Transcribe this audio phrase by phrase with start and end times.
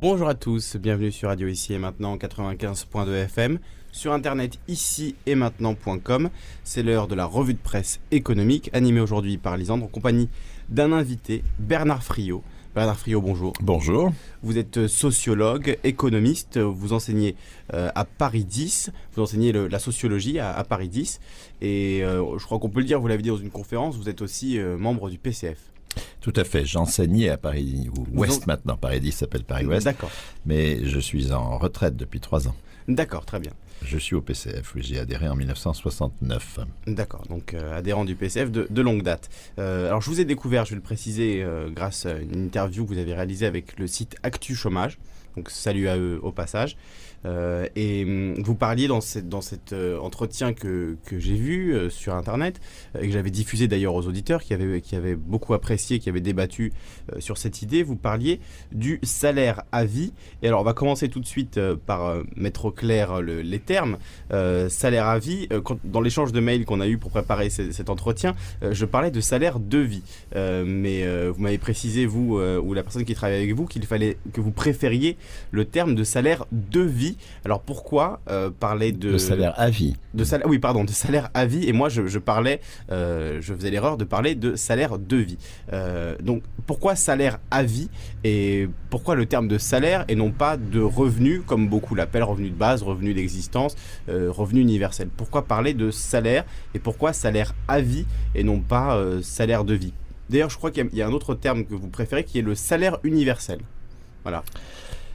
[0.00, 3.58] Bonjour à tous, bienvenue sur Radio Ici et Maintenant 95.2 FM,
[3.92, 6.30] sur internet ici et maintenant.com.
[6.64, 10.30] C'est l'heure de la revue de presse économique, animée aujourd'hui par Lisandre en compagnie
[10.70, 12.42] d'un invité, Bernard Friot.
[12.74, 13.52] Bernard Friot, bonjour.
[13.60, 14.10] Bonjour.
[14.42, 17.36] Vous êtes sociologue, économiste, vous enseignez
[17.74, 21.20] euh, à Paris 10, vous enseignez la sociologie à, Paris 10,
[21.60, 24.08] et euh, je crois qu'on peut le dire, vous l'avez dit dans une conférence, vous
[24.08, 25.58] êtes aussi euh, membre du PCF.
[26.20, 26.64] Tout à fait.
[26.64, 28.76] J'enseignais à Paris Ouest maintenant.
[28.76, 29.84] Paris 10 s'appelle Paris Ouest.
[29.84, 30.10] D'accord.
[30.46, 32.54] Mais je suis en retraite depuis trois ans.
[32.88, 33.52] D'accord, très bien.
[33.82, 36.60] Je suis au PCF, oui, j'ai adhéré en 1969.
[36.86, 39.30] D'accord, donc euh, adhérent du PCF de, longue date.
[39.58, 42.84] Euh, alors je vous ai découvert, je vais le préciser, euh, grâce à une interview
[42.84, 44.98] que vous avez réalisée avec le site Actu Chômage.
[45.36, 46.76] Donc salut à eux au passage.
[47.26, 51.74] Euh, et hum, vous parliez dans, cette, dans cet euh, entretien que, que j'ai vu
[51.74, 52.60] euh, sur Internet,
[52.98, 56.20] et que j'avais diffusé d'ailleurs aux auditeurs qui avaient, qui avaient beaucoup apprécié, qui avaient
[56.20, 56.72] débattu
[57.18, 58.40] sur cette idée, vous parliez
[58.72, 60.12] du salaire à vie.
[60.42, 63.98] Et alors on va commencer tout de suite par mettre au clair les termes.
[64.68, 65.48] salaire à vie,
[65.84, 69.58] dans l'échange de mails qu'on a eu pour préparer cet entretien, je parlais de salaire
[69.60, 70.02] de vie.
[70.34, 74.40] mais vous m'avez précisé, vous ou la personne qui travaille avec vous, qu'il fallait que
[74.40, 75.16] vous préfériez
[75.50, 77.09] le terme de salaire de vie
[77.44, 79.12] alors pourquoi euh, parler de...
[79.12, 79.96] De salaire à vie.
[80.14, 81.68] De salaire, oui, pardon, de salaire à vie.
[81.68, 85.38] Et moi, je, parlais, euh, je faisais l'erreur de parler de salaire de vie.
[85.72, 87.88] Euh, donc pourquoi salaire à vie
[88.24, 92.50] et pourquoi le terme de salaire et non pas de revenu, comme beaucoup l'appellent, revenu
[92.50, 93.74] de base, revenu d'existence,
[94.08, 95.08] revenu universel?
[95.16, 99.92] Pourquoi parler de salaire et pourquoi salaire à vie et non pas salaire de vie?
[100.30, 102.54] D'ailleurs, je crois qu'il y, a un autre terme que vous préférez qui est le
[102.54, 103.58] salaire universel.
[104.22, 104.44] Voilà.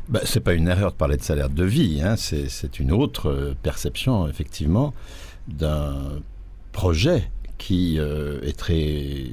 [0.08, 2.16] Bah, Ce n'est pas une erreur de parler de salaire de vie, hein.
[2.16, 4.94] c'est une autre euh, perception, effectivement,
[5.48, 6.22] d'un
[6.72, 9.26] projet qui euh, est très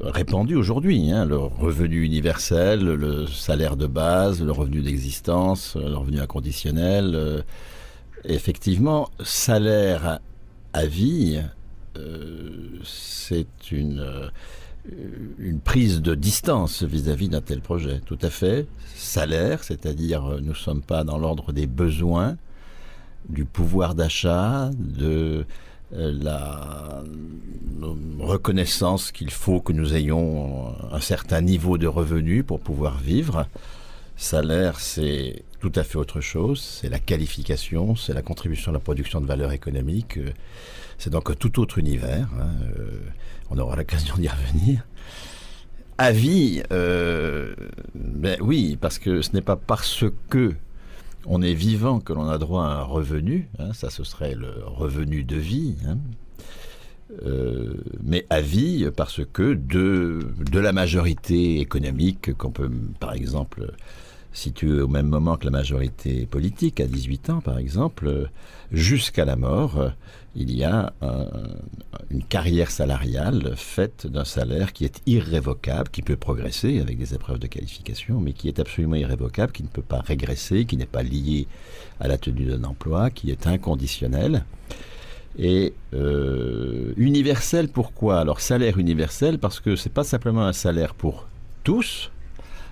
[0.00, 1.10] répandu aujourd'hui.
[1.10, 1.24] Hein.
[1.26, 7.12] le revenu universel, le salaire de base, le revenu d'existence, le revenu inconditionnel.
[7.14, 7.42] Euh,
[8.24, 10.20] effectivement, salaire
[10.72, 11.42] à vie,
[12.84, 14.28] c'est une euh,
[15.38, 18.00] une prise de distance vis-à-vis d'un tel projet.
[18.04, 18.66] Tout à fait.
[18.94, 22.36] Salaire, c'est-à-dire euh, nous ne sommes pas dans l'ordre des besoins,
[23.28, 25.46] du pouvoir d'achat, de
[25.94, 27.02] euh, la
[28.18, 33.46] reconnaissance qu'il faut que nous ayons un certain niveau de revenus pour pouvoir vivre.
[34.16, 36.60] Salaire, c'est tout à fait autre chose.
[36.60, 40.18] C'est la qualification, c'est la contribution à la production de valeur économique.
[40.98, 42.28] C'est donc un tout autre univers.
[42.38, 42.50] Hein,
[43.50, 44.84] on aura l'occasion d'y revenir.
[45.98, 47.54] Avis, euh,
[47.94, 50.54] ben oui, parce que ce n'est pas parce que
[51.26, 54.52] on est vivant que l'on a droit à un revenu, hein, ça ce serait le
[54.66, 55.98] revenu de vie, hein.
[57.24, 60.18] euh, mais avis parce que de,
[60.50, 63.72] de la majorité économique qu'on peut par exemple
[64.32, 68.28] située au même moment que la majorité politique, à 18 ans par exemple,
[68.72, 69.92] jusqu'à la mort,
[70.36, 70.92] il y a
[72.10, 77.38] une carrière salariale faite d'un salaire qui est irrévocable, qui peut progresser avec des épreuves
[77.38, 81.02] de qualification, mais qui est absolument irrévocable, qui ne peut pas régresser, qui n'est pas
[81.02, 81.46] lié
[82.00, 84.44] à la tenue d'un emploi, qui est inconditionnel.
[85.38, 88.20] Et euh, universel, pourquoi?
[88.20, 91.26] Alors salaire universel, parce que c'est pas simplement un salaire pour
[91.64, 92.10] tous,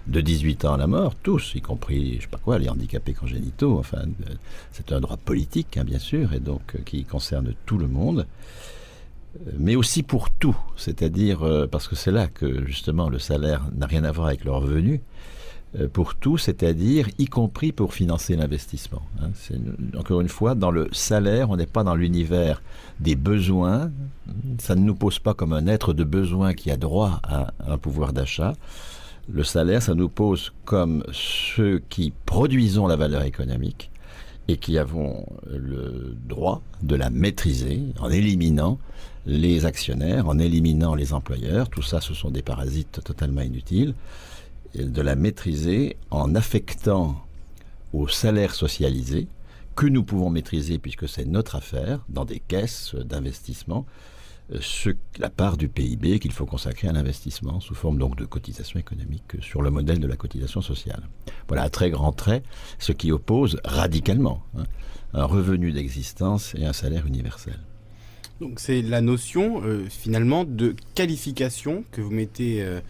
[0.07, 3.15] de 18 ans à la mort, tous, y compris, je sais pas quoi, les handicapés
[3.15, 3.79] congénitaux.
[3.79, 4.35] Enfin, euh,
[4.73, 8.27] c'est un droit politique, hein, bien sûr, et donc euh, qui concerne tout le monde,
[9.37, 13.87] euh, mais aussi pour tout, c'est-à-dire parce que c'est là que justement le salaire n'a
[13.87, 15.01] rien à voir avec le revenu.
[15.95, 19.01] Pour tout, c'est-à-dire y compris pour financer l'investissement.
[19.23, 19.31] Hein.
[19.97, 22.61] encore une fois, dans le salaire, on n'est pas dans l'univers
[23.01, 23.91] des besoins.
[24.59, 27.79] Ça ne nous pose pas comme un être de besoin qui a droit à un
[27.79, 28.53] pouvoir d'achat
[29.29, 33.91] le salaire, ça nous pose comme ceux qui produisons la valeur économique
[34.49, 38.79] et qui avons le droit de la maîtriser en éliminant
[39.25, 41.69] les actionnaires, en éliminant les employeurs.
[41.69, 43.95] Tout ça, ce sont des parasites totalement inutiles.
[44.75, 47.23] De la maîtriser en affectant
[47.93, 49.29] au salaire socialisé
[49.77, 53.87] que nous pouvons maîtriser puisque c'est notre affaire dans des caisses d'investissement
[54.61, 58.79] ce, la part du PIB qu'il faut consacrer à l'investissement sous forme donc de cotisation
[58.79, 61.09] économique sur le modèle de la cotisation sociale.
[61.49, 62.43] Voilà, à très grand trait,
[62.79, 64.65] ce qui oppose radicalement hein,
[65.15, 67.59] un revenu d'existence et un salaire universel.
[68.41, 72.81] Donc c'est la notion euh, finalement de qualification que vous mettez euh,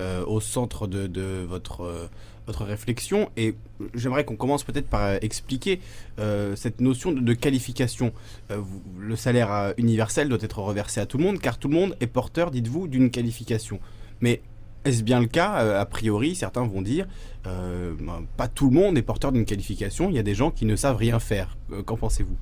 [0.00, 2.10] euh, au centre de, votre
[2.48, 3.54] votre réflexion et
[3.94, 5.80] j'aimerais qu'on commence peut-être par euh, expliquer
[6.18, 8.12] euh, cette notion de, qualification.
[8.50, 8.62] Euh,
[8.98, 12.06] le salaire universel doit être reversé à tout le monde car tout le monde est
[12.06, 13.78] porteur, dites-vous, d'une qualification.
[14.20, 14.40] Mais
[14.84, 15.78] est-ce bien le cas?
[15.78, 17.06] A priori, certains vont dire,
[17.44, 20.64] ben, pas tout le monde est porteur d'une qualification, il y a des gens qui
[20.64, 21.58] ne savent rien faire.
[21.84, 22.36] Qu'en pensez-vous?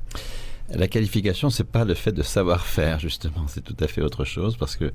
[0.69, 4.25] La qualification, c'est pas le fait de savoir faire, justement, c'est tout à fait autre
[4.25, 4.93] chose, parce que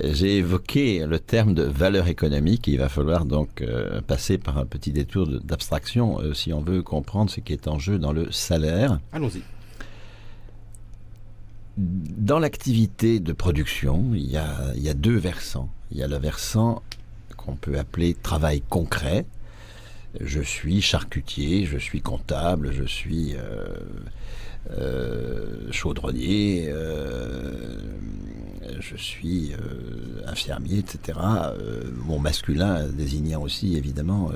[0.00, 2.66] j'ai évoqué le terme de valeur économique.
[2.68, 6.82] Il va falloir donc euh, passer par un petit détour d'abstraction euh, si on veut
[6.82, 9.00] comprendre ce qui est en jeu dans le salaire.
[9.12, 9.42] Allons-y.
[11.76, 15.68] Dans l'activité de production, il y, a, il y, a, deux versants.
[15.92, 16.82] Il y a le versant
[17.36, 19.26] qu'on peut appeler travail concret.
[20.20, 23.68] Je suis charcutier, je suis comptable, je suis euh,
[25.70, 27.80] chaudronnier, euh,
[28.80, 31.18] je suis euh, infirmier, etc.
[32.06, 34.30] mon masculin désignant aussi évidemment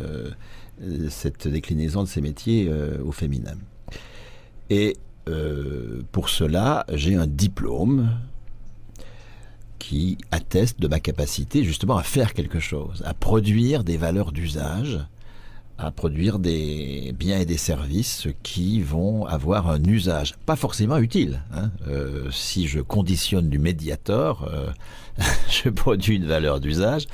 [1.10, 2.70] cette déclinaison de ces métiers
[3.04, 3.56] au féminin.
[4.70, 4.96] Et
[6.12, 8.10] pour cela, j'ai un diplôme
[9.78, 15.00] qui atteste de ma capacité justement à faire quelque chose, à produire des valeurs d'usage
[15.78, 21.42] à produire des biens et des services qui vont avoir un usage, pas forcément utile.
[21.52, 21.70] Hein.
[21.88, 24.70] Euh, si je conditionne du médiator, euh,
[25.50, 27.06] je produis une valeur d'usage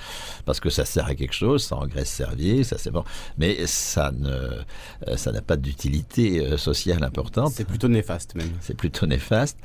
[0.45, 3.05] parce que ça sert à quelque chose, ça engraisse servier, ça c'est bon,
[3.39, 7.53] mais ça ne, euh, ça n'a pas d'utilité sociale importante.
[7.55, 8.51] C'est plutôt néfaste même.
[8.61, 9.59] C'est plutôt néfaste.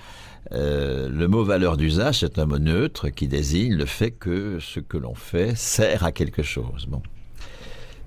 [0.52, 4.98] le mot valeur d'usage, c'est un mot neutre qui désigne le fait que ce que
[4.98, 6.86] l'on fait sert à quelque chose.
[6.88, 7.02] Bon.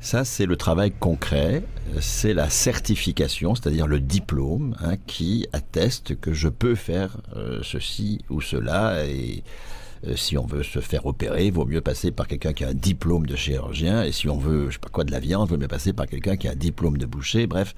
[0.01, 1.65] Ça, c'est le travail concret,
[2.01, 8.21] c'est la certification, c'est-à-dire le diplôme hein, qui atteste que je peux faire euh, ceci
[8.31, 9.05] ou cela.
[9.07, 9.43] Et
[10.07, 12.69] euh, si on veut se faire opérer, il vaut mieux passer par quelqu'un qui a
[12.69, 14.05] un diplôme de chirurgien.
[14.05, 15.93] Et si on veut, je sais pas quoi, de la viande, il vaut mieux passer
[15.93, 17.47] par quelqu'un qui a un diplôme de boucher.
[17.47, 17.75] Bref,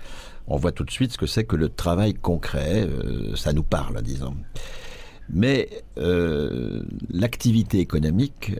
[0.48, 2.84] on voit tout de suite ce que c'est que le travail concret.
[2.86, 4.36] Euh, ça nous parle, disons.
[5.30, 5.68] Mais
[7.10, 8.52] l'activité économique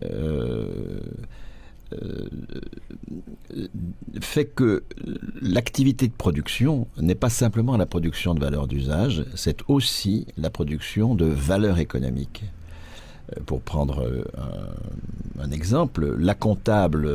[4.21, 4.85] fait que
[5.41, 11.15] l'activité de production n'est pas simplement la production de valeur d'usage, c'est aussi la production
[11.15, 12.45] de valeur économique.
[13.37, 14.25] Euh, pour prendre euh,
[15.41, 17.09] un, exemple, la comptable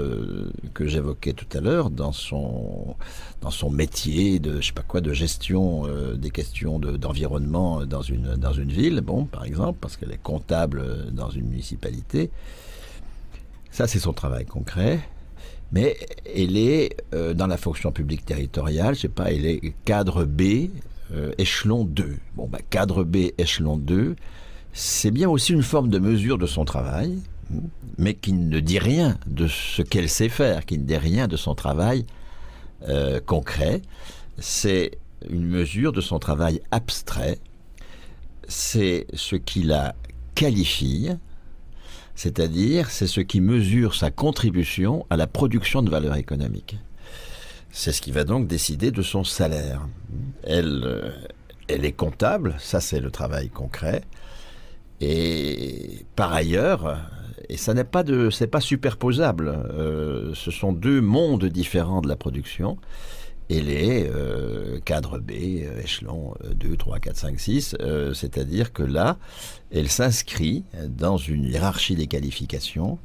[0.74, 2.96] que j'évoquais tout à l'heure dans son,
[3.42, 5.86] dans son métier de, je sais pas quoi, de gestion
[6.16, 11.12] des questions d'environnement dans, une, dans une ville, bon, par exemple, parce qu'elle est comptable
[11.12, 12.32] dans une municipalité,
[13.74, 15.00] ça, c'est son travail concret.
[15.72, 15.98] Mais
[16.36, 20.70] elle est euh, dans la fonction publique territoriale, je sais pas, elle est cadre B,
[21.12, 22.18] euh, échelon 2.
[22.36, 24.16] Bon, bah, cadre B, échelon 2,
[24.74, 27.18] c'est bien aussi une forme de mesure de son travail,
[27.98, 31.36] mais qui ne dit rien de ce qu'elle sait faire, qui ne dit rien de
[31.36, 32.06] son travail
[32.88, 33.82] euh, concret.
[34.38, 34.92] C'est
[35.28, 37.40] une mesure de son travail abstrait.
[38.48, 39.96] C'est ce qui la
[40.36, 41.10] qualifie,
[42.16, 46.78] c'est-à-dire c'est ce qui mesure sa contribution à la production de valeur économique.
[47.72, 49.88] C'est ce qui va donc décider de son salaire.
[50.44, 51.10] Elle, euh,
[51.68, 54.04] elle est comptable, ça c'est le travail concret.
[55.02, 57.00] Et par ailleurs,
[57.50, 59.48] et ça n'est pas de, c'est pas superposable.
[59.48, 62.78] Euh, ce sont deux mondes différents de la production
[63.50, 67.76] et les euh, cadres B, euh, échelon 2, 3, 4, 5, 6,
[68.14, 69.18] c'est-à-dire que là,
[69.72, 73.00] elle s'inscrit dans une hiérarchie des qualifications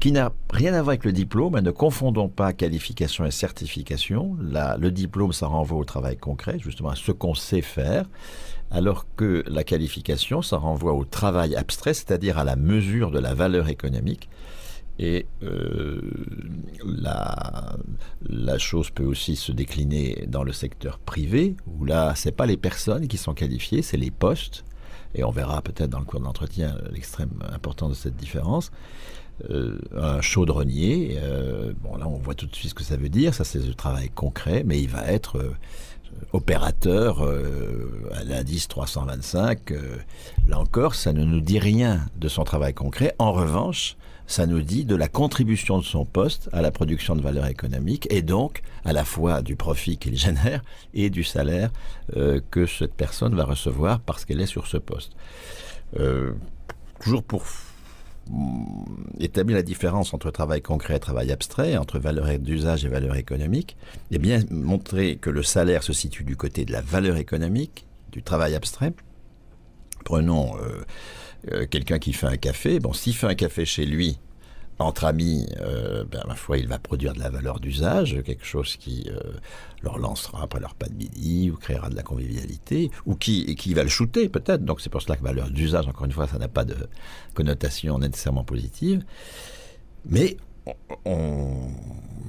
[0.00, 1.58] qui n'a rien à voir avec le diplôme.
[1.58, 4.36] Ne confondons pas qualification et certification.
[4.40, 8.06] Là, le diplôme, ça renvoie au travail concret, justement à ce qu'on sait faire,
[8.70, 13.34] alors que la qualification, ça renvoie au travail abstrait, c'est-à-dire à la mesure de la
[13.34, 14.28] valeur économique.
[14.98, 16.00] Et euh,
[16.84, 22.56] la, chose peut aussi se décliner dans le secteur privé, où là, c'est pas les
[22.56, 24.64] personnes qui sont qualifiées, c'est les postes.
[25.14, 28.70] Et on verra peut-être dans le cours de l'entretien l'extrême importance de cette différence.
[29.50, 33.10] Euh, un chaudronnier, euh, bon là on voit tout de suite ce que ça veut
[33.10, 35.54] dire, ça c'est le travail concret, mais il va être
[36.32, 37.22] opérateur
[38.12, 39.72] à l'indice 325.
[39.72, 39.96] Euh,
[40.48, 43.14] là encore, ça ne nous dit rien de son travail concret.
[43.18, 47.22] En revanche, ça nous dit de la contribution de son poste à la production de
[47.22, 50.62] valeur économique et donc à la fois du profit qu'il génère
[50.94, 51.70] et du salaire
[52.16, 55.12] euh, que cette personne va recevoir parce qu'elle est sur ce poste.
[55.98, 56.32] Euh,
[57.00, 57.44] toujours pour
[59.20, 63.76] établir la différence entre travail concret et travail abstrait, entre valeur d'usage et valeur économique,
[64.10, 68.22] et bien montrer que le salaire se situe du côté de la valeur économique, du
[68.22, 68.92] travail abstrait.
[70.04, 70.84] Prenons euh,
[71.52, 74.18] euh, quelqu'un qui fait un café, bon, s'il fait un café chez lui,
[74.78, 78.76] entre amis, euh, ben, ma foi, il va produire de la valeur d'usage, quelque chose
[78.76, 79.20] qui euh,
[79.82, 83.72] leur lancera après leur pas de midi, ou créera de la convivialité, ou qui, qui
[83.72, 84.64] va le shooter peut-être.
[84.64, 86.76] Donc c'est pour cela que valeur d'usage, encore une fois, ça n'a pas de
[87.34, 89.02] connotation nécessairement positive.
[90.04, 90.36] Mais
[91.04, 91.68] on,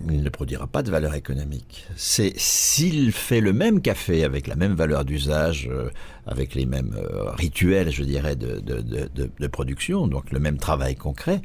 [0.09, 1.85] il ne produira pas de valeur économique.
[1.95, 5.89] C'est s'il fait le même café avec la même valeur d'usage, euh,
[6.25, 11.41] avec les mêmes euh, rituels, je dirais, de, production, donc le même travail concret,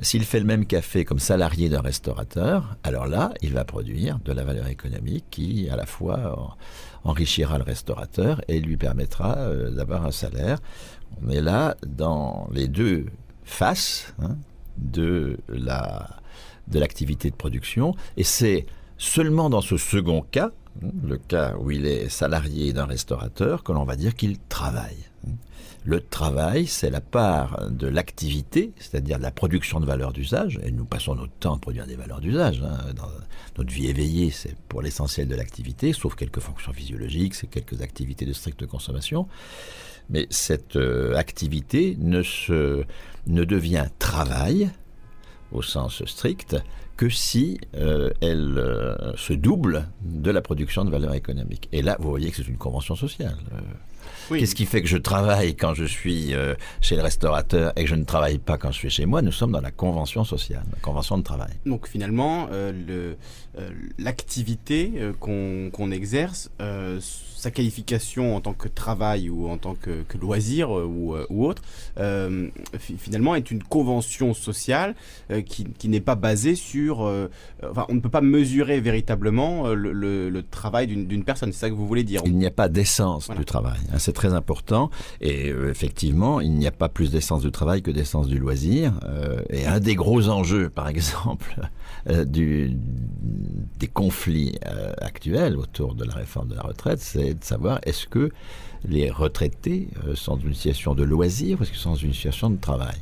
[0.00, 4.32] s'il fait le même café comme salarié d'un restaurateur, alors là, il va produire de
[4.32, 6.56] la valeur économique qui, à la fois,
[7.04, 10.58] enrichira le restaurateur et lui permettra euh, d'avoir un salaire.
[11.22, 13.06] On est là dans les deux
[13.44, 14.36] faces hein,
[14.76, 16.18] de la
[16.70, 17.94] de l'activité de production.
[18.16, 20.50] Et c'est seulement dans ce second cas,
[21.02, 25.08] le cas où il est salarié d'un restaurateur, que l'on va dire qu'il travaille.
[25.84, 30.70] Le travail, c'est la part de l'activité, c'est-à-dire de la production de valeur d'usage, et
[30.70, 32.62] nous passons notre temps à produire des valeurs d'usage.
[32.62, 32.92] Hein.
[32.94, 33.08] Dans
[33.56, 38.26] notre vie éveillée, c'est pour l'essentiel de l'activité, sauf quelques fonctions physiologiques, c'est quelques activités
[38.26, 39.28] de stricte consommation.
[40.10, 42.84] Mais cette euh, activité ne, se,
[43.26, 44.70] ne devient travail
[45.52, 46.56] au sens strict
[46.98, 51.68] que si euh, elle euh, se double de la production de valeur économique.
[51.72, 53.36] Et là, vous voyez que c'est une convention sociale.
[53.52, 56.34] Euh, Qu'est-ce qui fait que je travaille quand je suis
[56.82, 59.22] chez le restaurateur et que je ne travaille pas quand je suis chez moi?
[59.22, 61.52] Nous sommes dans la convention sociale, la convention de travail.
[61.64, 62.46] Donc finalement,
[63.98, 66.50] l'activité qu'on exerce
[67.38, 71.62] sa qualification en tant que travail ou en tant que, loisir euh, euh, ou, autre,
[71.98, 74.96] euh, finalement est une convention sociale
[75.46, 77.00] qui, n'est pas basée sur...
[77.62, 81.86] enfin, on ne peut pas mesurer véritablement le, travail d'une personne, c'est ça que vous
[81.86, 84.90] voulez dire Il n'y a pas d'essence du travail, hein, c'est très important.
[85.20, 88.92] Et effectivement, il n'y a pas plus d'essence du travail que d'essence du loisir.
[89.50, 91.60] et un des gros enjeux, par exemple,
[92.26, 92.76] du,
[93.78, 94.58] des conflits
[95.00, 98.30] actuels autour de la réforme de la retraite, c'est de savoir est-ce que
[98.86, 102.12] les retraités euh, sont dans une situation de loisir ou est-ce qu'ils sont dans une
[102.12, 102.96] situation de travail?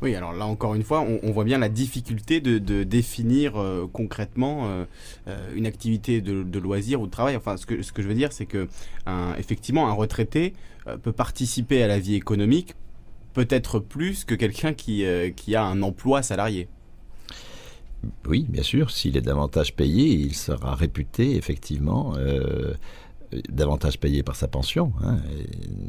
[0.00, 4.66] Oui, alors là encore une fois, on, voit bien la difficulté de, définir euh, concrètement
[4.66, 4.84] euh,
[5.54, 7.36] une activité de, loisir ou de travail.
[7.36, 8.66] Enfin, ce que, ce que je veux dire, c'est que
[9.38, 10.54] effectivement, un retraité
[11.04, 12.74] peut participer à la vie économique
[13.32, 15.04] peut-être plus que quelqu'un qui,
[15.36, 16.66] qui a un emploi salarié.
[18.26, 22.14] Oui, bien sûr, s'il est davantage payé, il sera réputé effectivement
[23.48, 24.92] davantage payé par sa pension.
[25.02, 25.18] Hein,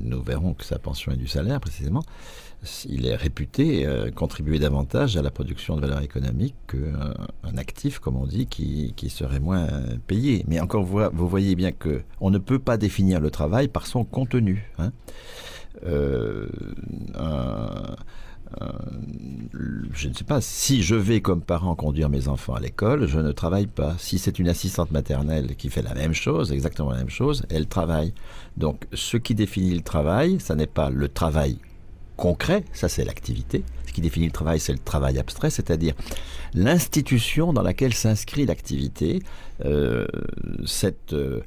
[0.01, 2.03] nous verrons que sa pension est du salaire précisément.
[2.87, 8.15] Il est réputé euh, contribuer davantage à la production de valeur économique qu'un actif, comme
[8.15, 9.67] on dit, qui, serait moins
[10.07, 10.45] payé.
[10.47, 14.05] Mais encore, vous, voyez bien que on ne peut pas définir le travail par son
[14.05, 14.71] contenu.
[14.79, 14.91] Hein.
[15.85, 16.47] Euh,
[19.93, 23.19] je ne sais pas, si je vais comme parent conduire mes enfants à l'école, je
[23.19, 23.95] ne travaille pas.
[23.97, 27.67] Si c'est une assistante maternelle qui fait la même chose, exactement la même chose, elle
[27.67, 28.13] travaille.
[28.57, 31.57] Donc ce qui définit le travail, ça n'est pas le travail
[32.17, 33.63] concret, ça c'est l'activité.
[33.87, 35.93] Ce qui définit le travail, c'est le travail abstrait, c'est-à-dire
[36.53, 39.21] l'institution dans laquelle s'inscrit l'activité,
[39.65, 40.05] euh,
[40.65, 41.13] cette...
[41.13, 41.41] Euh,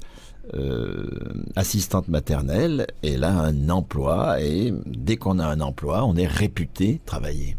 [0.53, 1.09] euh,
[1.55, 7.01] assistante maternelle, elle a un emploi et dès qu'on a un emploi, on est réputé
[7.05, 7.55] travailler.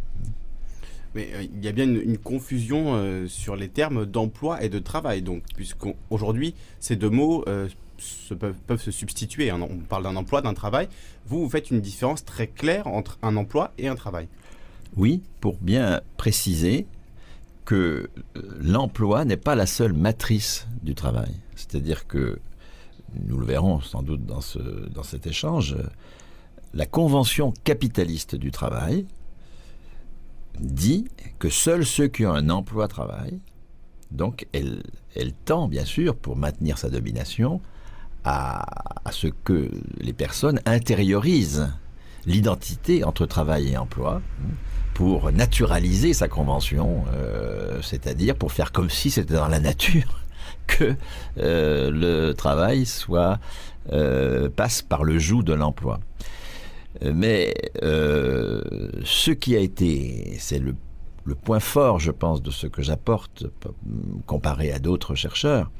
[1.14, 4.78] Mais euh, il y a bien une, confusion euh, sur les termes d'emploi et de
[4.78, 7.44] travail, donc puisqu'aujourd'hui ces deux mots
[7.98, 9.50] se peuvent, peuvent, se substituer.
[9.50, 9.60] Hein.
[9.60, 10.88] On parle d'un emploi, d'un travail.
[11.26, 14.28] Vous, vous faites une différence très claire entre un emploi et un travail.
[14.96, 16.86] Oui, pour bien préciser
[17.64, 18.08] que
[18.60, 21.34] l'emploi n'est pas la seule matrice du travail.
[21.54, 22.38] C'est-à-dire que
[23.26, 25.76] nous le verrons sans doute dans, ce, dans cet échange,
[26.74, 29.06] la convention capitaliste du travail
[30.60, 31.06] dit
[31.38, 33.40] que seuls ceux qui ont un emploi travaillent.
[34.10, 34.82] Donc elle,
[35.14, 37.60] elle tend bien sûr, pour maintenir sa domination,
[38.24, 38.64] à,
[39.10, 41.72] ce que les personnes intériorisent
[42.26, 44.20] l'identité entre travail et emploi
[44.92, 50.20] pour naturaliser sa convention, euh, c'est-à-dire pour faire comme si c'était dans la nature
[50.68, 50.94] que
[51.38, 53.40] euh, le travail soit
[53.92, 55.98] euh, passe par le joug de l'emploi.
[57.02, 58.62] Mais euh,
[59.04, 60.74] ce qui a été, c'est le,
[61.44, 63.44] point fort, je pense, de ce que j'apporte
[64.26, 65.70] comparé à d'autres chercheurs,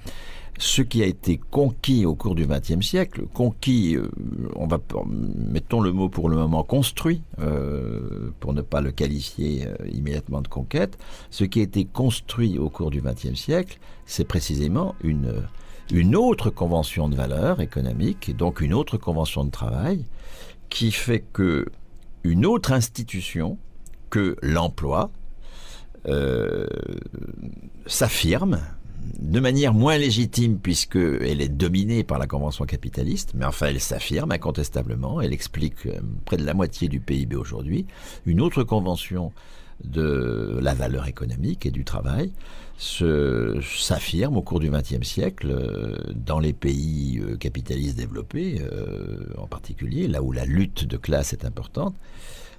[0.59, 4.11] ce qui a été conquis au cours du XXe siècle, conquis, euh,
[4.57, 4.81] on va
[5.37, 10.41] mettons le mot pour le moment construit, euh, pour ne pas le qualifier euh, immédiatement
[10.41, 10.99] de conquête,
[11.31, 15.45] ce qui a été construit au cours du XXe siècle, c'est précisément une
[15.91, 20.05] une autre convention de valeur économique, et donc une autre convention de travail,
[20.69, 21.65] qui fait que
[22.25, 23.57] une autre institution
[24.11, 25.11] que l'emploi
[27.87, 28.61] s'affirme
[29.19, 34.33] de manière moins légitime puisqu'elle est dominée par la convention capitaliste, mais enfin elle s'affirme
[34.33, 37.87] incontestablement, elle explique euh, près de la moitié du PIB aujourd'hui.
[38.27, 39.33] Une autre convention
[39.85, 42.33] de la valeur économique et du travail
[42.79, 48.61] s'affirme au cours du XXe siècle euh, dans les pays euh, capitalistes développés,
[49.37, 51.95] en particulier, là où la lutte de classe est importante.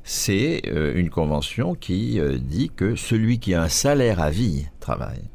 [0.03, 0.63] C'est
[0.95, 5.29] une convention qui dit que celui qui a un salaire à vie travaille.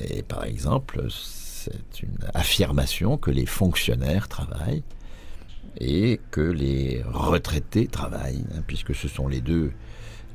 [0.00, 4.84] Et par exemple, c'est une affirmation que les fonctionnaires travaillent
[5.80, 9.72] et que les retraités travaillent, hein, puisque ce sont les deux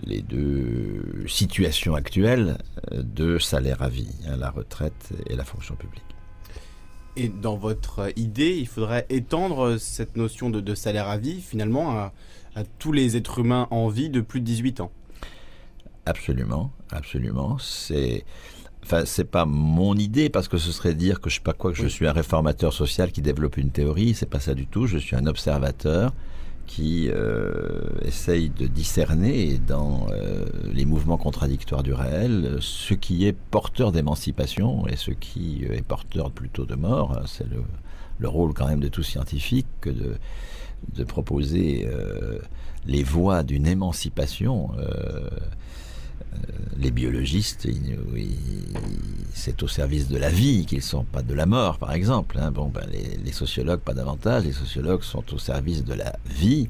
[0.02, 2.58] les deux situations actuelles
[2.92, 6.04] de salaire à vie, hein, la retraite et la fonction publique.
[7.16, 12.14] Et dans votre idée, il faudrait étendre cette notion de, salaire à vie finalement à,
[12.80, 14.92] tous les êtres humains en vie de plus de 18 ans?
[16.06, 17.58] Absolument, absolument.
[17.60, 18.26] C'est
[18.84, 21.72] Enfin, c'est pas mon idée parce que ce serait dire que je sais pas quoi
[21.72, 24.14] que je suis un réformateur social qui développe une théorie.
[24.14, 24.88] C'est pas ça du tout.
[24.88, 26.14] Je suis un observateur
[26.68, 33.34] qui euh, essaye de discerner dans euh, les mouvements contradictoires du réel ce qui est
[33.34, 37.22] porteur d'émancipation et ce qui est porteur plutôt de mort.
[37.26, 40.16] C'est le, rôle quand même de tout scientifique que de,
[40.96, 42.40] de proposer euh,
[42.86, 44.72] les voies d'une émancipation
[46.78, 47.68] les biologistes,
[49.34, 52.38] c'est au service de la vie qu'ils sont, pas de la mort, par exemple.
[52.40, 52.52] Hein.
[52.52, 54.46] Bon, ben, les, sociologues, pas davantage.
[54.46, 56.70] Les sociologues sont au service de la vie.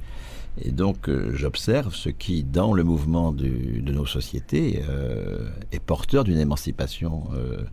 [0.62, 6.24] Et donc, euh, j'observe ce qui, dans le mouvement de nos sociétés, euh, est porteur
[6.24, 7.63] d'une émancipation euh,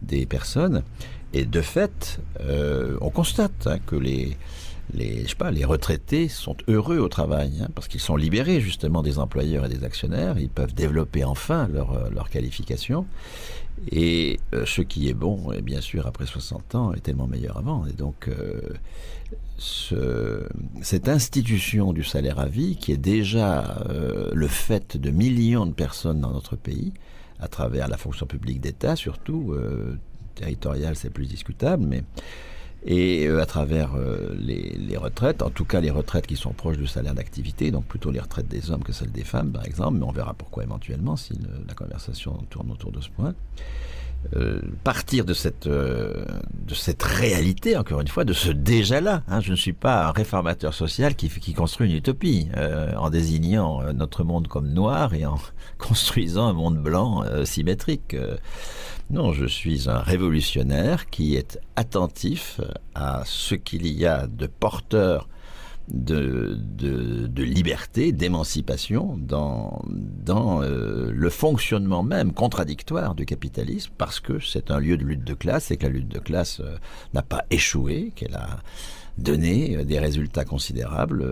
[0.00, 0.82] des personnes.
[1.32, 2.20] Et de fait,
[3.00, 4.38] on constate hein, que les,
[4.94, 8.60] les, je sais pas, les retraités sont heureux au travail, hein, parce qu'ils sont libérés
[8.60, 13.06] justement des employeurs et des actionnaires, ils peuvent développer enfin leur, euh, leur qualification.
[13.90, 17.58] Et euh, ce qui est bon, et bien sûr, après 60 ans, est tellement meilleur
[17.58, 17.84] avant.
[17.86, 18.60] Et donc, euh,
[19.58, 20.46] ce,
[20.82, 23.84] cette institution du salaire à vie, qui est déjà
[24.32, 26.92] le fait de millions de personnes dans notre pays,
[27.40, 29.54] à travers la fonction publique d'État surtout,
[30.34, 32.04] territoriale c'est plus discutable, mais
[32.86, 36.78] et euh, à travers euh, les, retraites, en tout cas les retraites qui sont proches
[36.78, 39.98] du salaire d'activité, donc plutôt les retraites des hommes que celles des femmes par exemple,
[39.98, 41.34] mais on verra pourquoi éventuellement si
[41.66, 43.34] la conversation tourne autour de ce point.
[44.34, 46.24] Euh, partir de cette, de
[46.74, 49.22] cette réalité, encore une fois, de ce déjà-là.
[49.28, 49.40] Hein.
[49.40, 52.48] Je ne suis pas un réformateur social qui, qui construit une utopie
[52.96, 55.38] en désignant notre monde comme noir et en
[55.78, 58.16] construisant un monde blanc symétrique.
[59.08, 62.60] Non, je suis un révolutionnaire qui est attentif
[62.94, 65.28] à ce qu'il y a de porteur
[65.88, 74.70] de, liberté, d'émancipation dans, dans euh, le fonctionnement même contradictoire du capitalisme, parce que c'est
[74.70, 76.76] un lieu de lutte de classe et que la lutte de classe euh,
[77.14, 78.58] n'a pas échoué, qu'elle a
[79.18, 81.24] donné euh, des résultats considérables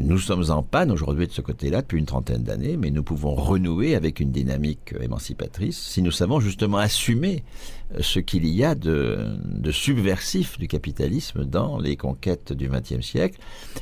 [0.00, 3.34] nous sommes en panne aujourd'hui de ce côté-là depuis une trentaine d'années, mais nous pouvons
[3.34, 7.44] renouer avec une dynamique émancipatrice si nous savons justement assumer
[7.94, 9.36] euh, ce qu'il y a de,
[9.70, 13.38] subversif du capitalisme dans les conquêtes du XXe siècle.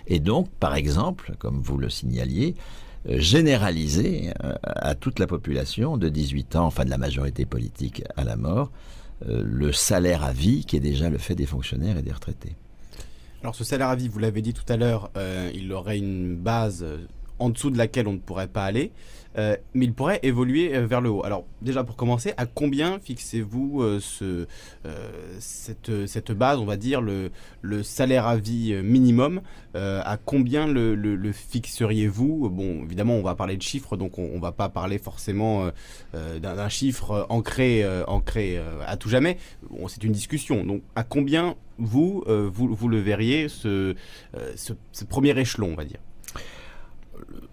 [0.09, 2.57] Et donc, par exemple, comme vous le signaliez,
[3.09, 8.03] euh, généraliser euh, à toute la population de 18 ans, enfin de la majorité politique
[8.17, 8.71] à la mort,
[9.27, 12.57] le salaire à vie qui est déjà le fait des fonctionnaires et des retraités.
[13.43, 16.37] Alors ce salaire à vie, vous l'avez dit tout à l'heure, euh, il aurait une
[16.37, 16.99] base euh,
[17.39, 18.93] en dessous de laquelle on ne pourrait pas aller,
[19.39, 21.25] euh, mais il pourrait évoluer vers le haut.
[21.25, 24.47] Alors déjà pour commencer, à combien fixez-vous ce,
[25.39, 27.31] cette, base, on va dire, le,
[27.83, 29.41] salaire à vie minimum
[29.75, 32.49] À combien le, fixeriez-vous?
[32.51, 35.71] Bon, évidemment, on va parler de chiffres, donc on ne va pas parler forcément
[36.13, 39.39] d'un chiffre ancré, ancré à tout jamais.
[39.89, 40.65] C'est une discussion.
[40.65, 43.95] Donc à combien vous, euh, vous, le verriez, euh,
[44.55, 45.99] ce, premier échelon, on va dire?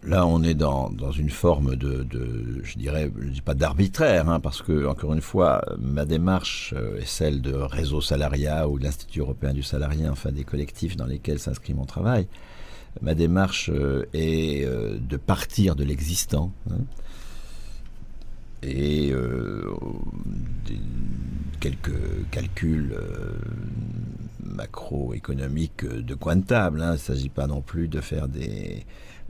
[0.03, 2.05] Là, on est dans, une forme de,
[2.63, 7.07] je dirais, dis pas d'arbitraire, hein, parce que, encore une fois, ma démarche euh, est
[7.07, 11.39] celle de Réseau Salariat ou de l'Institut européen du salarié, enfin des collectifs dans lesquels
[11.39, 12.27] s'inscrit mon travail.
[13.01, 13.69] Ma démarche
[14.13, 16.51] est de partir de l'existant.
[16.71, 16.77] Hein,
[18.63, 19.61] et euh,
[21.59, 23.31] quelques calculs euh,
[24.43, 26.81] macroéconomiques de coin table.
[26.81, 26.91] Hein.
[26.91, 28.85] Il ne s'agit pas non plus de faire des,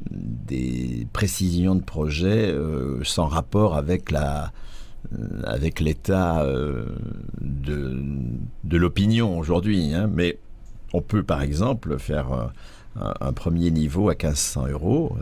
[0.09, 4.51] des précisions de projet euh, sans rapport avec la
[5.45, 6.45] avec l'état
[7.39, 8.03] de,
[8.65, 9.93] de l'opinion aujourd'hui.
[9.93, 10.09] Hein.
[10.13, 10.37] Mais
[10.91, 12.51] on peut par exemple faire
[12.99, 15.15] un, premier niveau à 1500 euros,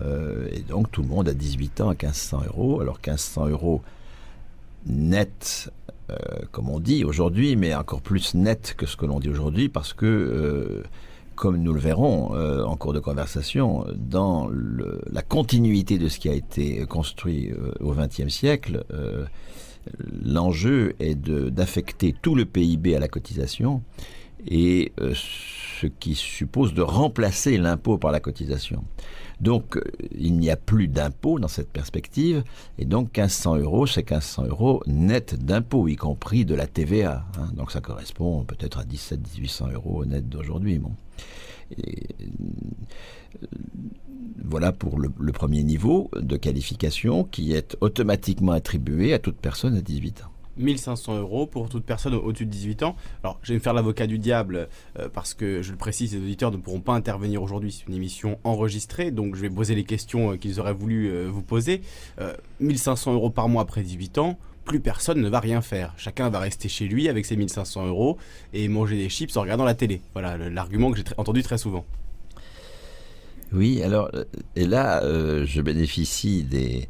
[0.51, 2.81] et donc tout le monde a 18 ans à 1500 euros.
[2.81, 3.83] Alors 1500 euros
[4.88, 5.71] net,
[6.09, 6.15] euh,
[6.51, 9.93] comme on dit aujourd'hui, mais encore plus net que ce que l'on dit aujourd'hui, parce
[9.93, 10.83] que
[11.35, 16.33] comme nous le verrons en cours de conversation, dans la continuité de ce qui a
[16.33, 18.85] été construit au XXe siècle,
[20.23, 23.81] l'enjeu est d'affecter tout le PIB à la cotisation
[24.47, 28.83] et ce qui suppose de remplacer l'impôt par la cotisation.
[29.41, 29.83] Donc, euh,
[30.17, 32.43] il n'y a plus d'impôt dans cette perspective,
[32.77, 37.25] et donc 1500 euros, c'est 1500 euros net d'impôt, y compris de la TVA.
[37.37, 37.49] Hein.
[37.53, 40.79] Donc, ça correspond peut-être à 17-1800 euros net d'aujourd'hui.
[41.71, 41.84] Euh,
[44.43, 49.82] voilà pour le, premier niveau de qualification qui est automatiquement attribué à toute personne à
[49.82, 50.30] 18 ans.
[50.58, 52.95] 1500 euros pour toute personne au-dessus de 18 ans.
[53.23, 56.21] Alors, je vais me faire l'avocat du diable euh, parce que, je le précise, les
[56.21, 57.73] auditeurs ne pourront pas intervenir aujourd'hui.
[57.73, 61.41] C'est une émission enregistrée, donc je vais poser les questions euh, qu'ils auraient voulu vous
[61.41, 61.82] poser.
[62.62, 65.93] 1500 euros par mois après 18 ans, plus personne ne va rien faire.
[65.97, 68.17] Chacun va rester chez lui avec ses 1500 euros
[68.54, 70.01] et manger des chips en regardant la télé.
[70.13, 71.86] Voilà l'argument que j'ai entendu très souvent.
[73.54, 74.12] Oui, alors,
[74.56, 75.01] et là,
[75.45, 76.89] je bénéficie des,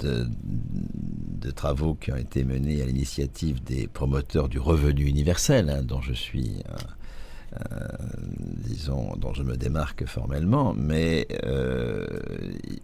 [0.00, 6.00] de, travaux qui ont été menés à l'initiative des promoteurs du revenu universel, hein, dont
[6.00, 6.76] je suis, euh, euh,
[8.66, 12.06] disons, dont je me démarque formellement, mais euh,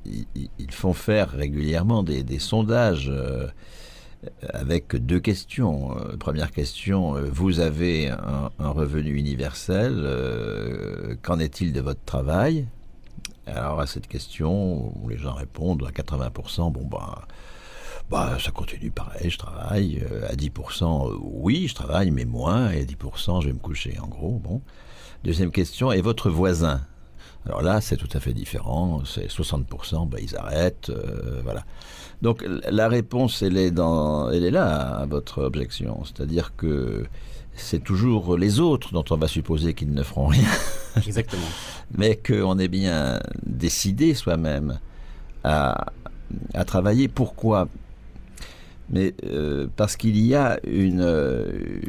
[0.05, 3.13] ils, font faire régulièrement des, sondages
[4.53, 5.97] avec deux questions.
[6.19, 10.07] Première question, vous avez un revenu universel,
[11.23, 12.67] qu'en est-il de votre travail?
[13.55, 17.27] Alors à cette question, les gens répondent à 80%, bon bah,
[18.11, 20.03] bah ça continue pareil, je travaille.
[20.11, 22.71] Euh, à 10%, euh, oui, je travaille, mais moins.
[22.71, 24.41] Et à 10%, je vais me coucher, en gros.
[24.43, 24.63] Bon.
[25.25, 26.81] Deuxième question, et votre voisin?
[27.47, 29.03] Alors là, c'est tout à fait différent.
[29.05, 30.91] C'est 60%, bah, ils arrêtent.
[30.91, 31.65] Euh, voilà.
[32.23, 36.03] Donc la réponse, elle est, dans, elle est là à votre objection.
[36.05, 37.07] C'est-à-dire que
[37.55, 40.49] c'est toujours les autres dont on va supposer qu'ils ne feront rien.
[40.97, 41.47] Exactement.
[41.97, 44.79] Mais qu'on est bien décidé soi-même
[45.45, 45.87] à,
[46.67, 47.09] travailler.
[47.09, 47.69] Pourquoi?
[48.91, 51.81] Mais euh, parce qu'il y a une, euh,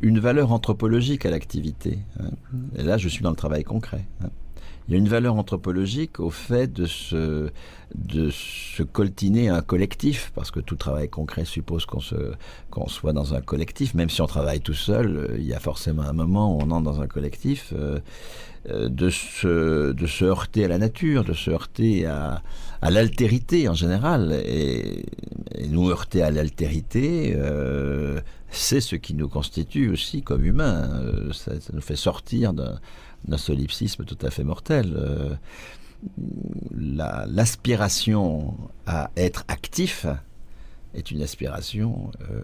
[0.00, 1.98] une valeur anthropologique à l'activité.
[2.18, 2.30] Hein.
[2.76, 4.04] Et là, je suis dans le travail concret.
[4.22, 4.30] Hein.
[4.90, 7.48] Il y a une valeur anthropologique au fait de se,
[7.94, 12.00] de se coltiner un collectif, parce que tout travail concret suppose qu'on
[12.70, 15.60] qu'on soit dans un collectif, même si on travaille tout seul, euh, il y a
[15.60, 18.00] forcément un moment où on entre dans un collectif, euh,
[18.68, 22.42] euh, de, se, de se heurter à la nature, de se heurter à,
[22.82, 24.40] à l'altérité en général.
[24.44, 25.04] Et,
[25.68, 27.36] nous heurter à l'altérité,
[28.50, 31.02] c'est ce qui nous constitue aussi comme humains.
[31.32, 34.94] ça nous fait sortir d'un solipsisme tout à fait mortel.
[34.96, 35.34] Euh,
[36.72, 40.06] l'aspiration à être actif
[40.94, 42.42] est une aspiration euh,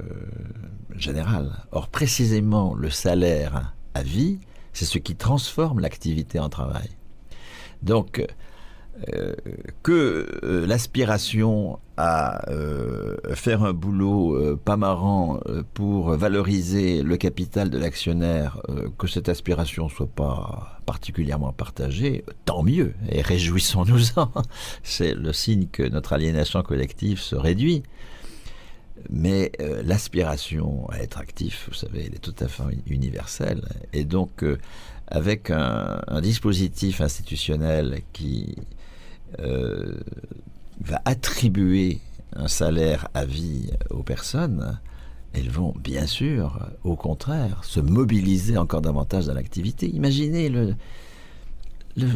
[0.96, 1.52] générale.
[1.72, 4.38] Or, précisément, le salaire à vie,
[4.72, 6.90] c'est ce qui transforme l'activité en travail.
[7.82, 8.24] Donc,
[9.12, 9.34] euh,
[9.82, 15.40] que euh, l'aspiration à euh, faire un boulot pas marrant
[15.74, 18.60] pour valoriser le capital de l'actionnaire,
[18.98, 24.30] que cette aspiration soit pas particulièrement partagée, tant mieux, et réjouissons-nous-en.
[24.82, 27.82] C'est le signe que notre aliénation collective se réduit.
[29.08, 29.52] Mais
[29.84, 33.62] l'aspiration à être actif, vous savez, elle est tout à fait universelle.
[33.94, 34.44] Et donc,
[35.08, 38.56] avec un, dispositif institutionnel qui
[39.38, 40.00] euh,
[40.80, 42.00] va attribuer
[42.34, 44.78] un salaire à vie aux personnes,
[45.32, 49.88] elles vont bien sûr, au contraire, se mobiliser encore davantage dans l'activité.
[49.88, 50.50] Imaginez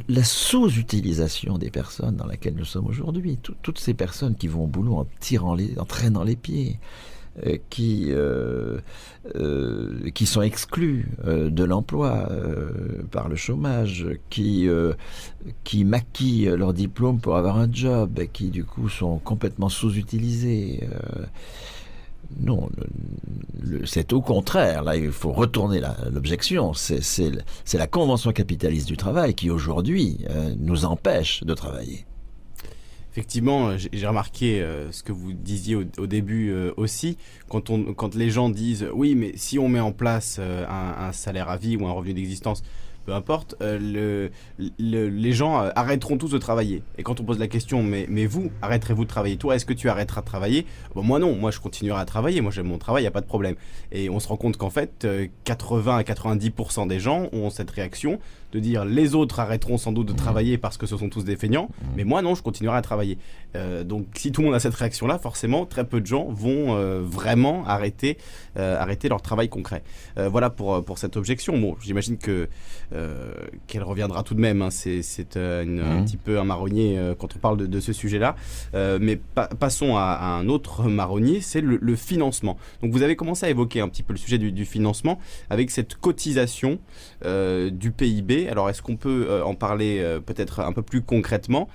[0.09, 3.39] la sous-utilisation des personnes dans laquelle nous sommes aujourd'hui.
[3.39, 6.79] toutes ces personnes qui vont au boulot en tirant les, en traînant les pieds,
[7.69, 8.79] qui, euh,
[9.37, 12.29] euh, qui sont exclus de l'emploi
[13.11, 14.69] par le chômage, qui,
[15.65, 20.89] qui maquillent leur diplôme pour avoir un job, et qui du coup sont complètement sous-utilisés.
[22.39, 22.69] Non,
[23.85, 24.85] c'est au contraire.
[24.85, 25.81] Là, il faut retourner
[26.13, 26.73] l'objection.
[26.75, 27.33] C'est
[27.75, 30.25] la convention capitaliste du travail qui aujourd'hui
[30.59, 32.07] nous empêche de travailler.
[33.13, 37.19] Effectivement, j'ai remarqué euh, ce que vous disiez au, début euh, aussi,
[37.49, 41.13] quand, on, quand les gens disent oui, mais si on met en place euh, un,
[41.13, 42.63] salaire à vie ou un revenu d'existence,
[43.07, 44.31] peu importe, le,
[44.79, 46.85] les gens arrêteront tous de travailler.
[46.99, 49.89] Et quand on pose la question, mais, vous, arrêterez-vous de travailler Toi, est-ce que tu
[49.89, 50.67] arrêteras de travailler?
[50.95, 53.13] Bon, Moi non, moi je continuerai à travailler, moi j'aime mon travail, il n'y a
[53.13, 53.57] pas de problème.
[53.91, 55.09] Et on se rend compte qu'en fait,
[55.45, 58.21] 80 à 90% des gens ont cette réaction
[58.53, 61.37] de dire les autres arrêteront sans doute de travailler parce que ce sont tous des
[61.37, 61.87] feignants, mmh.
[61.97, 63.19] mais moi non, je continuerai à travailler.
[63.57, 66.75] Euh, donc si tout le monde a cette réaction-là, forcément, très peu de gens vont
[66.77, 68.19] euh, vraiment arrêter,
[68.57, 69.83] euh, arrêter leur travail concret.
[70.17, 71.59] voilà pour, pour cette objection.
[71.59, 72.49] Bon, j'imagine que
[73.67, 74.63] qu'elle reviendra tout de même.
[74.63, 74.71] Hein.
[74.71, 76.05] C'est un mmh.
[76.05, 78.35] petit peu un marronnier quand on parle de, ce sujet-là.
[78.75, 79.21] mais
[79.59, 82.57] passons à, un autre marronnier, c'est le, financement.
[82.83, 85.19] Donc vous avez commencé à évoquer un petit peu le sujet du, du financement
[85.51, 86.79] avec cette cotisation
[87.25, 88.40] du PIB.
[88.49, 91.69] Alors est-ce qu'on peut en parler peut-être un peu plus concrètement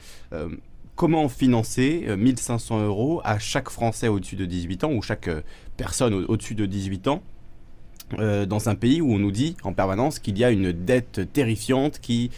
[0.95, 5.41] comment financer 1500 euh, euros à chaque Français au-dessus de 18 ans ou chaque euh,
[5.77, 7.21] personne au-dessus de 18 ans
[8.19, 11.31] euh, dans un pays où on nous dit en permanence qu'il y a une dette
[11.33, 12.31] terrifiante qui,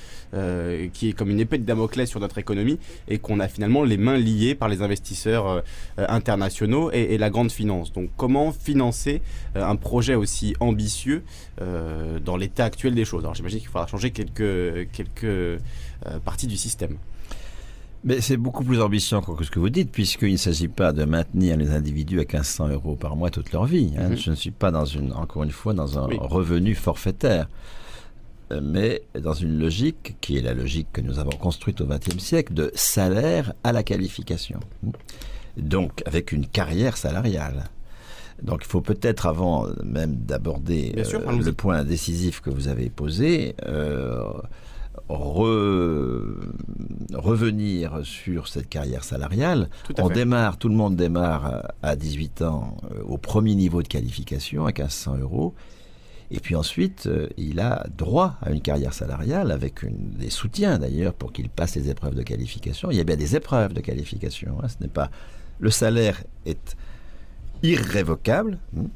[0.94, 3.98] qui est comme une épée de Damoclès sur notre économie et qu'on a finalement les
[3.98, 5.64] mains liées par les investisseurs
[5.98, 7.94] internationaux et, la grande finance.
[7.94, 9.22] Donc comment financer
[9.56, 11.24] un projet aussi ambitieux
[11.60, 13.24] dans l'état actuel des choses?
[13.24, 15.62] Alors j'imagine qu'il faudra changer quelques, quelques
[16.26, 16.98] parties du système.
[18.04, 21.04] Mais c'est beaucoup plus ambitieux que ce que vous dites, puisqu'il ne s'agit pas de
[21.04, 23.94] maintenir les individus à 1500 euros par mois toute leur vie.
[23.98, 24.10] Hein.
[24.10, 24.18] Mhm.
[24.18, 27.50] Je ne suis pas, dans une, encore une fois, dans un revenu forfaitaire,
[28.52, 32.20] euh, mais dans une logique qui est la logique que nous avons construite au XXe
[32.20, 34.60] siècle de salaire à la qualification.
[35.58, 37.66] Donc, avec une carrière salariale.
[38.42, 43.56] Donc il faut peut-être, avant même d'aborder euh, le point décisif que vous avez posé,
[43.66, 44.24] euh,
[47.14, 49.70] revenir sur cette carrière salariale.
[49.98, 54.66] On démarre, tout le monde démarre à 18 ans euh, au premier niveau de qualification
[54.66, 55.54] à 1500 euros.
[56.30, 61.14] Et puis ensuite, euh, il a droit à une carrière salariale avec des soutiens d'ailleurs
[61.14, 62.92] pour qu'il passe les épreuves de qualification.
[62.92, 64.58] Il y a bien des épreuves de qualification.
[64.62, 64.68] Hein.
[64.68, 65.10] ce n'est pas
[65.60, 66.76] le salaire est
[67.64, 68.60] irrévocable.
[68.78, 68.88] Hein.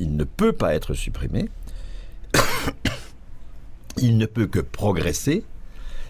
[0.00, 1.48] Il ne peut pas être supprimé
[3.98, 5.44] il ne peut que progresser.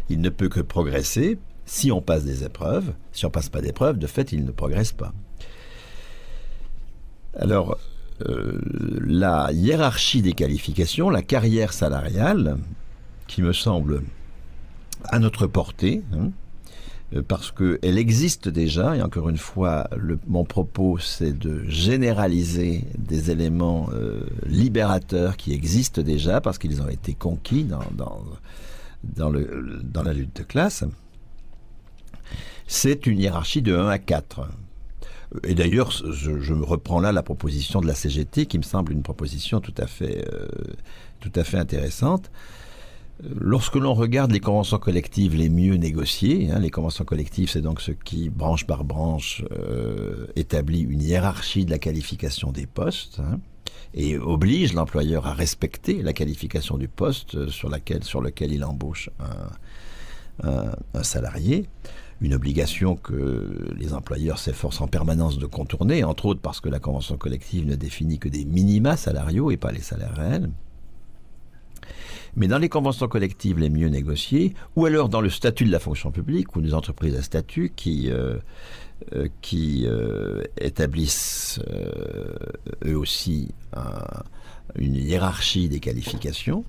[0.09, 2.93] Il ne peut que progresser si on passe des épreuves.
[3.13, 5.13] Si on passe pas d'épreuves, de fait, il ne progresse pas.
[7.37, 7.79] Alors,
[8.29, 8.61] euh,
[9.01, 12.59] la hiérarchie des qualifications, la carrière salariale,
[13.27, 14.03] qui me semble
[15.05, 16.31] à notre portée, hein,
[17.29, 19.89] parce qu'elle existe déjà, et encore une fois,
[20.27, 26.89] mon propos, c'est de généraliser des éléments euh, libérateurs qui existent déjà, parce qu'ils ont
[26.89, 27.85] été conquis dans,
[29.03, 30.85] dans, le, dans la lutte de classe.
[32.67, 34.49] C'est une hiérarchie de 1 à 4.
[35.45, 39.03] Et d'ailleurs, je, je, reprends là la proposition de la CGT, qui me semble une
[39.03, 40.49] proposition tout à fait, euh,
[41.21, 42.31] tout à fait intéressante.
[43.23, 47.81] Lorsque l'on regarde les conventions collectives les mieux négociées, hein, les conventions collectives, c'est donc
[47.81, 53.39] ce qui, branche par branche, euh, établit une hiérarchie de la qualification des postes hein,
[53.95, 59.11] et oblige l'employeur à respecter la qualification du poste sur, lequel il embauche
[60.43, 61.69] un salarié.
[62.21, 66.79] Une obligation que les employeurs s'efforcent en permanence de contourner, entre autres parce que la
[66.79, 70.51] convention collective ne définit que des minima salariaux et pas les salaires réels.
[72.37, 75.79] Mais dans les conventions collectives les mieux négociées, ou alors dans le statut de la
[75.79, 78.37] fonction publique, ou des entreprises à statut qui, euh,
[79.15, 81.61] euh, qui euh, établissent
[82.85, 83.55] eux aussi
[84.77, 86.65] une hiérarchie des qualifications,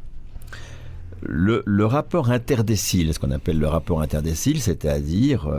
[1.21, 5.49] le, le, rapport interdécile, ce qu'on appelle le rapport interdécile, c'est-à-dire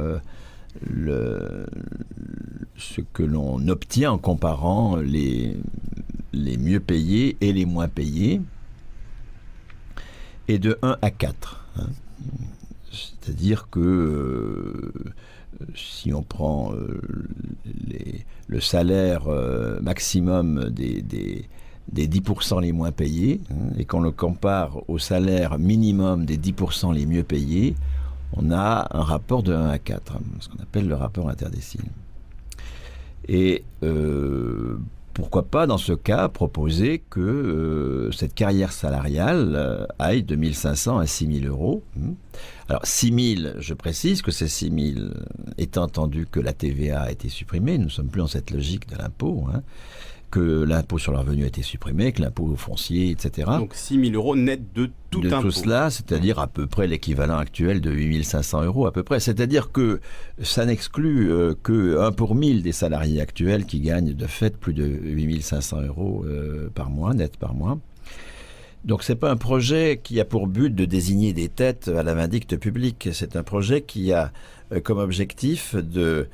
[2.77, 5.57] ce que l'on obtient en comparant les,
[6.33, 8.41] les mieux payés et les moins payés,
[10.49, 11.65] et de 1 à 4.
[11.79, 11.87] Hein.
[12.91, 14.93] C'est-à-dire que euh,
[15.75, 17.01] si on prend euh,
[18.47, 21.49] le salaire euh, maximum des, des,
[21.93, 27.07] 10% les moins payés hein, et qu'on le compare au salaire minimum des 10% les
[27.07, 27.75] mieux payés,
[28.33, 31.85] on a un rapport de 1 à 4, hein, ce qu'on appelle le rapport interdécile.
[33.29, 33.65] Et
[35.17, 40.99] pourquoi pas dans ce cas proposer que euh, cette carrière salariale euh, aille de 1500
[40.99, 42.13] à 6000 euros hmm.
[42.69, 45.15] Alors 6000, je précise que c'est 6000,
[45.57, 48.89] étant entendu que la TVA a été supprimée, nous ne sommes plus dans cette logique
[48.91, 49.47] de l'impôt.
[49.55, 49.63] Hein
[50.37, 53.49] que l'impôt sur le revenu a été supprimé, que l'impôt foncier, etc.
[53.59, 57.39] Donc 6 000 euros net de tout de tout cela, c'est-à-dire à peu près l'équivalent
[57.39, 59.19] actuel de 8 500 euros à peu près.
[59.19, 59.99] C'est-à-dire que
[60.43, 64.75] ça n'exclut euh, que 1 pour 1000 des salariés actuels qui gagnent de fait plus
[64.75, 67.79] de 8 500 euros euh, par mois, net par mois.
[68.85, 72.13] Donc c'est pas un projet qui a pour but de désigner des têtes à la
[72.13, 73.09] vindicte publique.
[73.13, 74.33] C'est un projet qui a
[74.71, 76.29] euh, comme objectif de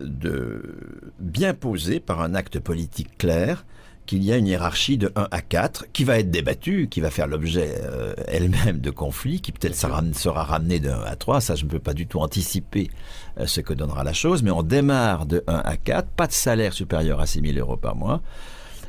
[0.00, 3.64] de bien poser par un acte politique clair
[4.06, 7.10] qu'il y a une hiérarchie de 1 à 4 qui va être débattue, qui va
[7.10, 11.40] faire l'objet euh, elle-même de conflits, qui peut-être sera, ramenée de 1 à 3.
[11.40, 12.90] Ça, je ne peux pas du tout anticiper
[13.38, 16.32] euh, ce que donnera la chose, mais on démarre de 1 à 4, pas de
[16.32, 18.22] salaire supérieur à 6 000 euros par mois.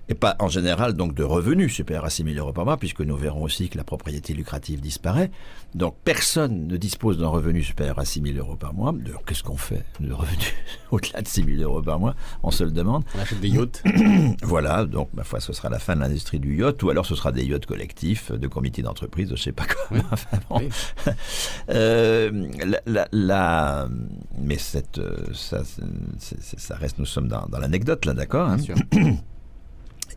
[0.09, 3.01] Et pas en général donc de revenus supérieurs à 6 000 euros par mois, puisque
[3.01, 5.31] nous verrons aussi que la propriété lucrative disparaît.
[5.75, 8.93] Donc personne ne dispose d'un revenu supérieur à 6 000 euros par mois.
[8.93, 10.53] D'ailleurs, qu'est-ce qu'on fait de revenus
[10.91, 12.15] au-delà de 6 000 euros par mois?
[12.43, 13.03] On se le demande.
[13.15, 13.83] On achète des yachts.
[14.43, 17.15] voilà, donc ma foi, ce sera la fin de l'industrie du yacht, ou alors ce
[17.15, 19.65] sera des yachts collectifs, de comités d'entreprise, je ne sais pas.
[20.11, 20.61] Enfin, bon.
[21.69, 22.47] euh,
[22.85, 23.89] la, la,
[24.39, 25.01] mais cette,
[25.33, 25.63] ça,
[26.19, 28.57] ça reste, nous sommes dans, dans l'anecdote là, d'accord hein?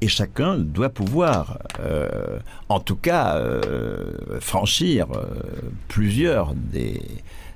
[0.01, 5.27] et chacun doit pouvoir, euh, en tout cas, euh, franchir euh,
[5.89, 7.03] plusieurs des,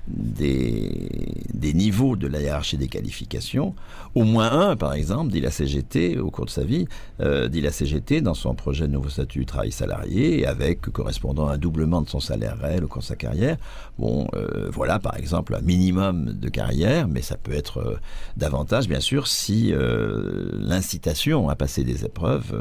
[0.06, 1.08] des,
[1.54, 3.74] des, niveaux de la hiérarchie des qualifications.
[4.14, 6.86] Au moins un, par exemple, dit la CGT au cours de sa vie,
[7.20, 11.48] euh, dit la CGT dans son projet de nouveau statut du travail salarié, avec correspondant
[11.48, 13.56] un doublement de son salaire réel au cours de sa carrière.
[13.98, 17.96] Bon, euh, voilà, par exemple, un minimum de carrière, mais ça peut être euh,
[18.36, 22.52] davantage, bien sûr, si l'incitation à passer des épreuves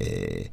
[0.00, 0.50] est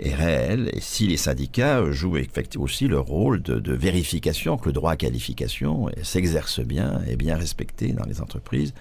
[0.00, 4.72] est réel et si les syndicats jouent effectivement aussi le rôle de, vérification que le
[4.72, 8.74] droit à qualification s'exerce bien et bien respecté dans les entreprises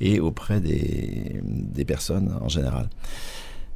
[0.00, 2.88] et auprès des, des personnes en général.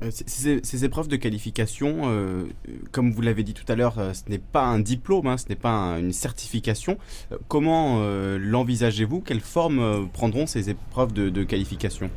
[0.03, 2.45] Euh, ces, épreuves de qualification, euh,
[2.91, 5.49] comme vous l'avez dit tout à l'heure, euh, ce n'est pas un diplôme, hein, ce
[5.49, 6.97] n'est pas un, une certification.
[7.33, 8.01] Euh, comment
[8.39, 9.21] l'envisagez-vous?
[9.21, 12.11] Quelle forme prendront ces épreuves de qualification?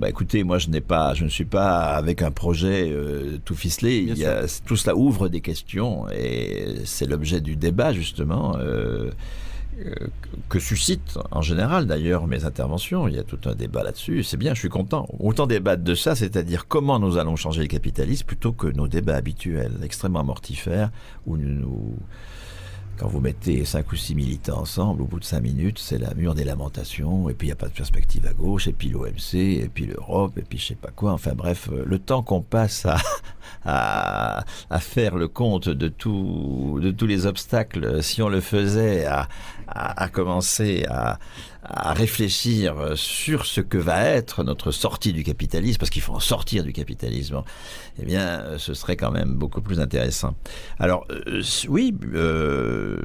[0.00, 3.54] Bah écoutez, moi je n'ai pas, je ne suis pas avec un projet euh, tout
[3.54, 3.98] ficelé.
[3.98, 9.10] Il y a, tout cela ouvre des questions et c'est l'objet du débat justement euh,
[10.48, 13.06] que suscite en général d'ailleurs mes interventions.
[13.06, 14.24] Il y a tout un débat là-dessus.
[14.24, 15.06] C'est bien, je suis content.
[15.20, 19.16] Autant débattre de ça, c'est-à-dire comment nous allons changer le capitalisme plutôt que nos débats
[19.16, 20.90] habituels, extrêmement mortifères
[21.26, 21.96] où nous nous
[22.96, 26.14] quand vous mettez cinq ou six militants ensemble, au bout de cinq minutes, c'est la
[26.14, 28.88] mur des lamentations, et puis il n'y a pas de perspective à gauche, et puis
[28.88, 31.12] l'OMC, et puis l'Europe, et puis je sais pas quoi.
[31.12, 32.98] Enfin bref, le temps qu'on passe à,
[33.64, 39.04] à, à, faire le compte de, tout, de tous les obstacles, si on le faisait
[39.06, 39.28] à,
[39.66, 41.18] à, à commencer à,
[41.64, 46.20] à réfléchir sur ce que va être notre sortie du capitalisme, parce qu'il faut en
[46.20, 47.42] sortir du capitalisme,
[48.00, 50.34] eh bien, ce serait quand même beaucoup plus intéressant.
[50.78, 52.96] Alors, euh, oui, euh,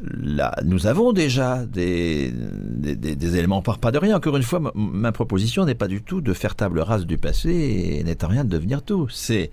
[0.00, 4.16] là, nous avons déjà des, des, des, éléments par pas de rien.
[4.16, 7.50] Encore une fois, ma, proposition n'est pas du tout de faire table rase du passé
[7.50, 9.08] et n'est en rien de devenir tout.
[9.08, 9.50] C'est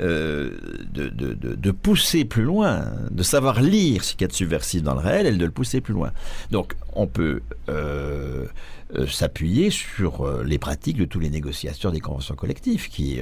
[0.00, 0.50] euh,
[0.90, 4.82] de, de, de, pousser plus loin, de savoir lire ce qu'il y a de subversif
[4.82, 6.12] dans le réel et de le pousser plus loin.
[6.50, 8.46] Donc on peut euh,
[8.94, 13.20] euh, s'appuyer sur les pratiques de tous les négociateurs des conventions collectives qui,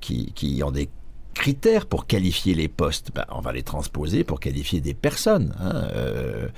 [0.00, 0.88] qui, qui ont des
[1.36, 5.54] critères pour qualifier les postes, ben, on va les transposer pour qualifier des personnes.
[5.60, 5.86] Hein.
[5.94, 6.48] Euh,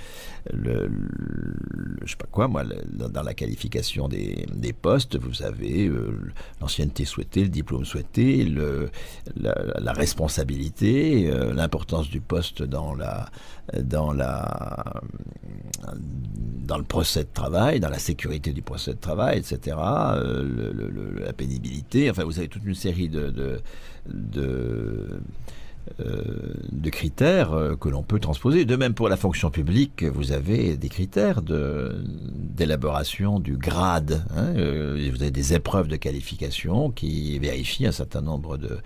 [0.55, 2.63] je sais pas quoi, moi,
[2.93, 8.45] dans la qualification des, des postes, vous avez euh, l'ancienneté souhaitée, le diplôme souhaité,
[9.37, 13.29] la, la responsabilité, euh, l'importance du poste dans la,
[13.83, 15.03] dans la,
[16.67, 19.77] dans le procès de travail, dans la sécurité du procès de travail, etc.
[19.81, 22.11] Euh, la pénibilité.
[22.11, 23.61] Enfin, vous avez toute une série de
[24.09, 25.21] de,
[26.01, 28.65] euh, de critères euh, que l'on peut transposer.
[28.65, 34.25] De même pour la fonction publique, vous avez des critères d'élaboration du grade.
[34.37, 38.79] Hein, euh, vous avez des épreuves de qualification qui vérifient un certain nombre de,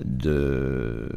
[0.00, 1.08] de,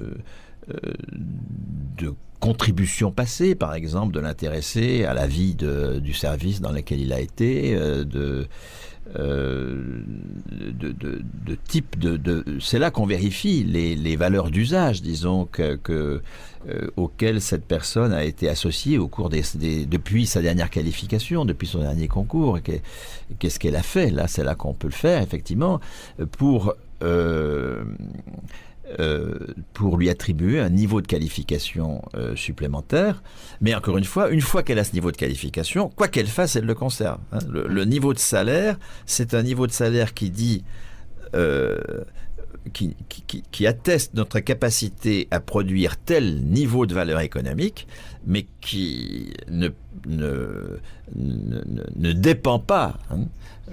[2.39, 7.19] contributions passées, par exemple, de l'intéressé à la vie du service dans lequel il a
[7.19, 8.47] été, de
[9.17, 10.03] euh,
[10.49, 15.45] de, de, de, type de, de c'est là qu'on vérifie les, les valeurs d'usage disons
[15.45, 16.21] que, que
[16.69, 21.45] euh, auxquelles cette personne a été associée au cours des, des depuis sa dernière qualification
[21.45, 22.59] depuis son dernier concours.
[23.39, 24.11] Qu'est-ce qu'elle a fait?
[24.11, 25.81] Là c'est là qu'on peut le faire effectivement
[26.37, 27.83] pour euh,
[28.99, 29.37] euh,
[29.73, 33.23] pour lui attribuer un niveau de qualification euh, supplémentaire.
[33.61, 36.55] Mais encore une fois, une fois qu'elle a ce niveau de qualification, quoi qu'elle fasse,
[36.55, 37.19] elle le conserve.
[37.31, 37.39] Hein.
[37.49, 40.63] Le, niveau de salaire, c'est un niveau de salaire qui dit
[41.35, 41.77] euh,
[42.73, 47.87] qui, atteste notre capacité à produire tel niveau de valeur économique,
[48.25, 49.69] mais qui ne,
[50.05, 50.79] ne,
[51.15, 51.61] ne,
[51.95, 53.25] ne dépend pas hein,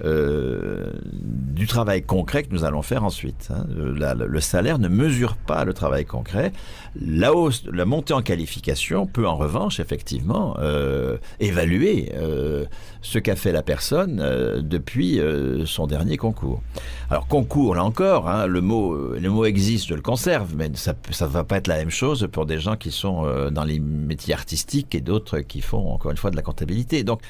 [0.03, 3.49] euh, du travail concret que nous allons faire ensuite.
[3.51, 3.65] Hein.
[3.97, 6.53] La, le, salaire ne mesure pas le travail concret.
[7.01, 12.65] La hausse, la montée en qualification peut en revanche effectivement euh, évaluer euh,
[13.01, 16.61] ce qu'a fait la personne euh, depuis euh, son dernier concours.
[17.09, 20.93] Alors concours, là encore, hein, le, mot, le mot existe, je le conserve, mais ça
[20.93, 24.33] ne va pas être la même chose pour des gens qui sont dans les métiers
[24.33, 27.03] artistiques et d'autres qui font, encore une fois, de la comptabilité.
[27.03, 27.21] Donc,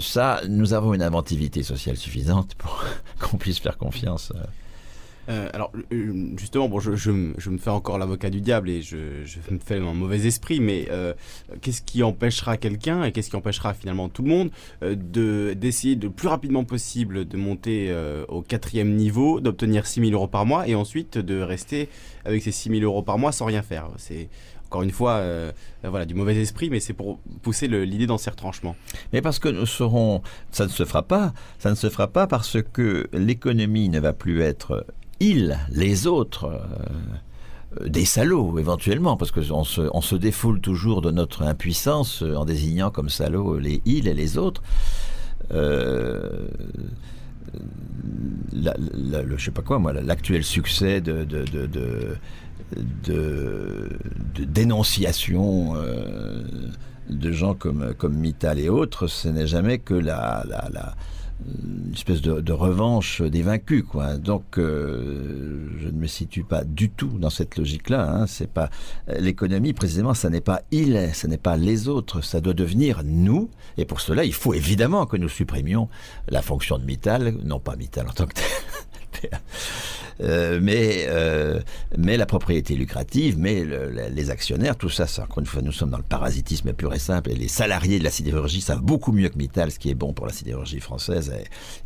[0.00, 2.84] ça, nous avons une inventivité sociale suffisante pour
[3.20, 4.32] qu'on puisse faire confiance.
[5.28, 8.96] Euh, alors, euh, justement, bon, je, me fais encore l'avocat du diable et je,
[9.50, 11.12] me fais un mauvais esprit, mais euh,
[11.60, 14.50] qu'est-ce qui empêchera quelqu'un et qu'est-ce qui empêchera finalement tout le monde
[14.82, 17.94] de d'essayer le plus rapidement possible de monter
[18.28, 21.88] au quatrième niveau, d'obtenir 6 000 euros par mois et ensuite de rester
[22.24, 23.88] avec ces 6 000 euros par mois sans rien faire?
[24.68, 25.22] Encore une fois,
[25.82, 28.76] voilà, du mauvais esprit, mais c'est pour pousser l'idée dans ces retranchements.
[29.12, 32.26] Mais parce que nous serons, ça ne se fera pas, ça ne se fera pas
[32.26, 34.84] parce que l'économie ne va plus être
[35.20, 36.44] ils, les autres,
[37.80, 42.44] euh, des salauds éventuellement, parce qu'on se, on se défoule toujours de notre impuissance en
[42.44, 44.62] désignant comme salauds les ils et les autres.
[45.52, 46.48] Euh,
[48.52, 51.26] le, je sais pas quoi, moi, l'actuel succès de,
[54.38, 56.42] dénonciation euh,
[57.08, 60.94] de gens comme, comme Mittal et autres, ce n'est jamais que la, la,
[61.46, 64.16] une espèce de, revanche des vaincus, quoi.
[64.16, 68.10] Donc, euh, je ne me situe pas du tout dans cette logique-là.
[68.10, 68.26] Hein.
[68.26, 68.70] C'est pas
[69.18, 73.50] l'économie, précisément, ça n'est pas il, ce n'est pas les autres, ça doit devenir nous.
[73.76, 75.88] Et pour cela, il faut évidemment que nous supprimions
[76.28, 79.30] la fonction de Mittal, non pas Mittal en tant que tel.
[80.20, 81.60] Euh, mais, euh,
[81.96, 83.64] mais la propriété lucrative, mais
[84.10, 86.98] les actionnaires, tout ça, ça, encore une fois, nous sommes dans le parasitisme pur et
[86.98, 89.94] simple, et les salariés de la sidérurgie savent beaucoup mieux que Mittal ce qui est
[89.94, 91.32] bon pour la sidérurgie française,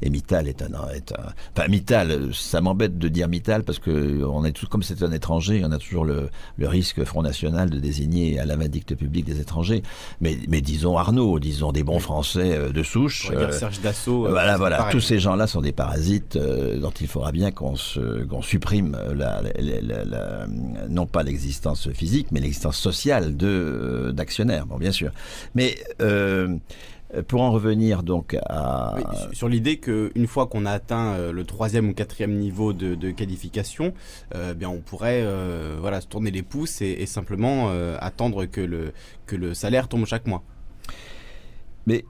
[0.03, 1.33] et, Mittal est un, est un...
[1.57, 5.13] Enfin, Mittal, ça m'embête de dire Mittal, parce que on est tout, comme c'est un
[5.13, 9.27] étranger, on a toujours le, le, risque Front National de désigner à la vindicte publique
[9.27, 9.83] des étrangers,
[10.21, 13.31] mais, mais disons Arnaud, disons des bons Français euh, de souche.
[13.51, 14.29] Serge Dassault.
[14.29, 18.43] voilà, voilà, tous ces gens-là sont des parasites dont il faudra bien qu'on se qu'on
[18.43, 19.43] supprime la,
[20.89, 25.11] non pas l'existence physique, mais l'existence sociale de euh, d'actionnaires, bon, bien sûr.
[25.55, 26.57] Mais euh,
[27.29, 28.97] pour en revenir donc à...
[29.33, 33.93] sur l'idée qu'une fois qu'on a atteint euh, le troisième ou quatrième niveau de, qualification,
[34.57, 35.25] bien on pourrait
[35.79, 38.93] voilà, se tourner les pouces et, simplement attendre que le,
[39.27, 40.43] que le salaire tombe chaque mois.
[41.87, 42.05] Mais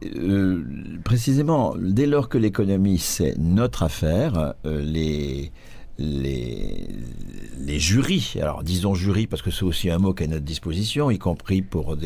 [1.03, 5.51] précisément, dès lors que l'économie c'est notre affaire, les,
[6.03, 10.45] les, jurys, alors disons jury parce que c'est aussi un mot qui est à notre
[10.45, 11.97] disposition, y compris pour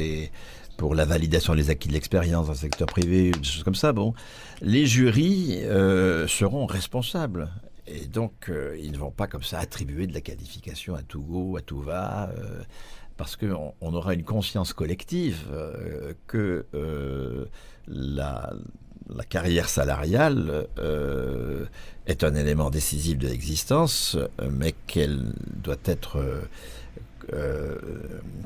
[0.94, 3.92] la validation des acquis de l'expérience dans le secteur privé, des choses comme ça.
[3.92, 4.14] Bon,
[4.60, 7.48] les jurys euh, seront responsables.
[7.88, 11.22] Et donc, euh, ils ne vont pas comme ça attribuer de la qualification à tout
[11.22, 12.62] go, à tout va, euh,
[13.16, 15.46] parce qu'on on aura une conscience collective
[16.26, 16.66] que
[17.86, 18.52] la,
[19.14, 21.64] la carrière salariale euh,
[22.06, 24.16] est un élément décisif de l'existence,
[24.50, 25.32] mais qu'elle
[25.62, 26.18] doit être,
[27.32, 27.76] euh,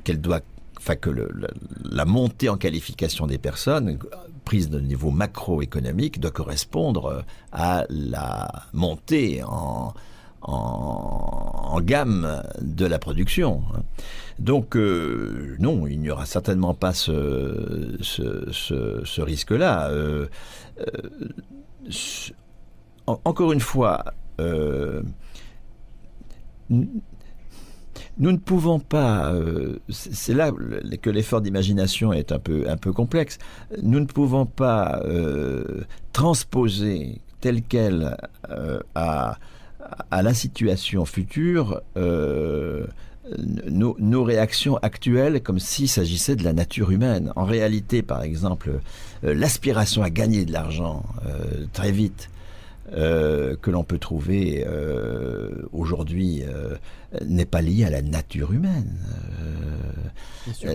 [0.05, 0.41] qu'elle doit,
[0.79, 3.99] enfin que la, montée en qualification des personnes,
[4.45, 9.95] prise de niveau macroéconomique, doit correspondre à la montée en,
[10.43, 13.63] en, gamme de la production.
[14.39, 19.89] Donc euh, non, il n'y aura certainement pas ce, ce, risque-là.
[19.91, 20.27] Euh,
[20.81, 20.85] euh,
[23.07, 24.05] encore une fois,
[26.69, 26.93] nous
[28.19, 29.33] ne pouvons pas,
[29.89, 30.53] c'est là
[31.03, 33.39] que l'effort d'imagination est un peu, un peu complexe,
[33.83, 35.03] nous ne pouvons pas
[36.13, 38.17] transposer tel quel
[38.95, 39.39] à
[40.11, 42.87] à la situation future euh,
[43.39, 47.33] nos, réactions actuelles comme s'il s'agissait de la nature humaine.
[47.37, 48.81] En réalité, par exemple,
[49.25, 52.31] euh, l'aspiration à gagner de l'argent euh, très vite,
[52.93, 54.67] que l'on peut trouver
[55.73, 56.43] aujourd'hui
[57.25, 58.97] n'est pas lié à la nature humaine.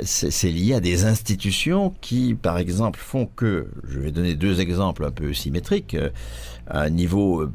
[0.03, 5.05] c'est lié à des institutions qui, par exemple, font que, je vais donner deux exemples
[5.05, 5.97] un peu symétriques,
[6.67, 7.49] à un niveau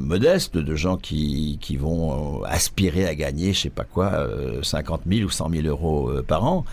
[0.00, 4.26] modeste de gens qui, qui vont euh, aspirer à gagner, je sais pas quoi,
[4.62, 6.64] 50 euh, 000 ou 100 000 euros euh, par an.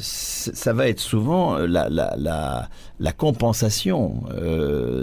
[0.00, 2.68] Ça va être souvent la,
[3.16, 4.22] compensation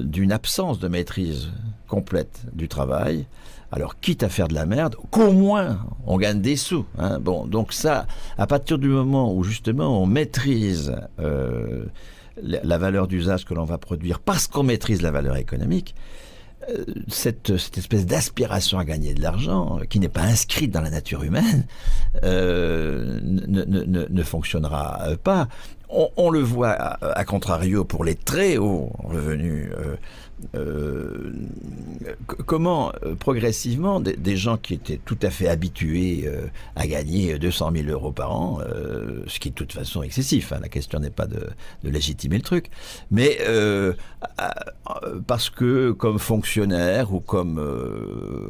[0.04, 1.50] d'une absence de maîtrise
[1.88, 3.26] complète du travail.
[3.72, 6.86] Alors, quitte à faire de la merde, qu'au moins on gagne des sous.
[7.00, 7.20] Hein.
[7.20, 8.06] Bon, donc ça,
[8.38, 10.96] à partir du moment où justement on maîtrise
[12.42, 15.96] la valeur d'usage que l'on va produire parce qu'on maîtrise la valeur économique,
[16.70, 21.24] euh, cette, espèce d'aspiration à gagner de l'argent, qui n'est pas inscrite dans la nature
[21.24, 21.66] humaine,
[22.24, 25.48] euh, ne, fonctionnera pas.
[25.90, 29.70] On, le voit à, contrario pour les très hauts revenus.
[29.78, 29.96] Euh,
[32.46, 37.72] comment euh, progressivement des, gens qui étaient tout à fait habitués euh, à gagner 200
[37.76, 41.00] 000 euros par an, euh, ce qui est de toute façon excessif, hein, la question
[41.00, 41.50] n'est pas de,
[41.84, 42.70] légitimer le truc,
[43.12, 43.38] mais
[45.28, 47.62] parce que comme fonctionnaire ou comme,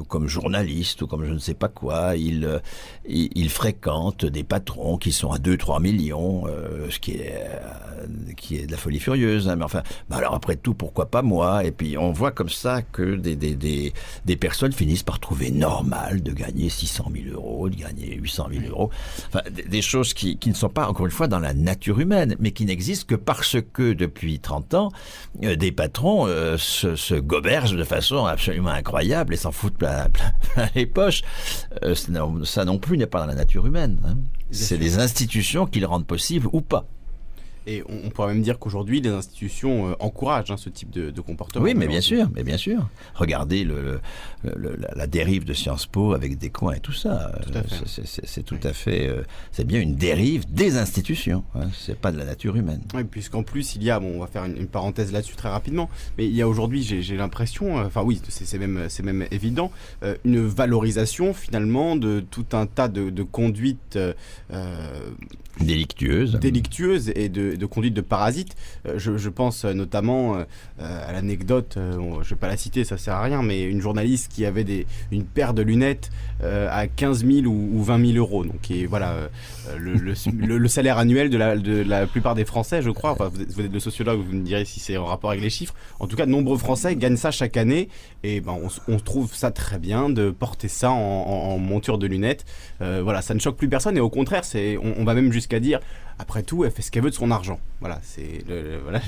[0.07, 2.15] comme journaliste ou comme je ne sais pas quoi,
[3.07, 6.45] il, il, fréquente des patrons qui sont à 2-3 millions,
[6.89, 7.49] ce qui est,
[8.37, 9.49] qui est de la folie furieuse.
[9.49, 11.63] Hein, mais enfin, bah alors après tout, pourquoi pas moi?
[11.63, 13.93] Et puis on voit comme ça que des, des, des,
[14.25, 18.65] des personnes finissent par trouver normal de gagner 600 000 euros, de gagner 800 000
[18.69, 18.89] euros.
[19.27, 22.35] Enfin, des, choses qui, qui, ne sont pas, encore une fois, dans la nature humaine,
[22.39, 24.91] mais qui n'existent que parce que depuis 30 ans,
[25.43, 30.07] euh, des patrons euh, se, se, gobergent de façon absolument incroyable et s'en foutent plein,
[30.09, 31.21] plein, les poches.
[31.83, 31.95] Euh,
[32.43, 33.99] ça non plus n'est pas dans la nature humaine.
[34.05, 34.17] Hein.
[34.51, 36.85] C'est les institutions qui le rendent possible ou pas.
[37.65, 41.63] Et on, pourrait même dire qu'aujourd'hui, les institutions euh, encouragent hein, ce type de, comportement.
[41.63, 42.89] Oui, mais bien sûr, mais bien sûr.
[43.15, 44.01] Regardez le,
[44.43, 47.31] la dérive de Sciences Po avec des coins et tout ça.
[47.85, 51.43] C'est tout à fait, euh, c'est bien une dérive des institutions.
[51.55, 51.69] Hein.
[51.73, 52.81] C'est pas de la nature humaine.
[52.93, 55.89] Oui, puisqu'en plus il y a, bon, on va faire une, parenthèse là-dessus très rapidement,
[56.17, 59.71] mais il y a aujourd'hui, j'ai l'impression, euh, enfin oui, c'est même, même évident,
[60.25, 63.97] une valorisation finalement de tout un tas de, de conduites
[65.59, 68.55] délictueuses, délictueuses et de de, conduite de parasites.
[68.87, 70.43] Euh, je, pense euh, notamment euh,
[70.79, 74.31] à l'anecdote, je ne vais pas la citer, ça sert à rien, mais une journaliste
[74.31, 76.09] qui avait une paire de lunettes
[76.41, 78.43] à 15 000 ou, 20 000 euros.
[78.43, 79.15] Donc, voilà,
[79.77, 81.37] le, salaire annuel de
[81.83, 83.13] la, plupart des Français, je crois.
[83.13, 85.73] Vous, êtes, le sociologue, vous me direz si c'est en rapport avec les chiffres.
[85.99, 87.89] En tout cas, de nombreux Français gagnent ça chaque année.
[88.23, 92.45] Et ben, on, trouve ça très bien de porter ça en, monture de lunettes.
[92.79, 93.97] voilà, ça ne choque plus personne.
[93.97, 94.43] Et au contraire,
[94.81, 95.79] on va même jusqu'à dire
[96.19, 97.59] après tout, elle fait ce qu'elle veut de son argent.
[97.79, 98.45] Voilà, c'est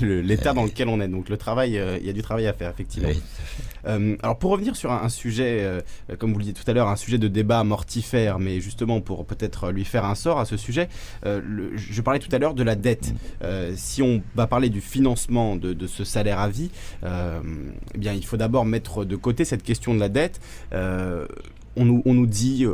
[0.02, 1.08] l'état dans lequel on est.
[1.08, 3.08] Donc le travail, euh, il y a du travail à faire, effectivement.
[3.86, 5.80] Euh, alors pour revenir sur un, sujet, euh,
[6.18, 9.24] comme vous le disiez tout à l'heure, un sujet de débat mortifère, mais justement pour
[9.24, 10.88] peut-être lui faire un sort à ce sujet,
[11.24, 13.14] je parlais tout à l'heure de la dette.
[13.42, 13.76] Mm.
[13.76, 16.70] si on va parler du financement de, ce salaire à vie,
[17.04, 20.40] eh bien il faut d'abord mettre de côté cette question de la dette.
[20.72, 22.66] On nous, on nous, dit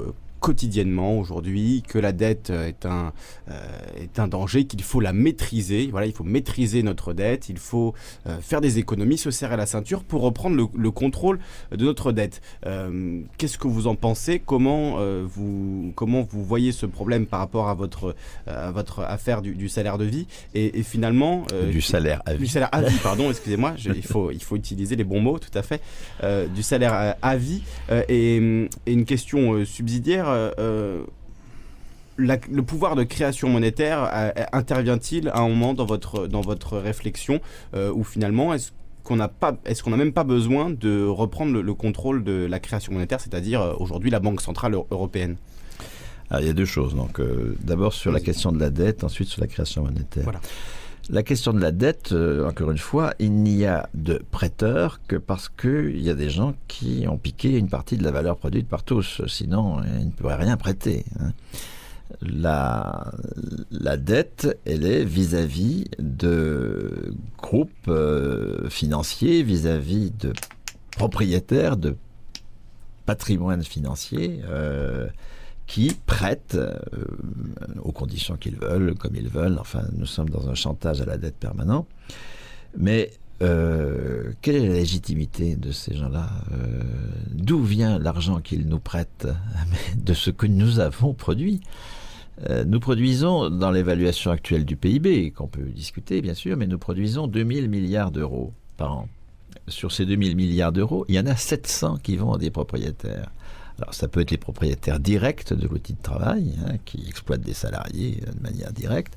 [0.42, 3.12] quotidiennement aujourd'hui, que la dette euh, est un,
[3.48, 3.54] euh,
[3.96, 5.88] est un danger, qu'il faut la maîtriser.
[5.90, 7.94] Voilà, il faut maîtriser notre dette, il faut
[8.26, 11.38] euh, faire des économies, se serrer la ceinture pour reprendre le, contrôle
[11.70, 12.42] de notre dette.
[13.38, 14.42] Qu'est-ce que vous en pensez?
[14.44, 18.14] Comment, vous, comment vous voyez ce problème par rapport à votre,
[18.46, 20.26] à votre affaire du, salaire de vie?
[20.54, 21.46] Et, finalement...
[21.70, 22.40] du salaire à vie.
[22.40, 25.56] Du salaire à vie, pardon, excusez-moi, il, faut, il faut utiliser les bons mots, tout
[25.56, 25.80] à fait.
[26.54, 27.62] du salaire à, vie
[28.08, 31.04] et, et, une question subsidiaire euh, euh,
[32.16, 37.40] le pouvoir de création monétaire euh, intervient-il à un moment dans votre, dans votre réflexion
[37.74, 38.70] ou finalement est-ce
[39.02, 42.60] qu'on n'a pas, est-ce qu'on n'a même pas besoin de reprendre le, contrôle de la
[42.60, 45.36] création monétaire, c'est-à-dire aujourd'hui la Banque centrale européenne?
[46.38, 46.94] Il y a deux choses.
[46.94, 47.20] Donc,
[47.60, 50.22] d'abord sur la question de la dette, ensuite sur la création monétaire.
[50.22, 50.40] Voilà.
[51.12, 55.16] La question de la dette, euh, encore une fois, il n'y a de prêteurs que
[55.16, 58.66] parce qu'il y a des gens qui ont piqué une partie de la valeur produite
[58.66, 59.20] par tous.
[59.26, 61.04] Sinon, ils ne pourraient rien prêter.
[61.20, 61.32] Hein.
[62.22, 63.12] La,
[63.98, 70.32] dette, elle est vis-à-vis de groupes euh, financiers, vis-à-vis de
[70.92, 71.94] propriétaires de
[73.04, 74.40] patrimoine financier.
[74.48, 75.08] Euh,
[75.72, 76.74] qui prêtent euh,
[77.82, 79.56] aux conditions qu'ils veulent, comme ils veulent.
[79.58, 81.86] Enfin, nous sommes dans un chantage à la dette permanent.
[82.76, 83.10] Mais
[83.42, 86.82] euh, quelle est la légitimité de ces gens-là euh,
[87.30, 89.26] D'où vient l'argent qu'ils nous prêtent
[89.96, 91.60] De ce que nous avons produit?
[92.66, 97.28] nous produisons, dans l'évaluation actuelle du PIB, qu'on peut discuter bien sûr, mais nous produisons
[97.28, 99.08] 2000 milliards d'euros par an.
[99.68, 103.30] Sur ces 2000 milliards d'euros, il y en a 700 qui vont à des propriétaires.
[103.82, 107.52] Alors ça peut être les propriétaires directs de l'outil de travail, hein, qui exploitent des
[107.52, 109.14] salariés de manière directe,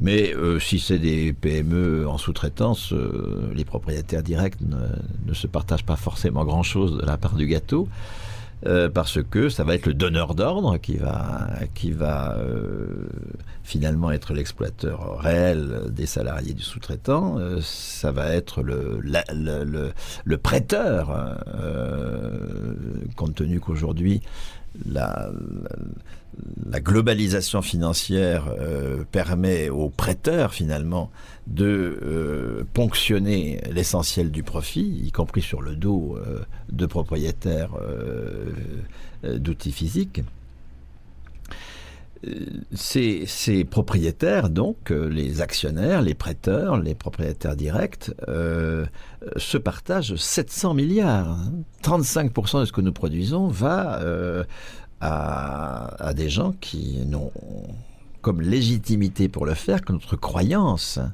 [0.00, 5.86] mais euh, si c'est des PME en sous-traitance, euh, les propriétaires directs ne, se partagent
[5.86, 7.88] pas forcément grand-chose de la part du gâteau.
[8.64, 12.86] Euh, parce que ça va être le donneur d'ordre qui va, qui va euh,
[13.64, 17.38] finalement être l'exploiteur réel des salariés du sous-traitant.
[17.38, 19.92] Euh, ça va être le, le,
[20.24, 21.40] le, prêteur,
[23.16, 24.22] compte tenu qu'aujourd'hui,
[24.86, 25.30] la,
[26.80, 28.54] globalisation financière
[29.12, 31.10] permet aux prêteurs finalement
[31.46, 38.52] de euh, ponctionner l'essentiel du profit, y compris sur le dos euh, de propriétaires euh,
[39.24, 40.22] d'outils physiques.
[42.74, 48.10] Ces, propriétaires, donc les actionnaires, les prêteurs, les propriétaires directs,
[49.36, 51.38] se partagent 700 milliards.
[51.82, 54.00] 35% de ce que nous produisons va
[55.00, 57.32] à, à, des gens qui n'ont
[58.22, 61.06] comme légitimité pour le faire que notre croyance euh,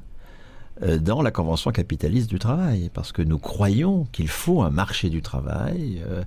[0.81, 5.21] dans la Convention capitaliste du travail, parce que nous croyons qu'il faut un marché du
[5.21, 6.23] travail euh,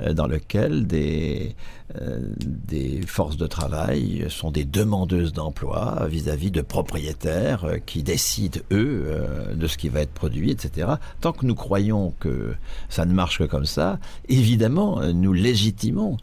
[0.00, 1.54] euh, dans lequel des
[3.06, 9.16] forces de travail sont des demandeuses d'emploi vis-à-vis de propriétaires qui décident, eux,
[9.54, 10.94] de ce qui va être produit, etc.
[11.20, 12.54] Tant que nous croyons que
[12.88, 16.16] ça ne marche que comme ça, évidemment, nous légitimons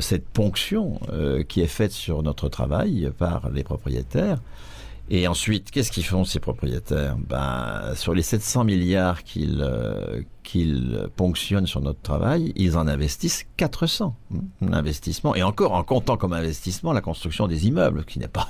[0.00, 1.00] cette ponction
[1.48, 4.38] qui est faite sur notre travail par les propriétaires
[5.08, 7.16] et ensuite, qu'est-ce qu'ils font ces propriétaires?
[7.16, 13.46] Ben, Sur les 700 milliards qu'ils euh, qu'ils ponctionnent sur notre travail, ils en investissent
[13.56, 14.14] 400.
[14.60, 18.48] L'investissement, et encore en comptant comme investissement la construction des immeubles, qui n'est pas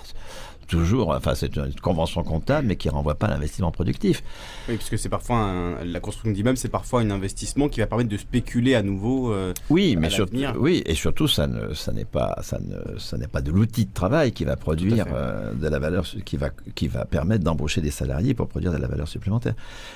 [0.67, 4.23] toujours, enfin c'est une convention comptable, mais qui renvoie pas à l'investissement productif.
[4.69, 8.11] Oui, parce que c'est parfois la construction d'immeubles, c'est parfois un investissement qui va permettre
[8.11, 9.33] de spéculer à nouveau.
[9.33, 13.17] Euh, oui, mais surtout, oui, et surtout ça ne, ça n'est pas, ça ne, ça
[13.17, 16.51] n'est pas de l'outil de travail qui va produire euh, de la valeur, qui va,
[16.75, 19.55] qui va permettre d'embaucher des salariés pour produire de la valeur supplémentaire.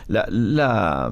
[0.09, 1.11] La, la,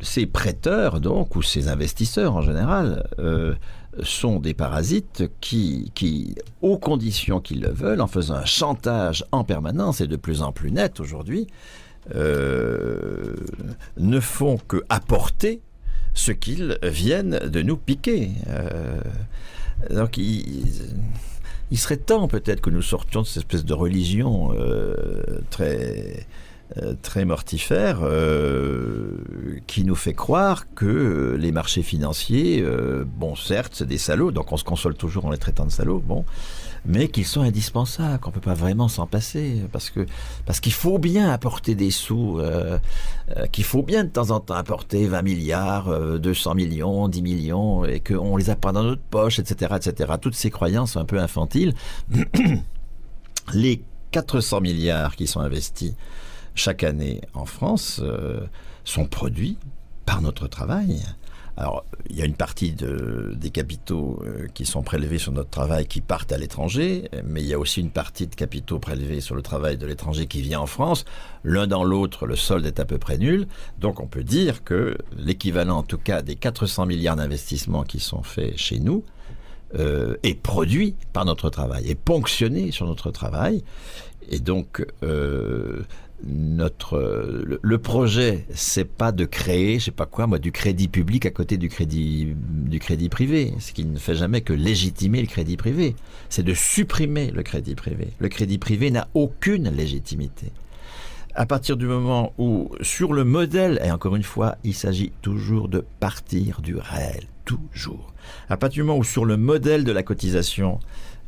[0.00, 3.04] ces prêteurs donc ou ces investisseurs en général.
[3.18, 3.54] Euh,
[4.02, 10.00] sont des parasites qui, aux conditions qu'ils le veulent, en faisant un chantage en permanence
[10.00, 11.46] et de plus en plus net aujourd'hui,
[12.14, 13.36] euh,
[13.96, 15.60] ne font que apporter
[16.14, 18.30] ce qu'ils viennent de nous piquer.
[18.48, 19.00] Euh,
[19.90, 20.64] donc il,
[21.78, 24.94] serait temps peut-être que nous sortions de cette espèce de religion euh,
[25.50, 26.26] très
[27.02, 29.16] très mortifère euh,
[29.66, 34.52] qui nous fait croire que les marchés financiers, euh, bon certes c'est des salauds, donc
[34.52, 36.24] on se console toujours en les traitant de salauds, bon,
[36.86, 39.92] mais qu'ils sont indispensables, qu'on peut pas vraiment s'en passer, parce
[40.46, 42.40] parce qu'il faut bien apporter des sous,
[43.52, 48.00] qu'il faut bien de temps en temps apporter 20 milliards, 200 millions, 10 millions, et
[48.00, 50.12] qu'on les a pas dans notre poche, etc., etc.
[50.20, 51.74] Toutes ces croyances un peu infantiles.
[53.52, 55.94] les 400 milliards qui sont investis
[56.54, 58.40] chaque année en France euh,
[58.84, 59.58] sont produits
[60.06, 61.02] par notre travail.
[61.56, 65.50] Alors, il y a une partie de, des capitaux euh, qui sont prélevés sur notre
[65.50, 69.20] travail qui partent à l'étranger, mais il y a aussi une partie de capitaux prélevés
[69.20, 71.04] sur le travail de l'étranger qui vient en France.
[71.44, 73.46] L'un dans l'autre, le solde est à peu près nul.
[73.78, 78.22] Donc, on peut dire que l'équivalent, en tout cas, des 400 milliards d'investissements qui sont
[78.22, 79.04] faits chez nous,
[79.78, 83.62] euh, est produit par notre travail, est ponctionné sur notre travail.
[84.28, 84.86] Et donc,
[86.26, 86.98] notre
[87.44, 91.26] le, le, projet, c'est pas de créer, je sais pas quoi, moi, du crédit public
[91.26, 95.26] à côté du crédit du crédit privé, ce qui ne fait jamais que légitimer le
[95.26, 95.96] crédit privé.
[96.28, 98.08] C'est de supprimer le crédit privé.
[98.18, 100.52] Le crédit privé n'a aucune légitimité.
[101.34, 105.68] À partir du moment où, sur le modèle, et encore une fois, il s'agit toujours
[105.68, 108.12] de partir du réel, toujours.
[108.50, 110.78] À partir du moment où, sur le modèle de la cotisation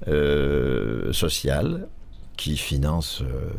[0.08, 1.88] euh, sociale,
[2.36, 3.50] qui finance euh,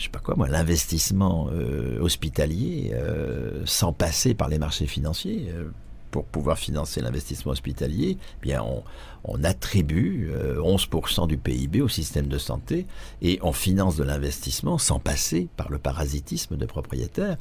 [0.00, 5.52] je sais pas quoi moi, l'investissement euh, hospitalier euh, sans passer par les marchés financiers.
[5.54, 5.70] Euh,
[6.10, 8.82] pour pouvoir financer l'investissement hospitalier, eh bien on,
[9.22, 12.88] on attribue 11% du PIB au système de santé
[13.22, 17.36] et on finance de l'investissement sans passer par le parasitisme des propriétaires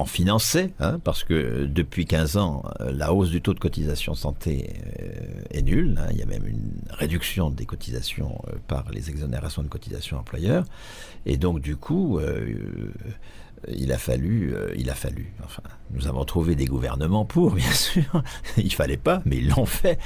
[0.00, 4.74] en finançait, hein, parce que depuis 15 ans, la hausse du taux de cotisation santé
[5.50, 5.98] est nulle.
[6.00, 6.08] Hein.
[6.10, 10.64] il y a même une réduction des cotisations par les exonérations de cotisations employeurs.
[11.26, 12.54] Et donc, du coup, euh,
[13.68, 15.32] il a fallu, euh, il a fallu.
[15.44, 18.22] Enfin, nous avons trouvé des gouvernements pour, bien sûr.
[18.56, 19.98] il fallait pas, mais ils l'ont fait.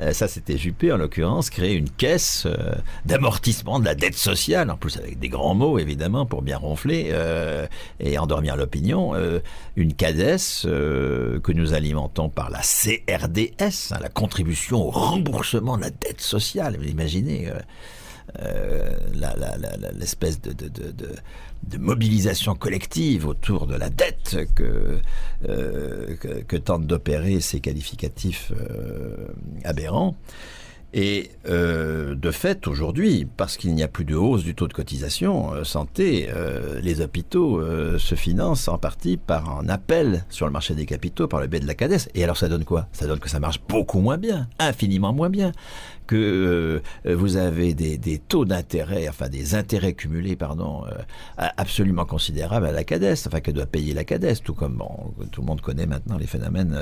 [0.00, 2.46] Euh, ça, c'était Juppé, en l'occurrence, créer une caisse
[3.04, 7.12] d'amortissement de la dette sociale, en plus avec des grands mots, évidemment, pour bien ronfler
[8.00, 9.14] et endormir l'opinion.
[9.76, 15.90] une CADES que nous alimentons par la CRDS, hein, la contribution au remboursement de la
[15.90, 16.76] dette sociale.
[16.78, 17.58] Vous imaginez euh,
[19.98, 20.52] l'espèce de,
[21.78, 24.98] mobilisation collective autour de la dette que,
[25.48, 26.16] euh,
[26.64, 29.28] tentent d'opérer ces qualificatifs euh,
[29.64, 30.16] aberrants.
[30.94, 35.62] Et de fait, aujourd'hui, parce qu'il n'y a plus de hausse du taux de cotisation
[35.62, 36.30] santé,
[36.80, 37.60] les hôpitaux
[37.98, 41.60] se financent en partie par un appel sur le marché des capitaux par le biais
[41.60, 42.08] de la CADES.
[42.14, 42.88] Et alors ça donne quoi?
[42.92, 45.52] Ça donne que ça marche beaucoup moins bien, infiniment moins bien
[46.06, 50.84] que vous avez des, taux d'intérêt, enfin des intérêts cumulés, pardon,
[51.36, 54.82] absolument considérables à la CADES, enfin que doit payer la CADES, tout comme
[55.32, 56.78] tout le monde connaît maintenant les phénomènes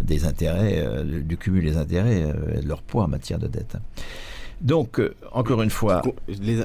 [0.00, 2.24] des intérêts, du cumul des intérêts
[2.56, 3.76] et de leur poids en matière de dette.
[4.62, 6.02] Donc, euh, encore une fois.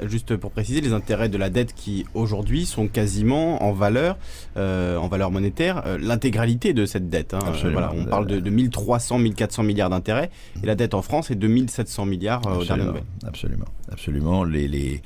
[0.05, 4.17] juste pour préciser, les intérêts de la dette qui aujourd'hui sont quasiment en valeur,
[4.55, 7.33] euh, en valeur monétaire, euh, l'intégralité de cette dette.
[7.33, 7.39] Hein.
[7.63, 10.29] Voilà, on parle de, de 1300, 1400 milliards d'intérêts
[10.61, 12.83] et la dette en France est de 1700 milliards au dernier
[13.25, 14.43] Absolument, absolument.
[14.43, 15.01] Les, les,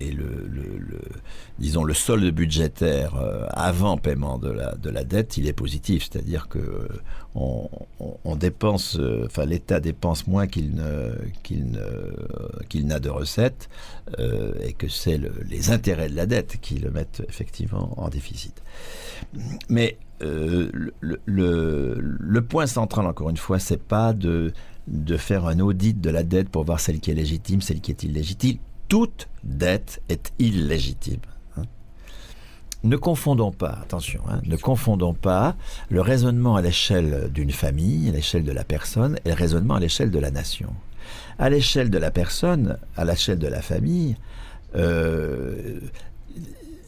[0.00, 1.00] et le, le,
[1.58, 3.14] disons le solde budgétaire
[3.50, 6.88] avant paiement de la, de la dette, il est positif, c'est-à-dire que
[7.34, 7.68] on,
[8.24, 11.12] on, dépense, enfin l'État dépense moins qu'il ne,
[11.42, 11.80] qu'il ne
[12.68, 13.68] qu'il n'a de recettes
[14.18, 18.62] euh, et que c'est les intérêts de la dette qui le mettent effectivement en déficit.
[19.68, 24.52] Mais euh, le, point central, encore une fois, c'est pas de,
[24.86, 27.90] de faire un audit de la dette pour voir celle qui est légitime, celle qui
[27.90, 28.58] est illégitime.
[28.88, 31.20] Toute dette est illégitime.
[31.56, 31.62] Hein.
[32.84, 35.56] Ne confondons pas, attention, hein, ne confondons pas
[35.88, 39.80] le raisonnement à l'échelle d'une famille, à l'échelle de la personne, et le raisonnement à
[39.80, 40.72] l'échelle de la nation.
[41.38, 44.16] À l'échelle de la personne, à l'échelle de la famille,
[44.74, 45.80] euh,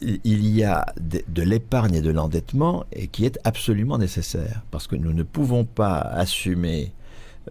[0.01, 4.95] il y a de, l'épargne et de l'endettement et qui est absolument nécessaire parce que
[4.95, 6.93] nous ne pouvons pas assumer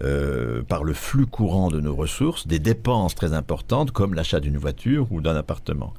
[0.03, 4.57] euh, par le flux courant de nos ressources des dépenses très importantes comme l'achat d'une
[4.57, 5.93] voiture ou d'un appartement.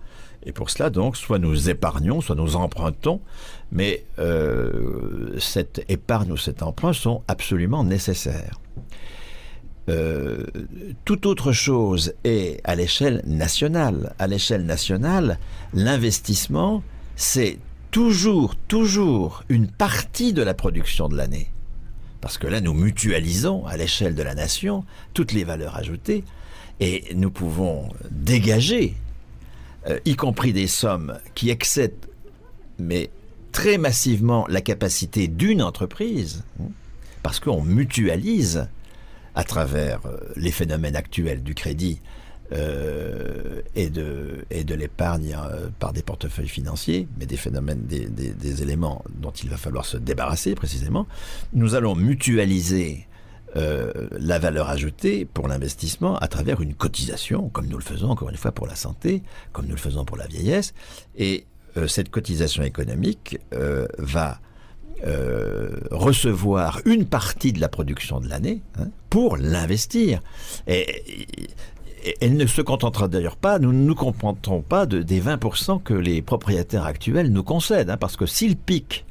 [0.43, 3.19] Et pour cela, donc, soit nous épargnons, soit nous empruntons,
[3.71, 8.59] mais euh, cette épargne ou cet emprunt sont absolument nécessaires.
[9.89, 10.45] Euh,
[11.03, 14.13] toute autre chose est à l'échelle nationale.
[14.19, 15.39] À l'échelle nationale,
[15.73, 16.83] l'investissement,
[17.15, 17.57] c'est
[17.91, 21.51] toujours, toujours une partie de la production de l'année.
[22.21, 26.23] Parce que là, nous mutualisons à l'échelle de la nation toutes les valeurs ajoutées
[26.79, 28.95] et nous pouvons dégager,
[29.87, 32.05] euh, y compris des sommes qui excèdent,
[32.77, 33.09] mais
[33.51, 36.69] très massivement, la capacité d'une entreprise, hein,
[37.23, 38.67] parce qu'on mutualise
[39.35, 42.01] à travers euh, les phénomènes actuels du crédit
[42.51, 48.61] euh, et de, et de l'épargne euh, par des portefeuilles financiers, mais des phénomènes, des,
[48.61, 51.07] éléments dont il va falloir se débarrasser précisément,
[51.53, 53.05] nous allons mutualiser
[53.55, 58.37] la valeur ajoutée pour l'investissement à travers une cotisation, comme nous le faisons encore une
[58.37, 59.23] fois pour la santé,
[59.53, 60.75] comme nous le faisons pour la vieillesse.
[61.17, 61.45] Et
[61.87, 63.39] cette cotisation économique
[63.97, 64.39] va
[65.05, 70.19] euh, recevoir une partie de la production de l'année hein, pour l'investir.
[70.67, 71.03] Et,
[72.21, 75.93] elle ne se contentera d'ailleurs pas, nous ne nous contentons pas de, des 20% que
[75.93, 79.05] les propriétaires actuels nous concèdent, hein, parce que s'ils piquent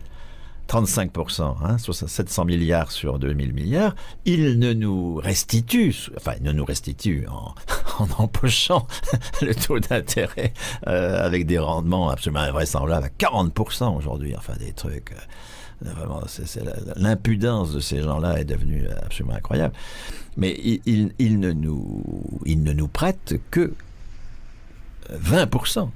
[0.68, 3.94] 35%, hein, 700 milliards sur 2000 milliards,
[4.26, 7.54] ils ne nous restituent, enfin, ils ne nous restituent en,
[8.18, 8.86] empochant
[9.42, 10.52] le taux d'intérêt
[10.86, 15.12] euh, avec des rendements absolument invraisemblables à 40% aujourd'hui, enfin, des trucs.
[15.12, 15.20] Euh,
[15.80, 16.20] Vraiment,
[16.96, 19.74] l'impudence de ces gens-là est devenue absolument incroyable.
[20.36, 22.02] Mais ils, ne nous,
[22.44, 23.72] ils ne nous prêtent que
[25.12, 25.88] 20%,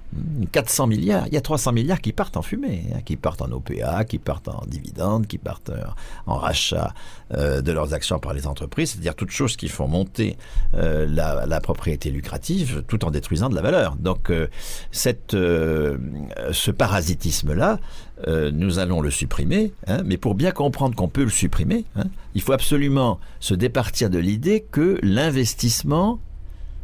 [0.53, 1.27] 400 milliards.
[1.27, 4.19] Il y a 300 milliards qui partent en fumée, hein, qui partent en OPA, qui
[4.19, 5.85] partent en dividendes, qui partent euh,
[6.27, 6.95] en rachat
[7.35, 10.39] euh, de leurs actions par les entreprises, c'est-à-dire toutes choses qui font monter
[10.75, 13.95] euh, la, propriété lucrative tout en détruisant de la valeur.
[13.97, 14.33] Donc
[14.91, 17.79] cette, ce parasitisme-là,
[18.27, 22.05] nous allons le supprimer, hein, mais pour bien comprendre qu'on peut le supprimer, hein,
[22.35, 26.19] il faut absolument se départir de l'idée que l'investissement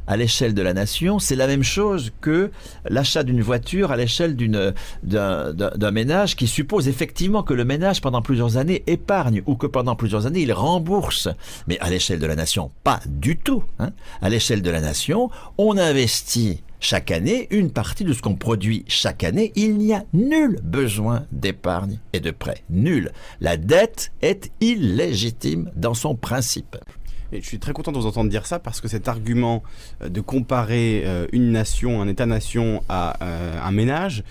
[0.08, 2.50] à l'échelle de la nation, c'est la même chose que
[2.88, 4.36] l'achat d'une voiture à l'échelle
[5.04, 9.94] d'un ménage qui suppose effectivement que le ménage pendant plusieurs années épargne ou que pendant
[9.94, 11.28] plusieurs années il rembourse.
[11.68, 13.62] Mais à l'échelle de la nation, pas du tout.
[13.78, 13.90] Hein.
[14.22, 18.84] À l'échelle de la nation, on investit chaque année une partie de ce qu'on produit
[18.88, 19.52] chaque année.
[19.56, 22.62] Il n'y a nul besoin d'épargne et de prêt.
[22.70, 23.12] Nul.
[23.40, 26.76] La dette est illégitime dans son principe.
[27.32, 29.62] Et je suis très content de vous entendre dire ça parce que cet argument
[30.02, 34.24] euh, de comparer euh, une nation, un État-nation à euh, un ménage,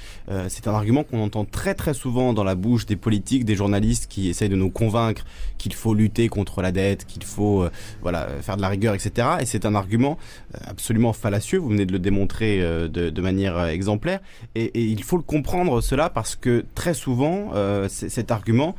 [0.49, 4.07] c'est un argument qu'on entend très très souvent dans la bouche des politiques, des journalistes
[4.09, 5.23] qui essayent de nous convaincre
[5.57, 7.65] qu'il faut lutter contre la dette, qu'il faut
[8.01, 9.27] voilà faire de la rigueur, etc.
[9.39, 10.17] Et c'est un argument
[10.65, 11.59] absolument fallacieux.
[11.59, 14.19] Vous venez de le démontrer de, manière exemplaire.
[14.55, 17.51] Et, il faut le comprendre cela parce que très souvent
[17.87, 18.75] cet argument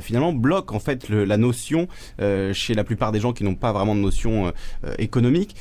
[0.00, 1.86] finalement bloque en fait la notion
[2.18, 4.52] chez la plupart des gens qui n'ont pas vraiment de notion
[4.98, 5.56] économique,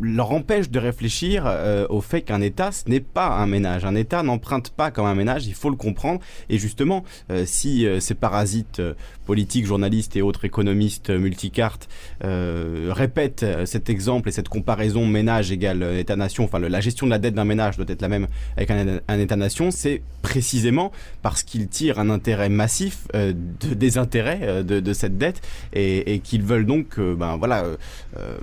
[0.00, 1.50] leur empêche de réfléchir
[1.88, 3.84] au fait qu'un État, ce n'est pas un ménage.
[3.84, 6.20] Un État n'emprunte pas comme un ménage, il faut le comprendre.
[6.48, 7.04] Et justement,
[7.44, 8.82] si ces parasites
[9.26, 11.88] politiques, journalistes et autres économistes multicartes
[12.20, 17.34] répètent cet exemple et cette comparaison ménage égale État-nation, enfin la gestion de la dette
[17.34, 22.10] d'un ménage doit être la même avec un, État-nation, c'est précisément parce qu'ils tirent un
[22.10, 23.34] intérêt massif de,
[23.74, 27.64] des intérêts de, cette dette et, qu'ils veulent donc ben, voilà,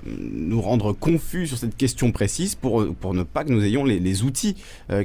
[0.06, 4.22] nous rendre confus sur cette question précise pour, pour ne pas que nous ayons les,
[4.22, 4.56] outils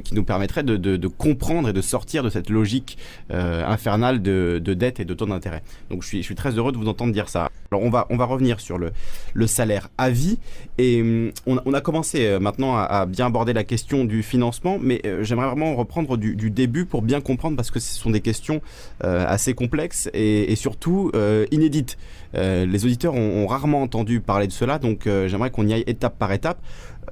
[0.04, 2.98] qui nous permettraient de, comprendre et de sortir de cette logique
[3.30, 5.62] infernale de, dette et de taux d'intérêt.
[5.90, 7.50] Donc je suis, très heureux de vous entendre dire ça.
[7.72, 10.38] Alors on va, revenir sur le, salaire à vie
[10.78, 15.00] et hum, on, a commencé euh, maintenant à, bien aborder la question du financement, mais
[15.04, 18.60] euh, j'aimerais vraiment reprendre du, début pour bien comprendre parce que ce sont des questions
[19.04, 21.12] euh, assez complexes et, surtout
[21.50, 21.96] inédites.
[22.34, 26.32] les auditeurs ont, rarement entendu parler de cela, donc j'aimerais qu'on y aille étape par
[26.32, 26.58] étape.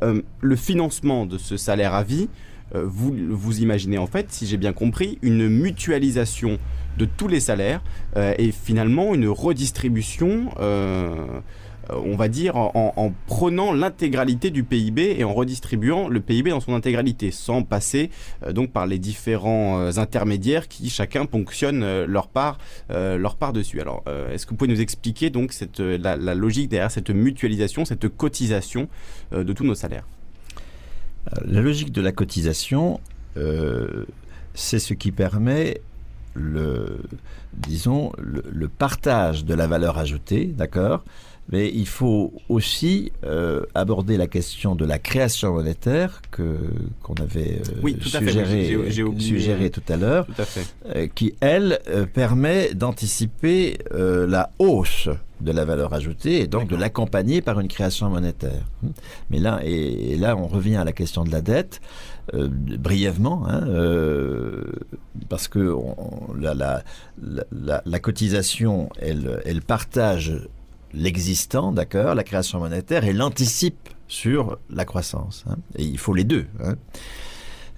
[0.02, 2.28] le financement de ce salaire à vie,
[2.74, 6.58] vous, vous imaginez en fait, si j'ai bien compris, une mutualisation
[6.98, 7.80] de tous les salaires
[8.16, 11.14] euh, et finalement une redistribution euh,
[11.90, 16.74] on va dire, en, prenant l'intégralité du PIB et en redistribuant le PIB dans son
[16.74, 18.10] intégralité, sans passer
[18.44, 22.58] euh, donc par les différents intermédiaires qui chacun ponctionnent leur part,
[22.90, 23.80] leur part dessus.
[23.80, 28.08] Alors, est-ce que vous pouvez nous expliquer donc cette, la, logique derrière cette mutualisation, cette
[28.08, 28.88] cotisation
[29.32, 30.04] de tous nos salaires?
[31.44, 33.00] La logique de la cotisation,
[34.54, 35.80] c'est ce qui permet
[36.34, 36.98] le,
[37.54, 41.04] disons, le, partage de la valeur ajoutée, d'accord?
[41.50, 46.58] Mais il faut aussi euh, aborder la question de la création monétaire que
[47.02, 47.62] qu'on avait
[49.18, 50.26] suggéré, tout à l'heure,
[50.94, 55.08] euh, qui elle euh, permet d'anticiper la hausse
[55.40, 58.64] de la valeur ajoutée et donc de l'accompagner par une création monétaire.
[59.30, 61.80] Mais là, et, là, on revient à la question de la dette.
[62.34, 64.64] Euh, brièvement, hein, euh,
[65.30, 65.74] parce que
[66.38, 70.34] la, la, la, cotisation, elle, elle partage
[70.98, 75.44] l'existant, d'accord, la création monétaire, et l'anticipe sur la croissance.
[75.48, 75.56] Hein.
[75.76, 76.46] et il faut les deux.
[76.62, 76.74] Hein.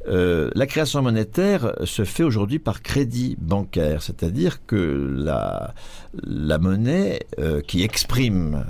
[0.08, 5.74] Euh, la création monétaire se fait aujourd'hui par crédit bancaire, c'est-à-dire que la,
[6.22, 8.64] la monnaie euh, qui exprime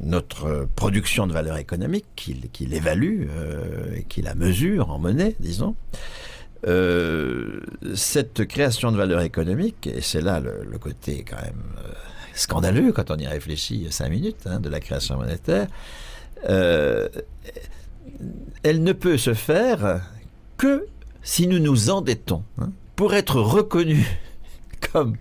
[0.00, 5.34] notre production de valeur économique, qui, qui l'évalue euh, et qui la mesure en monnaie,
[5.40, 5.74] disons,
[7.94, 11.62] cette création de valeur économique, et c'est là le, côté quand même
[12.36, 15.66] scandaleux quand on y réfléchit cinq minutes hein, de la création monétaire,
[18.62, 20.02] elle ne peut se faire
[20.56, 20.86] que
[21.22, 24.06] si nous nous endettons hein, pour être reconnus
[24.92, 25.16] comme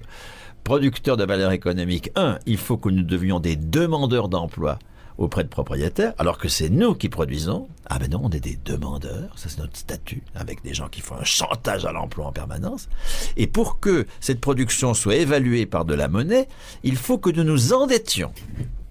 [0.63, 4.79] producteurs de valeur économique, un, il faut que nous devions des demandeurs d'emploi
[5.17, 7.67] auprès de propriétaires, alors que c'est nous qui produisons.
[7.87, 11.01] Ah ben non, on est des demandeurs, ça c'est notre statut, avec des gens qui
[11.01, 12.89] font un chantage à l'emploi en permanence.
[13.37, 16.47] Et pour que cette production soit évaluée par de la monnaie,
[16.83, 18.31] il faut que nous nous endettions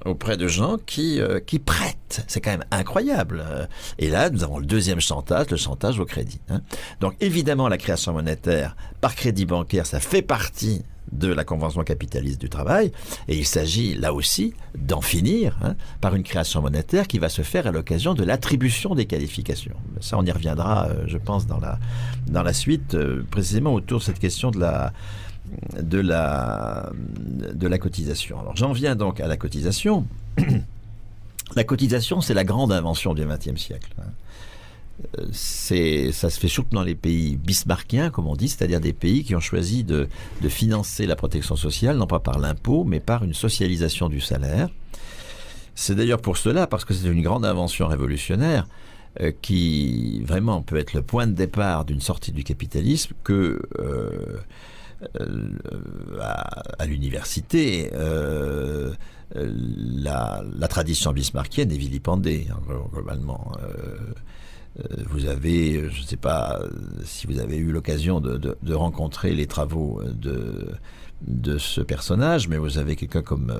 [0.04, 2.24] auprès de gens qui, euh, qui prêtent.
[2.26, 3.44] C'est quand même incroyable.
[3.98, 6.40] Et là, nous avons le deuxième chantage, le chantage au crédit.
[6.48, 6.60] Hein.
[7.00, 10.82] Donc évidemment, la création monétaire par crédit bancaire, ça fait partie
[11.12, 12.90] de la Convention capitaliste du travail,
[13.28, 17.42] et il s'agit là aussi d'en finir hein, par une création monétaire qui va se
[17.42, 19.76] faire à l'occasion de l'attribution des qualifications.
[20.00, 21.78] Ça, on y reviendra, euh, je pense, dans la,
[22.26, 24.92] dans la suite, euh, précisément autour de cette question de la,
[25.80, 28.40] de la, de la cotisation.
[28.40, 30.06] Alors j'en viens donc à la cotisation.
[31.56, 33.92] la cotisation, c'est la grande invention du XXe siècle.
[33.98, 34.10] Hein.
[35.18, 39.24] Euh, ça se fait surtout dans les pays bismarckiens, comme on dit, c'est-à-dire des pays
[39.24, 40.08] qui ont choisi de,
[40.40, 44.68] de financer la protection sociale, non pas par l'impôt, mais par une socialisation du salaire.
[45.74, 48.68] C'est d'ailleurs pour cela, parce que c'est une grande invention révolutionnaire,
[49.20, 54.38] euh, qui vraiment peut être le point de départ d'une sortie du capitalisme, que euh,
[55.20, 55.48] euh,
[56.20, 58.92] à, l'université, euh,
[59.34, 62.60] la, tradition bismarckienne est vilipendée, hein,
[62.92, 63.52] globalement.
[63.62, 66.60] Euh, vous avez, je ne sais pas
[67.04, 70.68] si vous avez eu l'occasion de, rencontrer les travaux de,
[71.22, 73.54] de ce personnage, mais vous avez quelqu'un comme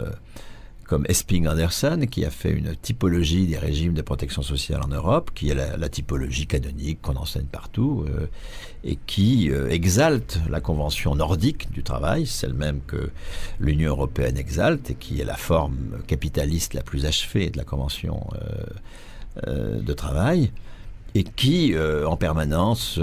[0.84, 5.30] comme Esping Anderson, qui a fait une typologie des régimes de protection sociale en Europe,
[5.34, 8.26] qui est la, typologie canonique qu'on enseigne partout, euh,
[8.84, 13.10] et qui euh, exalte la Convention nordique du travail, celle même que
[13.58, 18.26] l'Union européenne exalte, et qui est la forme capitaliste la plus achevée de la Convention
[19.46, 20.50] euh, de travail,
[21.14, 22.98] et qui, en permanence,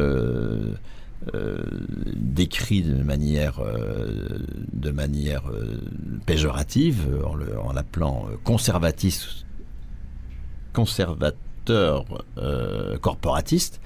[2.15, 3.61] décrit de manière,
[4.73, 5.43] de manière
[6.25, 7.07] péjorative
[7.63, 9.45] en l'appelant conservatiste,
[10.73, 12.05] conservateur
[13.01, 13.79] corporatiste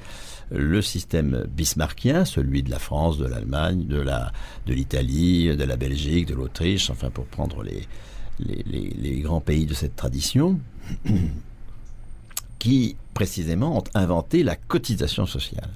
[0.52, 4.32] le système bismarckien, celui de la France, de l'Allemagne, de la
[4.66, 7.88] de l'Italie, de la Belgique, de l'Autriche, enfin pour prendre les,
[8.40, 10.60] les, grands pays de cette tradition,
[12.60, 15.70] qui précisément ont inventé la cotisation sociale.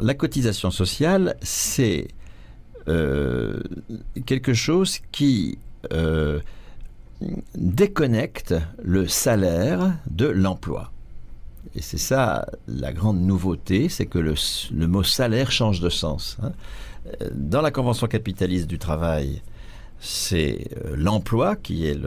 [0.00, 2.08] La cotisation sociale, c'est
[2.88, 3.60] euh,
[4.26, 5.58] quelque chose qui
[5.92, 6.40] euh,
[7.54, 10.92] déconnecte le salaire de l'emploi.
[11.74, 14.34] Et c'est ça la grande nouveauté, c'est que le,
[14.86, 16.36] mot salaire change de sens.
[16.42, 16.52] Hein.
[17.32, 19.42] Dans la Convention capitaliste du travail,
[19.98, 21.98] c'est euh, l'emploi qui est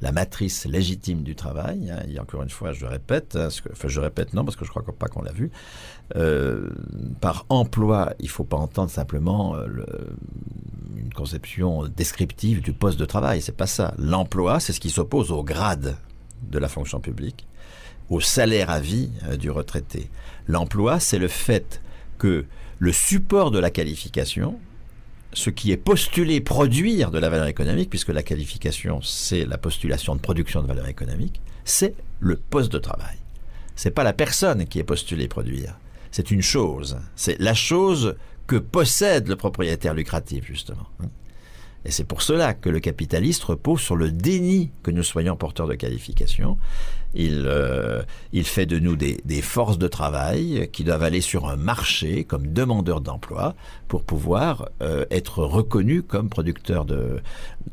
[0.00, 1.90] la matrice légitime du travail.
[1.90, 2.02] Hein.
[2.08, 4.82] Et encore une fois, je répète, hein, enfin je répète non parce que je crois
[4.82, 5.50] pas qu'on l'a vu.
[6.16, 6.68] Euh,
[7.20, 9.66] par emploi, il ne faut pas entendre simplement euh,
[10.96, 13.40] une conception descriptive du poste de travail.
[13.40, 13.94] C'est pas ça.
[13.98, 15.96] L'emploi, c'est ce qui s'oppose au grade
[16.50, 17.46] de la fonction publique
[18.10, 20.10] au salaire à vie euh, du retraité.
[20.46, 21.80] L'emploi, c'est le fait
[22.18, 22.44] que
[22.78, 24.58] le support de la qualification,
[25.32, 30.14] ce qui est postulé produire de la valeur économique, puisque la qualification, c'est la postulation
[30.14, 33.16] de production de valeur économique, c'est le poste de travail.
[33.76, 35.78] C'est pas la personne qui est postulée produire.
[36.12, 36.98] C'est une chose.
[37.16, 40.86] C'est la chose que possède le propriétaire lucratif, justement.
[41.84, 45.66] Et c'est pour cela que le capitaliste repose sur le déni que nous soyons porteurs
[45.66, 46.58] de qualification
[47.14, 48.02] il, euh,
[48.32, 52.24] il fait de nous des, des, forces de travail qui doivent aller sur un marché
[52.24, 53.54] comme demandeurs d'emploi
[53.88, 57.20] pour pouvoir euh, être reconnus comme producteurs de,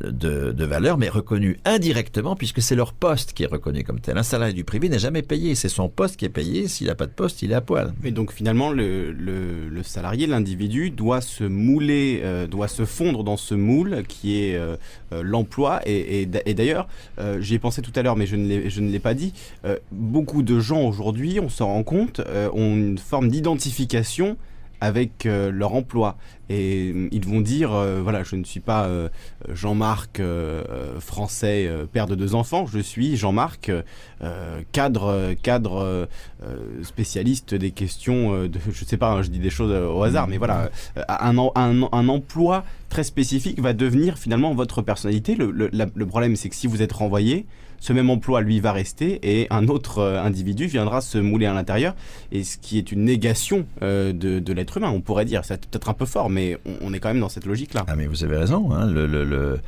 [0.01, 4.17] de, de, valeur, mais reconnus indirectement puisque c'est leur poste qui est reconnu comme tel.
[4.17, 6.67] Un salarié du privé n'est jamais payé, c'est son poste qui est payé.
[6.67, 7.93] S'il n'a pas de poste, il est à poil.
[8.03, 13.23] Et donc finalement, le, le, le salarié, l'individu, doit se mouler, euh, doit se fondre
[13.23, 14.59] dans ce moule qui est
[15.11, 15.81] l'emploi.
[15.85, 16.87] Et, et, d'ailleurs,
[17.39, 19.33] j'y ai pensé tout à l'heure, mais je ne l'ai pas dit
[19.65, 24.37] euh, beaucoup de gens aujourd'hui, on s'en rend compte, euh, ont une forme d'identification
[24.81, 26.17] avec euh, leur emploi.
[26.49, 27.69] Et ils vont dire,
[28.01, 28.89] voilà, je ne suis pas
[29.53, 30.19] Jean-Marc
[30.99, 33.71] français, père de deux enfants, je suis Jean-Marc
[34.71, 36.07] cadre, cadre
[36.81, 40.37] spécialiste des questions de, je sais pas, hein, je dis des choses au hasard, mais
[40.37, 40.71] voilà,
[41.07, 45.35] un, un, emploi très spécifique va devenir finalement votre personnalité.
[45.35, 47.45] Le problème, c'est que si vous êtes renvoyé,
[47.79, 51.53] ce même emploi, lui, va rester et un autre euh, individu viendra se mouler à
[51.53, 51.95] l'intérieur,
[52.31, 55.45] et ce qui est une négation euh, de, l'être humain, on pourrait dire.
[55.45, 57.85] C'est peut-être un peu fort, mais on, est quand même dans cette logique-là.
[57.87, 58.71] Ah, mais vous avez raison.
[58.71, 58.87] Hein.
[58.87, 59.59] le, le,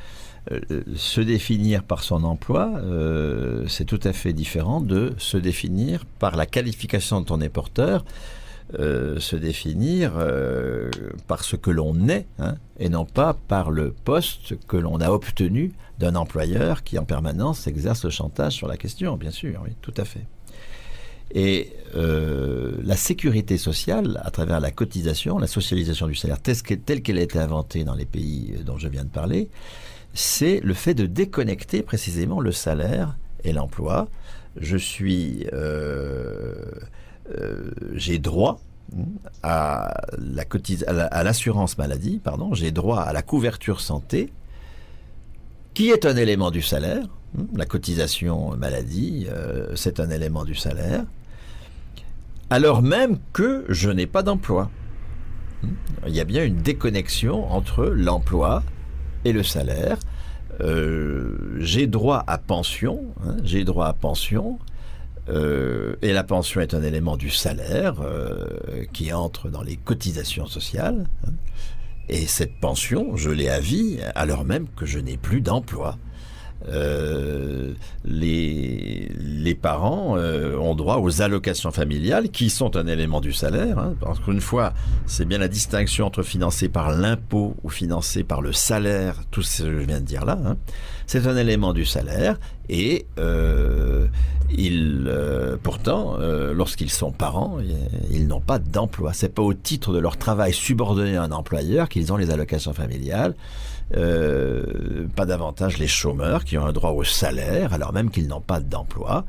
[0.51, 0.59] euh,
[0.95, 2.72] se définir par son emploi,
[3.68, 8.03] c'est tout à fait différent de se définir par la qualification dont on est porteur.
[8.74, 10.14] se définir
[11.28, 15.12] par ce que l'on est, hein, et non pas par le poste que l'on a
[15.12, 19.72] obtenu d'un employeur qui en permanence exerce le chantage sur la question, bien sûr, oui,
[19.82, 20.26] tout à fait.
[21.34, 27.20] Et euh, la sécurité sociale, à travers la cotisation, la socialisation du salaire, telle qu'elle
[27.20, 29.49] a été inventée dans les pays dont je viens de parler,
[30.14, 34.10] c'est le fait de déconnecter précisément le salaire et l'emploi.
[34.58, 36.66] Je suis, euh,
[37.38, 38.60] euh, j'ai droit
[39.43, 40.43] à la
[41.12, 44.32] à l'assurance maladie, pardon, j'ai droit à la couverture santé
[45.74, 47.04] qui est un élément du salaire.
[47.38, 51.04] Hein, la cotisation maladie, euh, c'est un élément du salaire,
[52.50, 54.70] alors même que je n'ai pas d'emploi.
[55.64, 55.70] Hein,
[56.08, 58.64] il y a bien une déconnexion entre l'emploi
[59.24, 59.98] et le salaire.
[60.60, 64.60] Euh, j'ai droit à pension, hein, j'ai droit à pension,
[65.30, 67.96] euh, et la pension est un élément du salaire
[68.92, 71.06] qui entre dans les cotisations sociales.
[72.14, 75.97] Et cette pension, je l'ai à vie, alors même que je n'ai plus d'emploi.
[76.70, 77.74] Euh,
[78.05, 79.09] les,
[79.62, 83.78] parents euh, ont droit aux allocations familiales qui sont un élément du salaire.
[83.78, 84.74] Hein, parce qu'une fois,
[85.05, 89.64] c'est bien la distinction entre financé par l'impôt ou financé par le salaire, tout ce
[89.64, 90.39] que je viens de dire là.
[90.43, 90.57] Hein.
[91.05, 92.39] c'est un élément du salaire
[92.70, 94.07] et euh,
[94.57, 95.12] ils,
[95.64, 96.18] pourtant,
[96.53, 97.57] lorsqu'ils sont parents,
[98.09, 99.12] ils n'ont pas d'emploi.
[99.14, 102.74] C'est pas au titre de leur travail subordonné à un employeur qu'ils ont les allocations
[102.74, 103.36] familiales.
[103.98, 108.42] Euh, pas davantage les chômeurs qui ont un droit au salaire alors même qu'ils n'ont
[108.42, 109.26] pas d'emploi.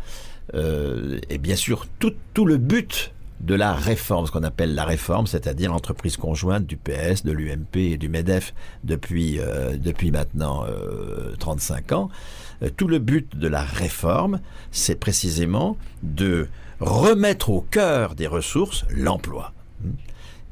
[0.54, 5.72] et bien sûr, tout, le but de la réforme, ce qu'on appelle la réforme, c'est-à-dire
[5.72, 8.54] l'entreprise conjointe du PS, de l'UMP et du MEDEF
[8.84, 9.40] depuis,
[9.78, 10.64] depuis maintenant
[11.38, 12.10] 35 ans,
[12.62, 14.40] euh, tout le but de la réforme,
[14.70, 16.48] c'est précisément de
[16.80, 19.52] remettre au cœur des ressources l'emploi.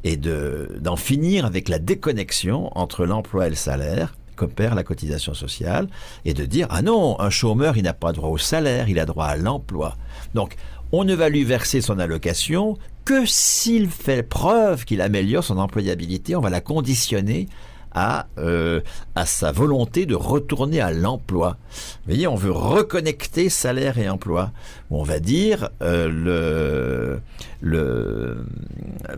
[0.04, 5.88] Et d'en finir avec la déconnexion entre l'emploi et le salaire qu'opère la cotisation sociale
[6.24, 9.04] et de dire ah non, un chômeur, il n'a pas droit au salaire, il a
[9.04, 9.96] droit à l'emploi.
[10.34, 10.56] Donc,
[10.92, 16.34] on ne va lui verser son allocation que s'il fait preuve qu'il améliore son employabilité,
[16.34, 17.48] on va la conditionner
[17.92, 18.80] à, euh,
[19.14, 21.56] à sa volonté de retourner à l'emploi.
[21.70, 24.52] Vous voyez, on veut reconnecter salaire et emploi.
[24.90, 27.20] On va dire euh, le,
[27.60, 28.44] le,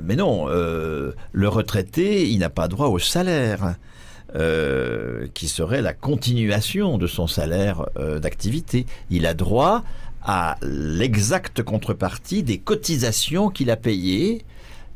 [0.02, 3.76] mais non, euh, le retraité, il n'a pas droit au salaire.
[5.34, 7.84] qui serait la continuation de son salaire
[8.22, 8.86] d'activité.
[9.10, 9.84] Il a droit
[10.24, 14.46] à l'exacte contrepartie des cotisations qu'il a payées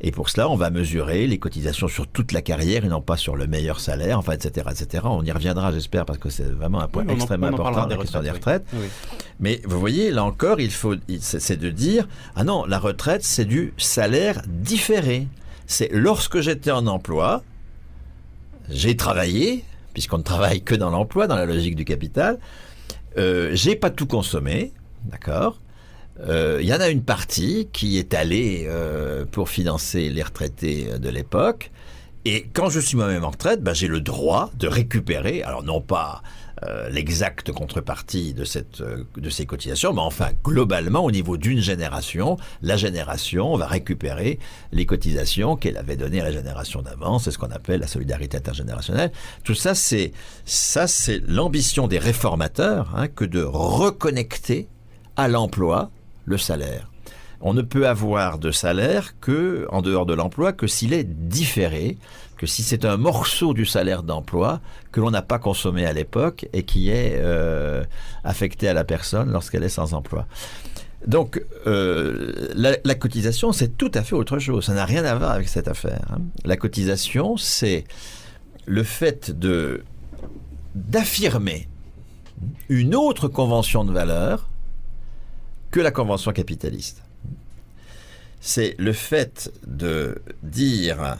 [0.00, 3.16] et pour cela, on va mesurer les cotisations sur toute la carrière et non pas
[3.16, 5.04] sur le meilleur salaire, enfin, etc., etc.
[5.06, 8.30] On y reviendra, j'espère, parce que c'est vraiment un point extrêmement important la question des
[8.30, 8.64] retraites.
[9.40, 13.46] Mais vous voyez, là encore, il faut, c'est de dire, ah non, la retraite, c'est
[13.46, 15.28] du salaire différé.
[15.66, 17.42] C'est lorsque j'étais en emploi,
[18.68, 22.38] j'ai travaillé, puisqu'on ne travaille que dans l'emploi, dans la logique du capital,
[23.16, 24.72] euh, j'ai pas tout consommé,
[25.04, 25.58] d'accord?
[26.18, 30.98] Il euh, y en a une partie qui est allée euh, pour financer les retraités
[30.98, 31.70] de l'époque.
[32.24, 35.80] Et quand je suis moi-même en retraite, ben, j'ai le droit de récupérer, alors non
[35.80, 36.22] pas
[36.64, 42.38] euh, l'exacte contrepartie de, cette, de ces cotisations, mais enfin globalement au niveau d'une génération,
[42.62, 44.38] la génération va récupérer
[44.72, 47.18] les cotisations qu'elle avait données à la génération d'avant.
[47.18, 49.12] C'est ce qu'on appelle la solidarité intergénérationnelle.
[49.44, 50.12] Tout ça, c'est
[50.46, 54.66] ça, c'est l'ambition des réformateurs hein, que de reconnecter
[55.16, 55.90] à l'emploi
[56.26, 56.90] le salaire.
[57.40, 61.98] On ne peut avoir de salaire que en dehors de l'emploi que s'il est différé,
[62.36, 64.60] que si c'est un morceau du salaire d'emploi
[64.92, 67.84] que l'on n'a pas consommé à l'époque et qui est euh,
[68.24, 70.26] affecté à la personne lorsqu'elle est sans emploi.
[71.06, 74.64] Donc, euh, la, cotisation, c'est tout à fait autre chose.
[74.64, 76.04] Ça n'a rien à voir avec cette affaire.
[76.10, 76.22] Hein.
[76.44, 77.84] La cotisation, c'est
[78.66, 79.84] le fait de
[80.74, 81.68] d'affirmer
[82.68, 84.48] une autre convention de valeur
[85.76, 87.02] que la convention capitaliste.
[88.40, 91.18] C'est le fait de dire,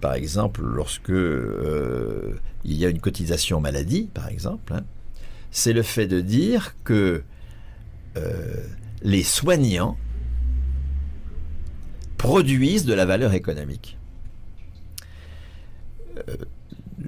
[0.00, 4.84] par exemple, lorsque euh, il y a une cotisation maladie, par exemple, hein,
[5.50, 7.24] c'est le fait de dire que
[8.16, 8.66] euh,
[9.02, 9.98] les soignants
[12.18, 13.98] produisent de la valeur économique.
[16.18, 16.36] Euh,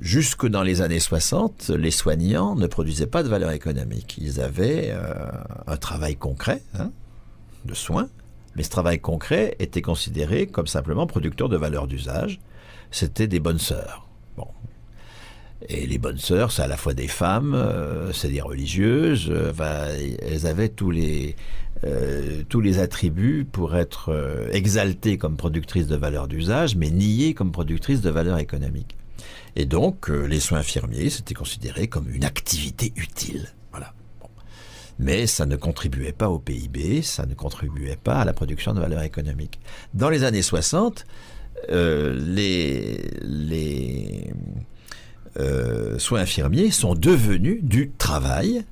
[0.00, 4.18] jusque dans les années 60, les soignants ne produisaient pas de valeur économique.
[4.20, 5.30] Ils avaient euh,
[5.66, 6.90] un travail concret hein,
[7.64, 8.08] de soins,
[8.56, 12.40] mais ce travail concret était considéré comme simplement producteur de valeur d'usage.
[12.90, 14.02] C'était des bonnes sœurs.
[15.70, 20.14] Et les bonnes sœurs, c'est à la fois des femmes, euh, c'est des religieuses, euh,
[20.20, 21.36] elles avaient tous les
[22.78, 24.12] attributs pour être
[24.52, 28.94] exaltées comme productrices de valeur d'usage, mais niées comme productrices de valeur économique.
[29.56, 33.48] Et donc, euh, les soins infirmiers, c'était considéré comme une activité utile.
[33.70, 33.92] Voilà.
[34.98, 38.80] Mais ça ne contribuait pas au PIB, ça ne contribuait pas à la production de
[38.80, 39.60] valeur économique.
[39.92, 41.06] Dans les années 60,
[41.70, 43.00] euh, les,
[45.38, 48.64] euh, soins infirmiers sont devenus du travail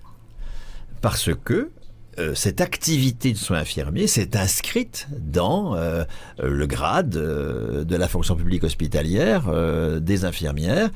[1.01, 1.71] parce que
[2.19, 6.05] euh, cette activité de soins infirmiers s'est inscrite dans euh,
[6.39, 9.51] le grade euh, de la fonction publique hospitalière
[10.01, 10.91] des infirmières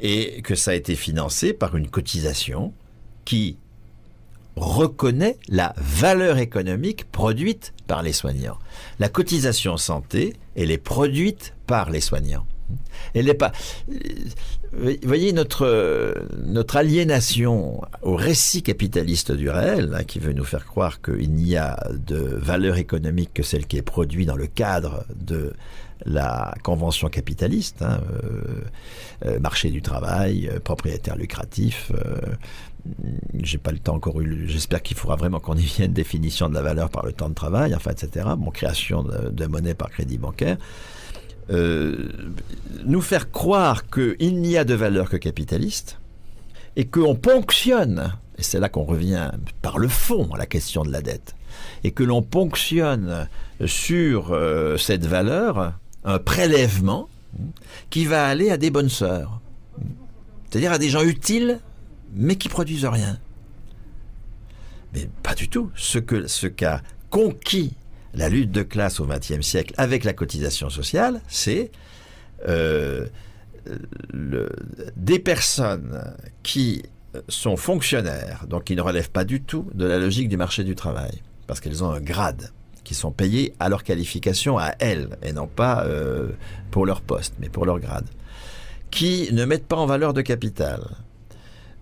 [0.00, 2.72] et que ça a été financé par une cotisation
[3.24, 3.56] qui
[4.56, 8.58] reconnaît la valeur économique produite par les soignants.
[8.98, 12.46] La cotisation santé, elle est produite par les soignants.
[13.14, 13.52] Elle n'est pas.
[14.74, 16.14] Vous voyez notre
[16.46, 21.56] notre aliénation au récit capitaliste du réel, hein, qui veut nous faire croire qu'il n'y
[21.56, 25.52] a de valeur économique que celle qui est produite dans le cadre de
[26.06, 28.42] la convention capitaliste, hein, euh,
[29.26, 31.92] euh, marché du travail, euh, propriétaire lucratif.
[33.34, 34.48] j'ai pas le temps encore eu.
[34.48, 37.34] J'espère qu'il faudra vraiment qu'on y vienne définition de la valeur par le temps de
[37.34, 38.26] travail, enfin, etc.
[38.36, 40.56] Bon, création de monnaie par crédit bancaire.
[41.50, 42.08] Euh,
[42.84, 45.98] nous faire croire qu'il n'y a de valeur que capitaliste
[46.76, 49.30] et qu'on ponctionne, et c'est là qu'on revient
[49.60, 51.34] par le fond à la question de la dette,
[51.84, 53.28] et que l'on ponctionne
[53.66, 55.74] sur euh, cette valeur
[56.04, 57.08] un prélèvement
[57.90, 59.40] qui va aller à des bonnes sœurs,
[60.48, 61.60] c'est-à-dire à des gens utiles
[62.14, 63.18] mais qui produisent rien.
[64.92, 65.70] Mais pas du tout.
[65.74, 67.74] Ce que ce qu'a conquis
[68.14, 71.70] la lutte de classe au XXe siècle avec la cotisation sociale, c'est
[72.48, 73.06] euh,
[74.96, 76.02] des personnes
[76.42, 76.82] qui
[77.28, 80.74] sont fonctionnaires, donc qui ne relèvent pas du tout de la logique du marché du
[80.74, 82.50] travail, parce qu'elles ont un grade.
[82.84, 86.30] qui sont payés à leur qualification, à elles, et non pas euh,
[86.72, 88.08] pour leur poste, mais pour leur grade,
[88.90, 90.80] qui ne mettent pas en valeur de capital,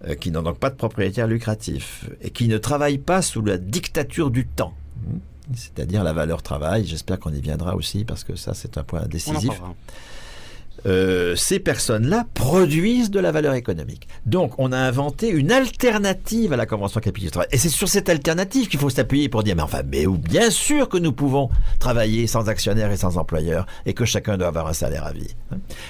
[0.07, 3.57] euh, qui n'ont donc pas de propriétaire lucratif, et qui ne travaillent pas sous la
[3.57, 4.74] dictature du temps.
[5.55, 9.02] C'est-à-dire la valeur travail, j'espère qu'on y viendra aussi, parce que ça c'est un point
[9.06, 9.60] décisif.
[10.86, 14.09] Euh, ces personnes-là produisent de la valeur économique.
[14.24, 17.39] Donc, on a inventé une alternative à la Convention capitaliste.
[17.52, 20.89] Et c'est sur cette alternative qu'il faut s'appuyer pour dire, mais enfin, mais bien sûr
[20.89, 24.72] que nous pouvons travailler sans actionnaire et sans employeur, et que chacun doit avoir un
[24.72, 25.35] salaire à vie.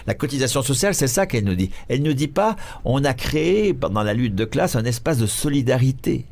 [0.06, 1.70] La cotisation sociale, c'est ça qu'elle nous dit.
[1.88, 5.26] Elle ne dit pas, on a créé, dans la lutte de classe, un espace de
[5.26, 6.26] solidarité.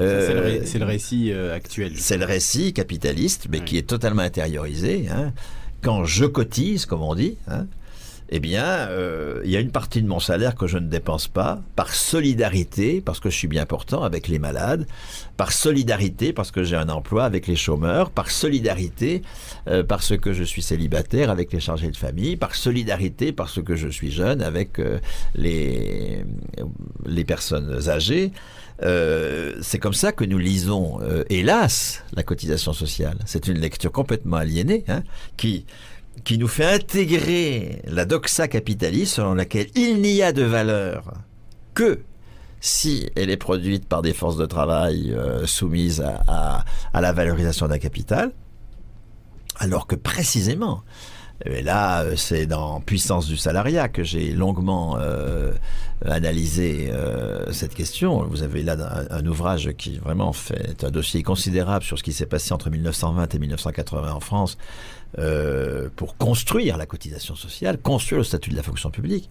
[0.00, 1.92] Euh, c'est le, récit euh, actuel.
[1.96, 5.08] C'est le récit capitaliste, mais qui est totalement intériorisé.
[5.10, 5.32] Hein
[5.82, 7.66] quand je cotise, comme on dit, hein,
[8.32, 11.26] eh bien, euh, il y a une partie de mon salaire que je ne dépense
[11.26, 14.86] pas par solidarité, parce que je suis bien portant avec les malades,
[15.36, 19.22] par solidarité, parce que j'ai un emploi avec les chômeurs, par solidarité,
[19.66, 23.74] euh, parce que je suis célibataire avec les chargés de famille, par solidarité, parce que
[23.74, 25.00] je suis jeune avec euh,
[25.34, 26.24] les,
[27.04, 28.30] les personnes âgées.
[28.82, 33.18] C'est comme ça que nous lisons, hélas, la cotisation sociale.
[33.26, 35.02] C'est une lecture complètement aliénée, hein,
[35.36, 35.66] qui
[36.24, 41.14] qui nous fait intégrer la doxa capitaliste selon laquelle il n'y a de valeur
[41.74, 42.00] que
[42.60, 47.78] si elle est produite par des forces de travail euh, soumises à, la valorisation d'un
[47.78, 48.32] capital,
[49.58, 50.82] alors que précisément,
[51.46, 55.52] et là, euh, c'est dans Puissance du salariat que j'ai longuement euh,
[56.04, 56.92] analysé
[57.52, 58.24] cette question.
[58.24, 58.76] Vous avez là
[59.10, 63.34] un, ouvrage qui vraiment fait un dossier considérable sur ce qui s'est passé entre 1920
[63.34, 64.56] et 1980 en France
[65.18, 69.28] euh, pour construire la cotisation sociale, construire le statut de la fonction publique,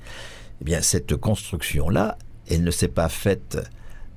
[0.59, 2.17] eh bien cette construction-là,
[2.49, 3.57] elle ne s'est pas faite,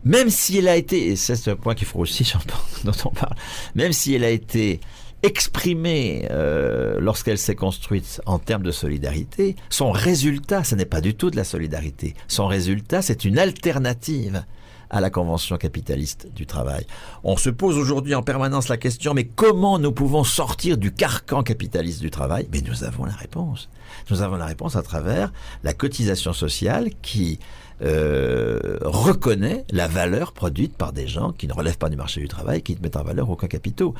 [0.05, 2.33] même si elle a été, et c'est un point qu'il faut aussi,
[2.85, 3.37] dont on parle,
[3.77, 4.81] même si elle a été
[5.23, 11.15] exprimée euh, lorsqu'elle s'est construite en termes de solidarité, son résultat, ce n'est pas du
[11.15, 12.15] tout de la solidarité.
[12.29, 14.45] Son résultat, c'est une alternative
[14.93, 16.87] à la Convention capitaliste du travail.
[17.25, 21.43] On se pose aujourd'hui en permanence la question, mais comment nous pouvons sortir du carcan
[21.43, 22.47] capitaliste du travail?
[22.53, 23.71] Mais nous avons la réponse.
[24.11, 25.33] Nous avons la réponse à travers
[25.65, 27.39] la cotisation sociale qui
[27.83, 32.29] euh, reconnaît la valeur produite par des gens qui ne relèvent pas du marché du
[32.29, 33.95] travail, qui ne mettent en valeur aucun capitaux.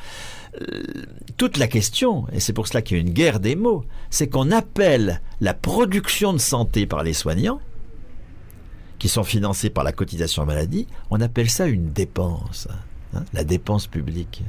[0.61, 0.83] Euh,
[1.37, 4.27] toute la question, et c'est pour cela qu'il y a une guerre des mots, c'est
[4.27, 7.59] qu'on appelle la production de santé par les soignants
[8.99, 12.69] qui sont financés par la cotisation maladie, on appelle ça une dépense,
[13.13, 14.43] hein, la dépense publique.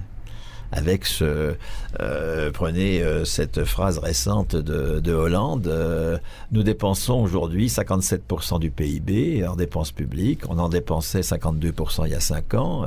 [0.77, 1.55] Avec ce,
[2.01, 6.19] euh, prenez euh, cette phrase récente de, Hollande, euh,
[6.51, 12.15] nous dépensons aujourd'hui 57% du PIB en dépenses publiques, on en dépensait 52% il y
[12.17, 12.87] a 5 ans.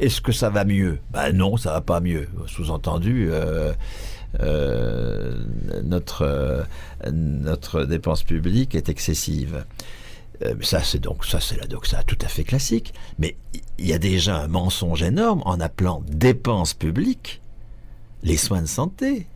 [0.00, 1.00] Est-ce que ça va mieux?
[1.10, 2.28] Ben non, ça va pas mieux.
[2.46, 3.30] Sous-entendu,
[5.84, 6.66] notre,
[7.12, 9.66] notre dépense publique est excessive.
[10.44, 12.94] Euh, ça, c'est donc ça, c'est la doxa tout à fait classique.
[13.18, 13.36] Mais
[13.78, 17.40] il y a déjà un mensonge énorme en appelant dépenses publiques
[18.22, 19.26] les soins de santé.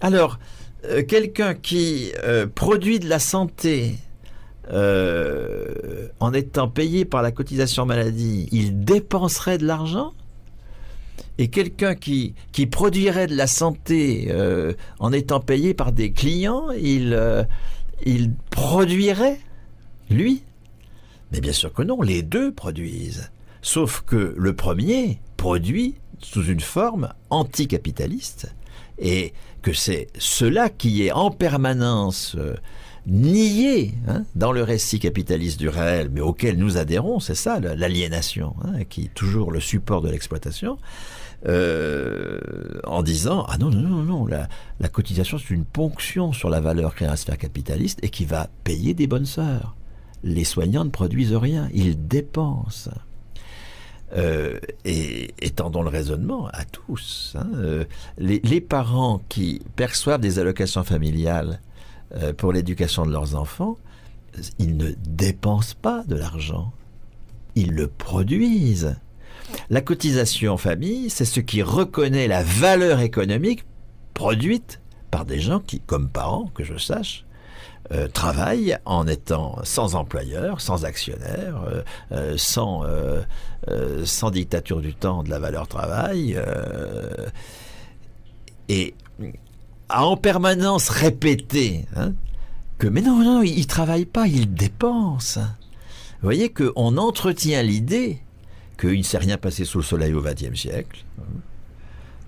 [0.00, 0.38] Alors,
[0.84, 3.96] euh, quelqu'un qui euh, produit de la santé
[6.20, 10.14] en étant payé par la cotisation maladie, il dépenserait de l'argent?
[11.36, 14.34] Et quelqu'un qui, qui produirait de la santé
[15.00, 17.46] en étant payé par des clients, il,
[18.06, 19.38] il produirait
[20.10, 20.42] lui
[21.32, 23.30] Mais bien sûr que non, les deux produisent.
[23.62, 28.54] Sauf que le premier produit sous une forme anticapitaliste
[28.98, 29.32] et
[29.62, 32.54] que c'est cela qui est en permanence euh,
[33.06, 38.54] nié hein, dans le récit capitaliste du réel, mais auquel nous adhérons, c'est ça l'aliénation,
[38.64, 40.78] hein, qui est toujours le support de l'exploitation,
[41.46, 42.40] euh,
[42.84, 46.94] en disant ah non non non non la, cotisation c'est une ponction sur la valeur
[46.94, 49.76] créée à la sphère capitaliste et qui va payer des bonnes sœurs
[50.24, 52.90] les soignants ne produisent rien, ils dépensent.
[54.16, 57.34] Euh, et étendons le raisonnement à tous.
[57.38, 57.48] Hein.
[57.56, 57.84] Euh,
[58.16, 61.60] les, parents qui perçoivent des allocations familiales
[62.16, 63.76] euh, pour l'éducation de leurs enfants,
[64.58, 66.72] ils ne dépensent pas de l'argent,
[67.54, 68.96] ils le produisent.
[69.68, 73.64] La cotisation en famille, c'est ce qui reconnaît la valeur économique
[74.14, 74.80] produite
[75.10, 77.24] par des gens qui, comme parents, que je sache,
[77.92, 81.82] euh, travaille en étant sans employeur, sans actionnaire, euh,
[82.12, 82.82] euh, sans,
[84.04, 86.38] sans dictature du temps de la valeur travail,
[88.70, 88.94] et
[89.90, 92.12] a en permanence répété hein,
[92.78, 95.36] que mais non, non, il ne travaille pas, il dépense.
[95.36, 98.18] Vous voyez qu'on entretient l'idée
[98.80, 101.04] qu'il ne s'est rien passé sous le soleil au XXe siècle,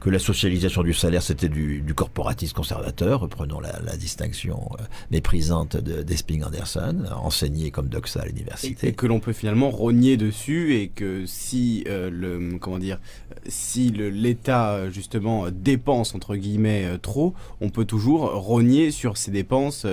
[0.07, 6.45] que la socialisation du salaire, c'était du, corporatisme conservateur, reprenons la, distinction euh, méprisante d'Esping
[6.45, 8.87] Anderson, enseigné comme doxa à l'université.
[8.87, 13.01] Et, que l'on peut finalement rogner dessus et que si euh, le comment dire,
[13.49, 19.87] si l'État justement dépense entre guillemets trop, on peut toujours rogner sur ces dépenses,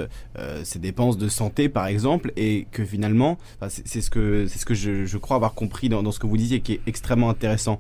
[0.64, 4.76] ces dépenses de santé par exemple, et que finalement, c'est ce que c'est ce que
[4.76, 7.80] je, crois avoir compris dans ce que vous disiez qui est extrêmement intéressant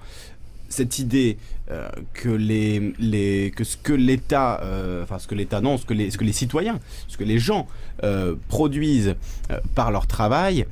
[0.73, 1.37] cette idée
[1.73, 5.85] euh, que les, les que ce que l'État euh, enfin ce que l'État non ce
[5.85, 7.67] que les ce que les citoyens ce que les gens
[8.03, 9.15] euh, produisent
[9.73, 10.65] par leur travail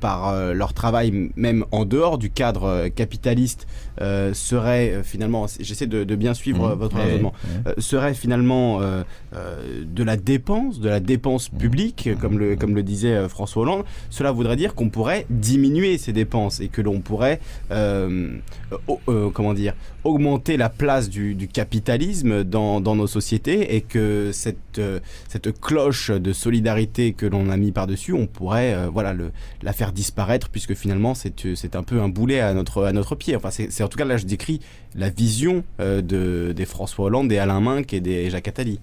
[0.00, 3.66] par leur travail même en dehors du cadre capitaliste
[3.98, 6.78] serait finalement j'essaie de, bien suivre mmh.
[6.78, 7.32] votre raisonnement
[7.78, 11.58] serait finalement de la dépense de la dépense mmh.
[11.58, 16.12] publique comme le comme le disait François Hollande cela voudrait dire qu'on pourrait diminuer ces
[16.12, 19.74] dépenses et que l'on pourrait comment dire
[20.06, 26.32] augmenter la place du, capitalisme dans, nos sociétés et que cette, euh, cette cloche de
[26.32, 29.32] solidarité que l'on a mis par-dessus, on pourrait euh, voilà, le,
[29.62, 33.36] la faire disparaître puisque finalement c'est un peu un boulet à notre, à notre pied.
[33.36, 34.60] Enfin, c'est en tout cas là je décris
[34.96, 38.80] la vision euh, de, des François Hollande, des Alain Minck et des Jacques Attali.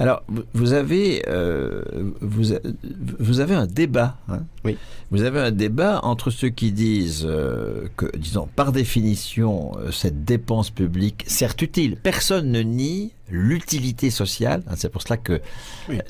[0.00, 1.82] Alors, vous avez, euh,
[2.20, 2.54] vous,
[3.20, 4.16] vous, avez un débat.
[4.28, 4.76] Hein oui.
[5.12, 10.70] Vous avez un débat entre ceux qui disent euh, que, disons, par définition, cette dépense
[10.70, 14.62] publique, certes utile, personne ne nie l'utilité sociale.
[14.66, 15.40] Hein, c'est pour cela que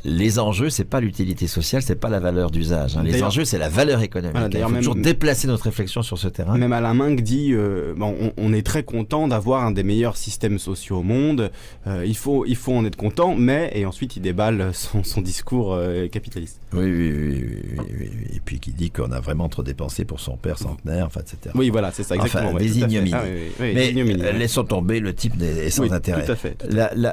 [0.04, 2.96] les enjeux, c'est pas l'utilité sociale, c'est pas la valeur d'usage.
[2.96, 3.02] Hein.
[3.04, 4.36] Les enjeux, c'est la valeur économique.
[4.52, 6.58] Il faut toujours déplacer notre réflexion sur ce terrain.
[6.58, 10.58] Même Alain Minck dit, euh, bon, on, est très content d'avoir un des meilleurs systèmes
[10.58, 11.50] sociaux au monde.
[11.86, 15.20] Euh, il faut, il faut en être content, mais et ensuite il déballe son, son
[15.20, 16.60] discours euh, capitaliste.
[16.72, 20.36] Oui, oui, oui, oui, Et puis qui dit qu'on a vraiment trop dépensé pour son
[20.36, 21.54] père centenaire, enfin, etc.
[21.54, 22.50] Oui, voilà, c'est ça exactement.
[22.50, 23.12] Enfin, des ignominies.
[23.14, 23.22] Ah
[23.60, 23.92] mais
[24.32, 26.24] laissons tomber le type des sans intérêt.
[26.24, 26.56] Tout à fait.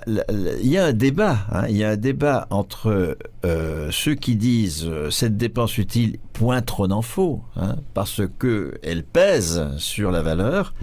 [0.08, 1.40] Il y a un débat.
[1.52, 6.18] Hein, il y a un débat entre euh, ceux qui disent euh, cette dépense utile,
[6.34, 10.74] point trop n'en faut, hein, parce que elle pèse sur la valeur,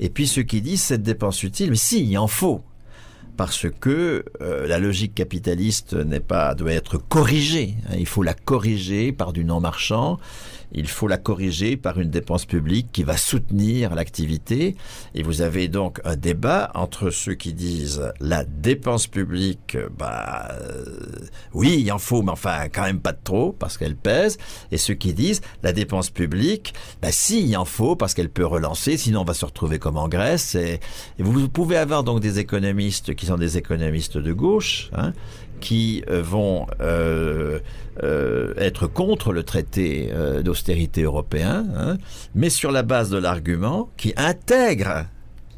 [0.00, 2.62] et puis ceux qui disent cette dépense utile, mais si, il en faut
[3.36, 7.74] parce que euh, la logique capitaliste n'est pas doit être corrigée.
[7.88, 7.96] Hein.
[7.98, 10.18] il faut la corriger par du non marchand
[10.76, 14.76] il faut la corriger par une dépense publique qui va soutenir l'activité.
[15.14, 21.26] Et vous avez donc un débat entre ceux qui disent la dépense publique, bah euh,
[21.54, 24.38] oui, il en faut, mais enfin quand même pas de trop parce qu'elle pèse,
[24.70, 28.46] et ceux qui disent la dépense publique, bah si, il en faut parce qu'elle peut
[28.46, 30.54] relancer, sinon on va se retrouver comme en Grèce.
[30.54, 30.80] Et,
[31.18, 35.12] vous pouvez avoir donc des économistes qui sont des économistes de gauche, hein,
[35.60, 37.58] qui euh, vont euh,
[38.02, 40.10] euh, être contre le traité
[40.42, 41.98] d'austérité européen, hein,
[42.34, 45.06] mais sur la base de l'argument qui intègre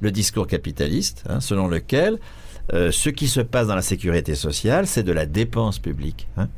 [0.01, 2.19] le discours capitaliste, hein, selon lequel
[2.71, 6.29] ce qui se passe dans la sécurité sociale, c'est de la dépense publique.
[6.37, 6.49] Hein.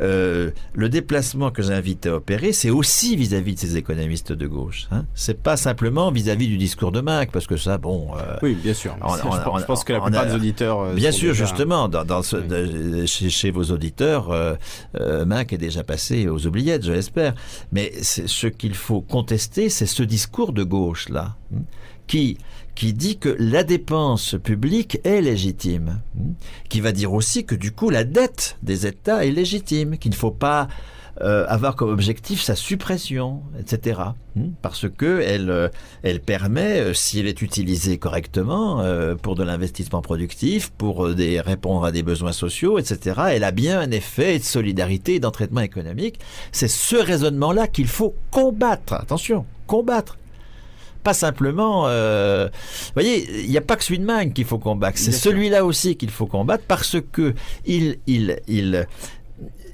[0.00, 4.88] Euh, le déplacement que j'invite à opérer, c'est aussi vis-à-vis de ces économistes de gauche.
[4.90, 5.04] Hein.
[5.14, 8.08] C'est pas simplement vis-à-vis du discours de Mac, parce que ça, bon.
[8.16, 8.96] Euh, oui, bien sûr.
[8.96, 10.80] je, pense, que la plupart des auditeurs.
[10.80, 16.46] Euh, bien sûr, justement, dans, ce, chez, vos auditeurs, euh, Mac est déjà passé aux
[16.46, 17.34] oubliettes, je l'espère.
[17.72, 21.60] Mais ce qu'il faut contester, c'est ce discours de gauche là, hein,
[22.06, 22.38] qui
[22.74, 26.32] qui dit que la dépense publique est légitime, hmm,
[26.68, 30.16] qui va dire aussi que du coup la dette des États est légitime, qu'il ne
[30.16, 30.68] faut pas
[31.22, 34.00] euh, avoir comme objectif sa suppression, etc.
[34.36, 35.68] Hmm, parce que elle, euh,
[36.02, 38.82] elle permet, euh, si elle est utilisée correctement
[39.20, 43.90] pour de l'investissement productif, pour répondre à des besoins sociaux, etc., elle a bien un
[43.90, 46.20] effet de solidarité et d'entraînement économique.
[46.52, 48.94] C'est ce raisonnement-là qu'il faut combattre.
[48.94, 50.16] Attention, combattre
[51.02, 51.84] pas simplement.
[51.86, 55.96] Euh, vous voyez, il n'y a pas que Magne qu'il faut combattre, c'est celui-là aussi
[55.96, 57.34] qu'il faut combattre parce que
[57.66, 58.86] il, il, il,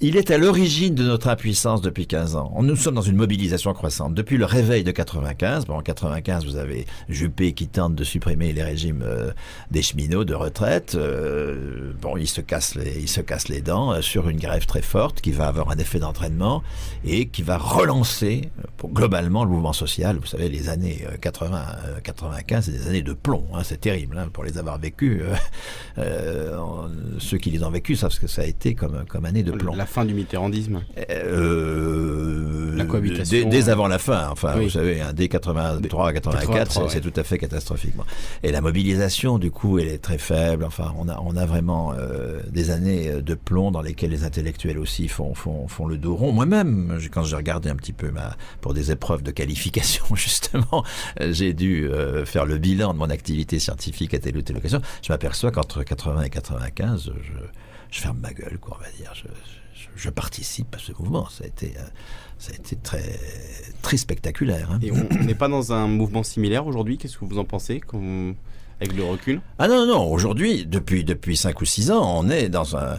[0.00, 2.52] il est à l'origine de notre impuissance depuis 15 ans.
[2.60, 4.14] Nous sommes dans une mobilisation croissante.
[4.14, 8.52] Depuis le réveil de 95, bon, en 95, vous avez Juppé qui tente de supprimer
[8.52, 9.30] les régimes euh,
[9.70, 10.94] des cheminots de retraite.
[10.94, 14.66] Euh, bon, il se casse les, il se casse les dents euh, sur une grève
[14.66, 16.62] très forte qui va avoir un effet d'entraînement
[17.04, 20.16] et qui va relancer pour, globalement le mouvement social.
[20.16, 21.64] Vous savez, les années 80,
[22.02, 23.44] 95, c'est des années de plomb.
[23.54, 25.22] Hein, c'est terrible hein, pour les avoir vécues.
[25.96, 29.52] ceux qui les ont vécues savent ce que ça a été comme, comme année de
[29.52, 30.82] plomb fin du mitterrandisme?
[31.10, 33.48] Euh, la cohabitation.
[33.48, 37.38] Dès, avant la fin, enfin, vous savez, un dès 83, 84, c'est tout à fait
[37.38, 37.94] catastrophique.
[38.42, 40.64] Et la mobilisation, du coup, elle est très faible.
[40.64, 41.94] Enfin, on a, on a vraiment
[42.50, 46.32] des années de plomb dans lesquelles les intellectuels aussi font, font, font le dos rond.
[46.32, 50.84] Moi-même, quand j'ai regardé un petit peu ma, pour des épreuves de qualification, justement,
[51.20, 51.88] j'ai dû
[52.24, 54.80] faire le bilan de mon activité scientifique à telle ou telle occasion.
[55.02, 57.32] Je m'aperçois qu'entre 80 et 95, je,
[57.90, 59.12] je ferme ma gueule, quoi, on va dire.
[59.14, 59.28] Je,
[60.10, 61.28] participe à ce mouvement.
[61.28, 61.82] Ça a été, euh,
[62.38, 63.18] ça a été très,
[63.82, 64.70] très spectaculaire.
[64.72, 64.78] Hein.
[64.82, 66.98] Et on n'est pas dans un mouvement similaire aujourd'hui?
[66.98, 67.80] Qu'est-ce que vous en pensez?
[68.80, 72.50] Avec le recul Ah non, non, aujourd'hui, depuis, depuis 5 ou 6 ans, on est
[72.50, 72.98] dans un...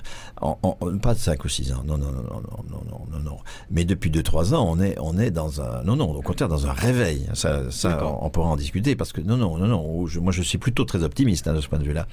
[1.02, 3.38] pas de 5 ou 6 ans, non, non, non, non, non, non, non, non.
[3.70, 5.84] Mais depuis 2-3 ans, on est, on est dans un...
[5.84, 7.28] Non, non, au contraire, dans un réveil.
[7.34, 10.58] Ça, ça on, pourra en discuter, parce que non, non, non, non, moi je suis
[10.58, 12.08] plutôt très optimiste hein, de ce point de vue-là.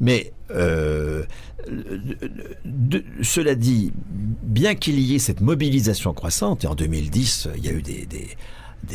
[0.00, 0.32] Mais...
[0.50, 1.24] Euh,
[3.22, 3.92] cela dit,
[4.42, 8.06] bien qu'il y ait cette mobilisation croissante, et en 2010, il y a eu des,
[8.06, 8.28] des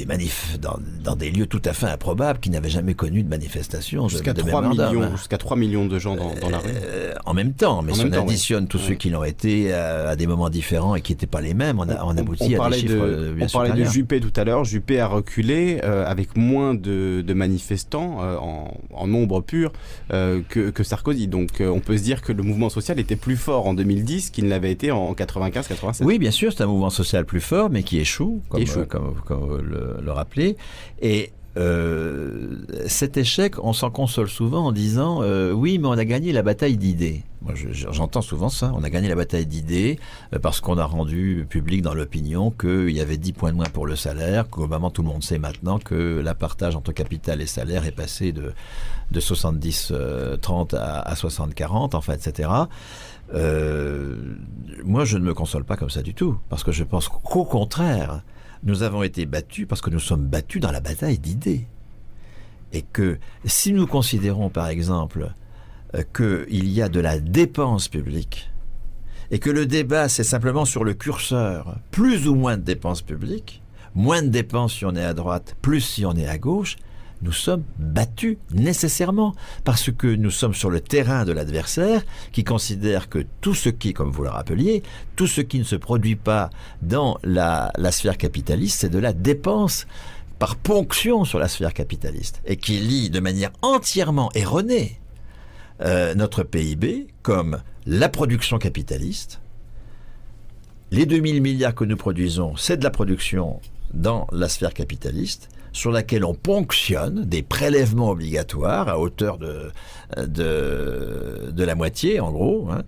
[0.07, 4.07] manifs dans, des lieux tout à fait improbables qui n'avaient jamais connu de manifestation.
[4.07, 6.69] Jusqu'à 3, millions, jusqu'à 3 millions de gens dans, la rue.
[6.73, 10.27] Euh, en même temps, mais si on additionne tous ceux qui l'ont été à, des
[10.27, 12.93] moments différents et qui n'étaient pas les mêmes, on, a, on aboutit à des chiffres
[12.93, 14.63] de, On parlait de Juppé tout à l'heure.
[14.63, 19.71] Juppé a reculé euh, avec moins de, manifestants euh, en, nombre pur
[20.09, 21.27] que, que, Sarkozy.
[21.27, 24.45] Donc on peut se dire que le mouvement social était plus fort en 2010 qu'il
[24.45, 26.03] ne l'avait été en 95-97.
[26.03, 28.85] Oui, bien sûr, c'est un mouvement social plus fort, mais qui échoue, comme, échoue.
[28.85, 30.57] comme, comme le, rappeler.
[31.01, 36.05] Et euh, cet échec, on s'en console souvent en disant euh, oui, mais on a
[36.05, 37.23] gagné la bataille d'idées.
[37.43, 38.71] Moi, j'entends souvent ça.
[38.75, 39.99] On a gagné la bataille d'idées
[40.33, 43.69] euh, parce qu'on a rendu public dans l'opinion qu'il y avait 10 points de moins
[43.69, 47.45] pour le salaire, qu'au tout le monde sait maintenant que la partage entre capital et
[47.45, 48.53] salaire est passé de,
[49.11, 52.49] de 70-30 à, à 60-40, enfin, etc.
[54.83, 57.45] moi, je ne me console pas comme ça du tout, parce que je pense qu'au
[57.45, 58.23] contraire,
[58.63, 61.67] nous avons été battus parce que nous sommes battus dans la bataille d'idées.
[62.71, 65.31] Et que si nous considérons par exemple
[65.95, 68.49] euh, qu'il y a de la dépense publique,
[69.31, 73.61] et que le débat c'est simplement sur le curseur, plus ou moins de dépenses publiques,
[73.95, 76.77] moins de dépenses si on est à droite, plus si on est à gauche,
[77.21, 79.33] nous sommes battus nécessairement
[79.63, 83.93] parce que nous sommes sur le terrain de l'adversaire qui considère que tout ce qui,
[83.93, 84.83] comme vous le rappeliez,
[85.15, 86.49] tout ce qui ne se produit pas
[86.81, 89.87] dans la, sphère capitaliste, c'est de la dépense
[90.39, 94.99] par ponction sur la sphère capitaliste et qui lie de manière entièrement erronée
[95.81, 99.39] euh, notre PIB comme la production capitaliste.
[100.91, 103.59] Les 2000 milliards que nous produisons, c'est de la production
[103.93, 109.71] dans la sphère capitaliste sur laquelle on ponctionne des prélèvements obligatoires à hauteur de,
[111.57, 112.83] la moitié, en gros, hein,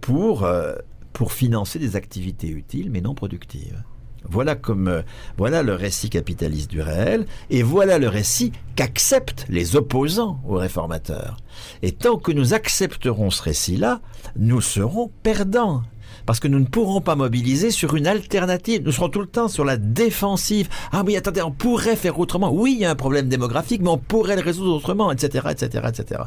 [0.00, 0.74] pour, euh,
[1.12, 3.82] pour financer des activités utiles mais non productives.
[4.28, 5.02] Voilà comme euh,
[5.36, 11.36] voilà le récit capitaliste du réel et voilà le récit qu'acceptent les opposants aux réformateurs.
[11.82, 14.00] Et tant que nous accepterons ce récit-là,
[14.36, 15.82] nous serons perdants
[16.26, 18.82] parce que nous ne pourrons pas mobiliser sur une alternative.
[18.84, 20.68] Nous serons tout le temps sur la défensive.
[20.92, 22.50] Ah oui, attendez, on pourrait faire autrement.
[22.52, 25.84] Oui, il y a un problème démographique, mais on pourrait le résoudre autrement, etc., etc.,
[25.88, 26.22] etc.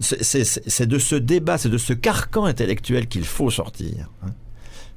[0.00, 4.10] C'est de ce débat, c'est de ce carcan intellectuel qu'il faut sortir.
[4.24, 4.30] Hein.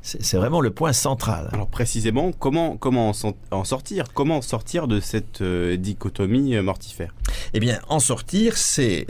[0.03, 1.49] C'est vraiment le point central.
[1.53, 3.11] Alors précisément, comment, comment
[3.51, 4.05] en sortir?
[4.15, 7.13] Comment sortir de cette euh, dichotomie euh, mortifère?
[7.53, 9.05] Eh bien, en sortir, c'est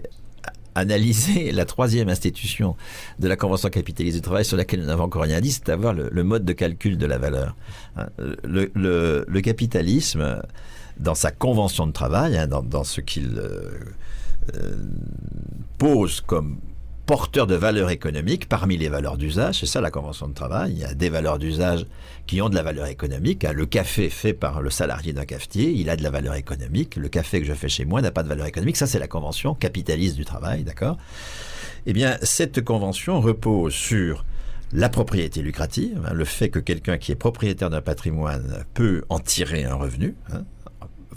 [0.76, 2.76] analyser la troisième institution
[3.19, 5.93] de la Convention capitaliste du travail sur laquelle nous n'avons encore rien dit, c'est avoir
[5.93, 7.56] le, mode de calcul de la valeur.
[7.98, 8.07] Hein,
[8.43, 10.41] le, capitalisme,
[10.99, 13.72] dans sa convention de travail, hein, dans, ce qu'il euh,
[14.56, 14.76] euh,
[15.77, 16.57] pose comme
[17.12, 19.60] porteur de valeurs économiques parmi les valeurs d'usage.
[19.60, 20.72] C'est ça la convention de travail.
[20.72, 21.86] Il y a des valeurs d'usage
[22.26, 23.44] qui ont de la valeur économique.
[23.44, 26.96] Le café fait par le salarié d'un cafetier, il a de la valeur économique.
[26.96, 28.78] Le café que je fais chez moi n'a pas de valeur économique.
[28.78, 30.98] Ça, c'est la convention capitaliste du travail, d'accord?
[31.86, 34.24] Eh bien, cette convention repose sur
[34.72, 39.20] la propriété lucrative, hein, le fait que quelqu'un qui est propriétaire d'un patrimoine peut en
[39.20, 40.16] tirer un revenu.
[40.32, 40.46] Hein,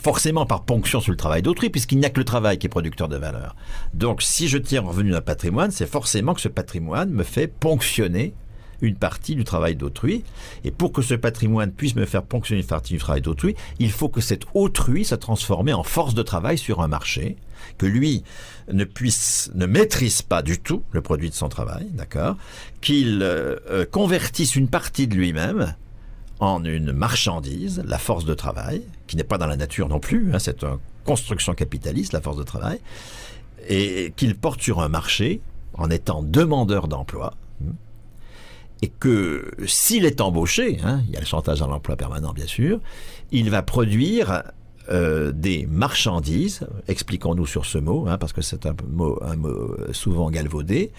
[0.00, 2.70] forcément par ponction sur le travail d'autrui, puisqu'il n'y a que le travail qui est
[2.70, 3.56] producteur de valeur.
[3.94, 8.34] Donc si je tire revenu d'un patrimoine, c'est forcément que ce patrimoine me fait ponctionner
[8.82, 10.24] une partie du travail d'autrui.
[10.64, 13.90] Et pour que ce patrimoine puisse me faire ponctionner une partie du travail d'autrui, il
[13.90, 17.36] faut que cet autrui soit transformé en force de travail sur un marché,
[17.78, 18.24] que lui
[18.70, 22.36] ne puisse, ne maîtrise pas du tout le produit de son travail, d'accord,
[22.80, 25.74] qu'il euh, euh, convertisse une partie de lui-même
[26.40, 30.34] en une marchandise, la force de travail, qui n'est pas dans la nature non plus,
[30.34, 32.78] hein, c'est une construction capitaliste, la force de travail,
[33.68, 35.40] et qu'il porte sur un marché
[35.74, 37.34] en étant demandeur d'emploi,
[38.82, 42.46] et que s'il est embauché, hein, il y a le chantage à l'emploi permanent bien
[42.46, 42.80] sûr,
[43.32, 44.42] il va produire
[44.90, 49.18] euh, des marchandises, expliquons-nous sur ce mot, hein, parce que c'est un mot
[49.92, 50.92] souvent galvaudé,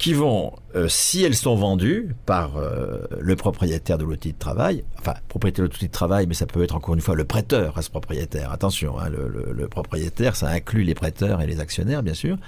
[0.00, 4.82] qui vont, euh, si elles sont vendues par euh, le propriétaire de l'outil de travail,
[4.98, 7.76] enfin, propriétaire de l'outil de travail, mais ça peut être encore une fois le prêteur
[7.76, 8.50] à ce propriétaire.
[8.50, 12.38] Attention, hein, le, le, le, propriétaire, ça inclut les prêteurs et les actionnaires, bien sûr.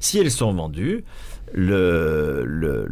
[0.00, 1.04] Si elles sont vendues,
[1.52, 2.88] le,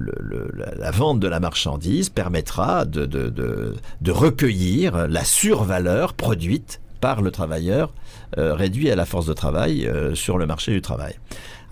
[0.77, 7.21] la vente de la marchandise permettra de, de, de, de recueillir la survaleur produite par
[7.23, 7.93] le travailleur
[8.39, 11.15] euh, réduit à la force de travail euh, sur le marché du travail.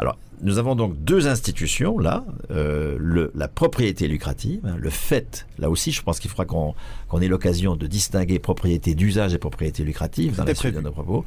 [0.01, 5.47] Alors, nous avons donc deux institutions là, euh, le, la propriété lucrative, hein, le fait,
[5.59, 6.75] là aussi je pense qu'il faudra qu'on
[7.09, 10.91] qu'on ait l'occasion de distinguer propriété d'usage et propriété lucrative dans la suite de nos
[10.93, 11.27] propos.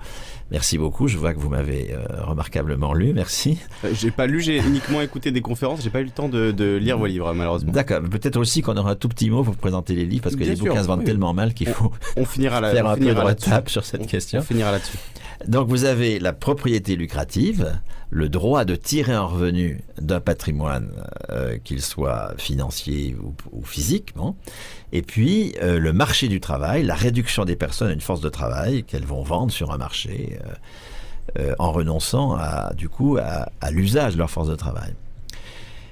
[0.49, 3.59] Merci beaucoup, je vois que vous m'avez euh, remarquablement lu, merci.
[3.85, 6.51] Euh, j'ai pas lu, j'ai uniquement écouté des conférences, j'ai pas eu le temps de,
[6.51, 7.71] de lire vos livres malheureusement.
[7.71, 10.39] D'accord, peut-être aussi qu'on aura un tout petit mot pour présenter les livres parce que
[10.39, 11.05] Bien les sûr, bouquins se vendent oui.
[11.05, 13.85] tellement mal qu'il faut on, on, finira la, faire on un peu de retable sur
[13.85, 14.39] cette on, question.
[14.39, 14.97] On finira là-dessus.
[15.47, 17.79] Donc vous avez la propriété lucrative,
[18.09, 20.89] le droit de tirer un revenu d'un patrimoine,
[21.29, 23.15] euh, qu'il soit financier
[23.51, 24.13] ou, physique,
[24.91, 28.29] et puis euh, le marché du travail, la réduction des personnes à une force de
[28.29, 30.39] travail qu'elles vont vendre sur un marché
[31.39, 34.93] euh, en renonçant à, du coup à l'usage de leur force de travail.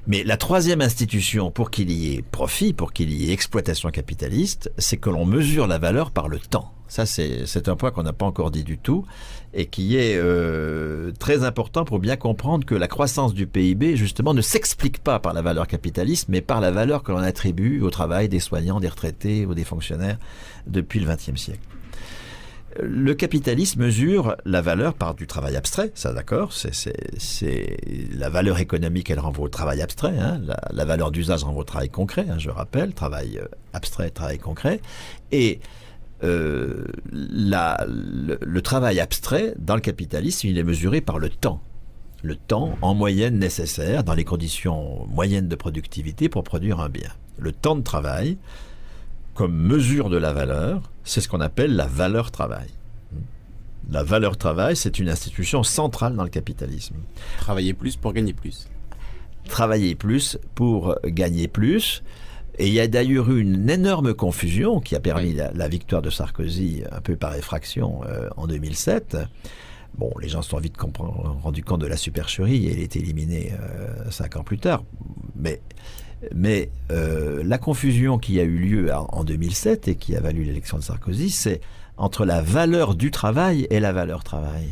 [0.07, 4.72] Mais la troisième institution pour qu'il y ait profit, pour qu'il y ait exploitation capitaliste,
[4.78, 6.72] c'est que l'on mesure la valeur par le temps.
[6.92, 9.06] Ça, c'est un point qu'on n'a pas encore dit du tout
[9.54, 14.34] et qui est euh, très important pour bien comprendre que la croissance du PIB, justement,
[14.34, 17.90] ne s'explique pas par la valeur capitaliste, mais par la valeur que l'on attribue au
[17.90, 20.18] travail des soignants, des retraités ou des fonctionnaires
[20.68, 21.62] depuis le XXe siècle.
[22.82, 27.78] Le capitalisme mesure la valeur par du travail abstrait, ça d'accord, c'est
[28.14, 31.90] la valeur économique, elle renvoie au travail abstrait, hein, la, valeur d'usage renvoie au travail
[31.90, 33.40] concret, hein, je rappelle, travail
[33.72, 34.82] abstrait, travail concret,
[35.32, 35.62] et
[36.23, 41.61] euh, la, le, le, travail abstrait dans le capitalisme, il est mesuré par le temps.
[42.23, 47.10] Le temps en moyenne nécessaire dans les conditions moyennes de productivité pour produire un bien.
[47.39, 48.38] Le temps de travail,
[49.34, 52.68] comme mesure de la valeur, c'est ce qu'on appelle la valeur travail.
[53.89, 56.95] La valeur travail, c'est une institution centrale dans le capitalisme.
[57.39, 58.68] Travailler plus pour gagner plus.
[59.49, 62.03] Travailler plus pour gagner plus.
[62.57, 65.34] Et il y a d'ailleurs eu une énorme confusion qui a permis oui.
[65.34, 69.18] la, la, victoire de Sarkozy un peu par effraction euh, en 2007.
[69.98, 73.53] Bon, les gens se sont vite rendus compte de la supercherie et il est éliminé
[73.60, 74.84] euh, cinq ans plus tard.
[75.36, 75.61] Mais,
[76.34, 80.78] mais euh, la confusion qui a eu lieu en 2007 et qui a valu l'élection
[80.78, 81.61] de Sarkozy, c'est
[81.98, 84.69] entre la valeur du travail et la valeur travail.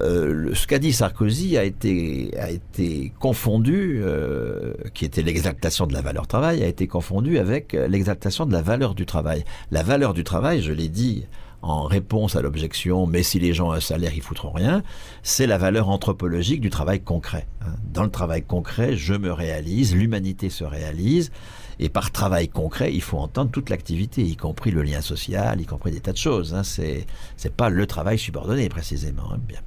[0.00, 5.92] Euh, ce qu'a dit Sarkozy a été, a été confondu, euh, qui était l'exaltation de
[5.92, 9.44] la valeur travail, a été confondu avec l'exaltation de la valeur du travail.
[9.70, 11.26] La valeur du travail, je l'ai dit
[11.62, 14.82] en réponse à l'objection, mais si les gens ont un salaire, ils foutront rien,
[15.22, 17.46] c'est la valeur anthropologique du travail concret.
[17.92, 21.30] Dans le travail concret, je me réalise, l'humanité se réalise,
[21.78, 25.66] et par travail concret, il faut entendre toute l'activité, y compris le lien social, y
[25.66, 26.54] compris des tas de choses.
[26.54, 26.62] Hein.
[26.62, 29.32] C'est c'est pas le travail subordonné précisément.
[29.32, 29.40] Hein.
[29.48, 29.60] Bien.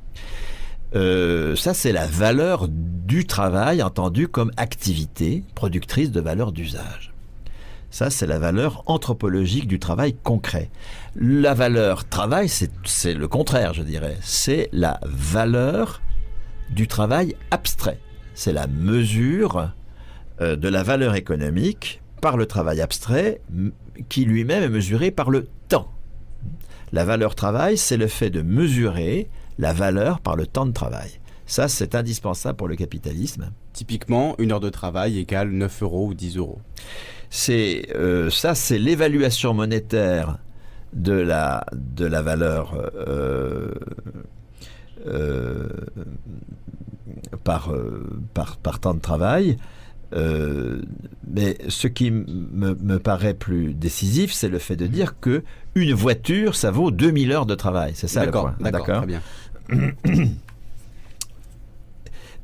[0.96, 7.14] Euh, ça, c'est la valeur du travail entendu comme activité productrice de valeur d'usage.
[7.90, 10.70] Ça, c'est la valeur anthropologique du travail concret.
[11.16, 14.18] La valeur travail, c'est le contraire, je dirais.
[14.22, 16.02] C'est la valeur
[16.72, 18.00] du travail abstrait.
[18.34, 19.72] C'est la mesure
[20.42, 23.42] euh, de la valeur économique par le travail abstrait
[24.10, 25.92] qui lui-même est mesuré par le temps.
[26.92, 31.20] La valeur travail, c'est le fait de mesurer la valeur par le temps de travail.
[31.46, 33.52] Ça, c'est indispensable pour le capitalisme.
[33.74, 36.60] Typiquement, une heure de travail égale 9 euros ou 10 euros.
[37.30, 40.38] C'est euh, ça, c'est l'évaluation monétaire
[40.94, 43.72] de la de la valeur euh,
[45.08, 45.68] euh,
[47.44, 47.74] par,
[48.34, 49.58] par par temps de travail.
[51.28, 55.44] Mais ce qui me, me, paraît plus décisif, c'est le fait de dire que
[55.74, 57.94] une voiture, ça vaut 2000 heures de travail.
[57.96, 58.56] C'est ça le point.
[58.60, 59.22] D'accord, très bien.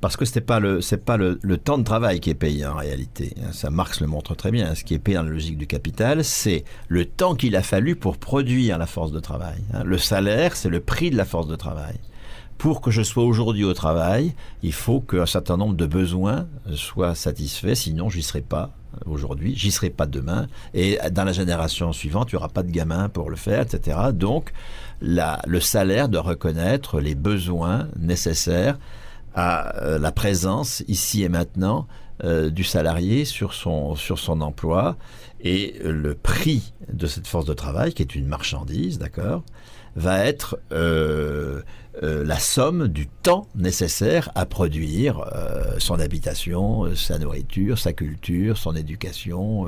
[0.01, 3.35] Parce que c'est pas le pas le, temps de travail qui est payé en réalité.
[3.51, 4.73] Ça Marx le montre très bien.
[4.73, 7.97] Ce qui est payé dans la logique du capital, c'est le temps qu'il a fallu
[7.97, 9.61] pour produire la force de travail.
[9.83, 11.99] Le salaire, c'est le prix de la force de travail
[12.59, 17.15] pour que je sois aujourd'hui au travail, il faut qu'un certain nombre de besoins soient
[17.15, 18.71] satisfaits, sinon j'y serai pas
[19.05, 22.71] aujourd'hui, j'y serai pas demain, et dans la génération suivante, il n'y aura pas de
[22.71, 23.97] gamins pour le faire, etc.
[24.13, 24.51] Donc,
[25.01, 28.77] le salaire doit reconnaître les besoins nécessaires
[29.35, 31.87] à euh, la présence ici et maintenant
[32.23, 34.97] euh, du salarié sur son, sur son emploi
[35.41, 39.43] et le prix de cette force de travail, qui est une marchandise, d'accord,
[39.95, 41.61] va être euh,
[42.01, 48.57] euh, la somme du temps nécessaire à produire euh, son habitation, sa nourriture, sa culture,
[48.57, 49.67] son éducation,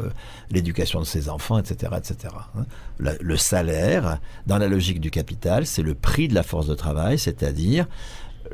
[0.50, 1.94] l'éducation de ses enfants, etc.
[1.98, 2.34] etc.
[2.58, 2.66] Hein.
[3.00, 7.20] Le, salaire, dans la logique du capital, c'est le prix de la force de travail,
[7.20, 7.88] c'est-à-dire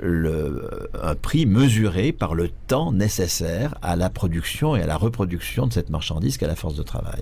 [0.04, 5.74] un prix mesuré par le temps nécessaire à la production et à la reproduction de
[5.74, 7.22] cette marchandise qu'est la force de travail.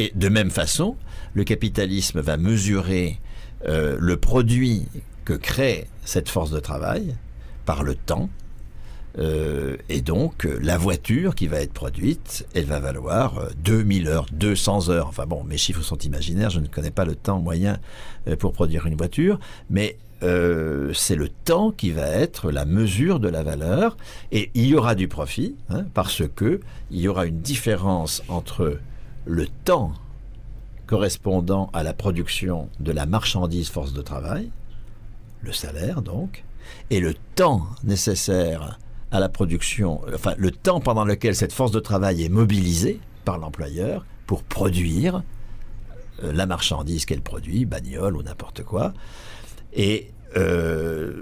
[0.00, 0.96] Et de même façon,
[1.34, 3.18] le capitalisme va mesurer
[3.68, 4.86] euh, le produit
[5.24, 7.14] que crée cette force de travail
[7.64, 8.28] par le temps.
[9.18, 14.26] Euh, et donc, la voiture qui va être produite, elle va valoir 2000 euh, heures,
[14.32, 15.08] 200 heures.
[15.08, 17.78] Enfin bon, mes chiffres sont imaginaires, je ne connais pas le temps moyen
[18.38, 23.42] pour produire une voiture, mais c'est le temps qui va être la mesure de la
[23.42, 23.96] valeur
[24.32, 26.60] et il y aura du profit hein, parce que
[26.90, 28.78] il y aura une différence entre
[29.24, 29.94] le temps
[30.90, 34.50] correspondant à la production de la marchandise force de travail,
[35.42, 36.44] le salaire donc,
[36.90, 38.78] et le temps nécessaire
[39.10, 43.38] à la production, enfin le temps pendant lequel cette force de travail est mobilisée par
[43.38, 45.22] l'employeur pour produire
[46.22, 48.92] euh, la marchandise qu'elle produit, bagnole ou n'importe quoi.
[49.72, 51.12] Et euh,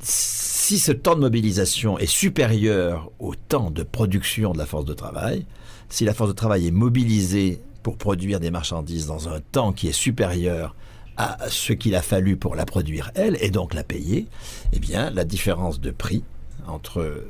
[0.00, 4.94] si ce temps de mobilisation est supérieur au temps de production de la force de
[4.94, 5.46] travail,
[5.88, 9.88] si la force de travail est mobilisée pour produire des marchandises dans un temps qui
[9.88, 10.74] est supérieur
[11.16, 14.26] à ce qu'il a fallu pour la produire elle, et donc la payer,
[14.72, 16.24] eh bien, la différence de prix
[16.66, 17.24] entre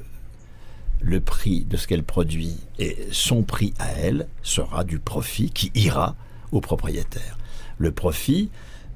[1.00, 5.72] le prix de ce qu'elle produit et son prix à elle sera du profit qui
[5.74, 6.14] ira
[6.52, 7.38] au propriétaire.
[7.78, 8.50] Le profit,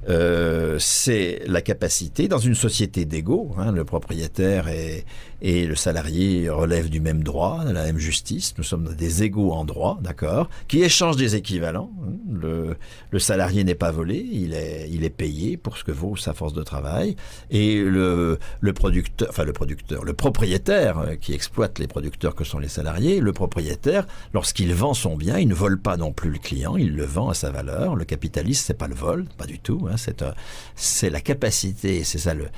[0.09, 5.03] euh, c'est la capacité, dans une société d'égaux, hein, le propriétaire et,
[5.41, 9.51] et, le salarié relèvent du même droit, de la même justice, nous sommes des égaux
[9.51, 11.91] en droit, d'accord, qui échangent des équivalents.
[12.01, 12.13] Hein.
[12.31, 12.77] Le,
[13.11, 16.33] le, salarié n'est pas volé, il est, il est payé pour ce que vaut sa
[16.33, 17.17] force de travail,
[17.49, 22.45] et le, le producteur, enfin le producteur, le propriétaire euh, qui exploite les producteurs que
[22.45, 26.29] sont les salariés, le propriétaire, lorsqu'il vend son bien, il ne vole pas non plus
[26.29, 27.95] le client, il le vend à sa valeur.
[27.95, 29.86] Le capitaliste, c'est pas le vol, pas du tout.
[29.91, 30.31] Hein, euh,
[30.75, 32.49] c'est la capacité, c'est ça le,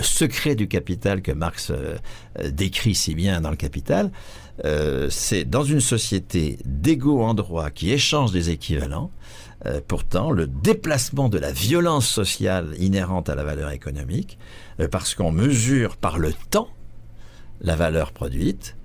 [0.00, 1.96] secret du capital que Marx euh,
[2.38, 4.10] euh, décrit si bien dans le Capital.
[5.10, 9.10] c'est dans une société d'égaux en droit qui échange des équivalents.
[9.88, 14.38] pourtant, le déplacement de la violence sociale inhérente à la valeur économique,
[14.90, 16.68] parce qu'on mesure par le temps
[17.60, 18.76] la valeur produite,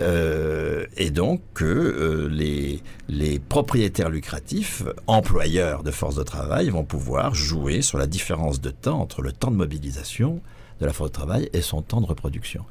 [0.00, 2.28] euh, et donc que euh,
[3.08, 8.70] les, propriétaires lucratifs, employeurs de force de travail, vont pouvoir jouer sur la différence de
[8.70, 10.40] temps entre le temps de mobilisation
[10.80, 12.64] de la force de travail et son temps de reproduction.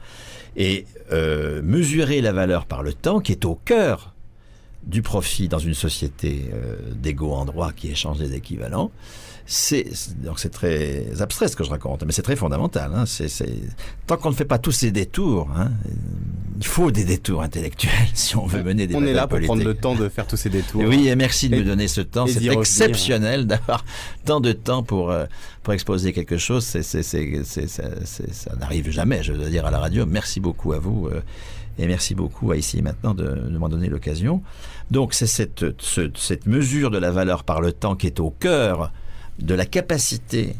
[0.56, 4.14] Et euh, mesurer la valeur par le temps, qui est au cœur
[4.84, 6.50] du profit dans une société
[6.94, 8.90] d'égaux en droit qui échange des équivalents,
[9.50, 9.88] c'est
[10.22, 12.92] donc c'est très abstrait ce que je raconte, mais c'est très fondamental.
[12.94, 13.06] Hein.
[13.06, 13.30] C'est,
[14.06, 15.72] tant qu'on ne fait pas tous ces détours, hein,
[16.58, 19.64] il faut des détours intellectuels si on veut mener des On est là pour prendre
[19.64, 20.84] le temps de faire tous ces détours.
[20.86, 22.28] Oui, et merci de me donner ce temps.
[22.28, 23.86] C'est exceptionnel d'avoir
[24.26, 25.26] tant de temps pour euh,
[25.64, 26.66] pour exposer quelque chose.
[26.66, 30.06] C'est, c'est, ça n'arrive jamais, je veux dire à la radio.
[30.06, 31.08] Merci beaucoup à vous.
[31.08, 31.22] Euh,
[31.80, 34.42] et merci beaucoup à ici maintenant de, de m'en donner l'occasion.
[34.92, 35.64] Donc c'est cette,
[36.18, 38.92] cette mesure de la valeur par le temps qui est au cœur
[39.40, 40.56] de la capacité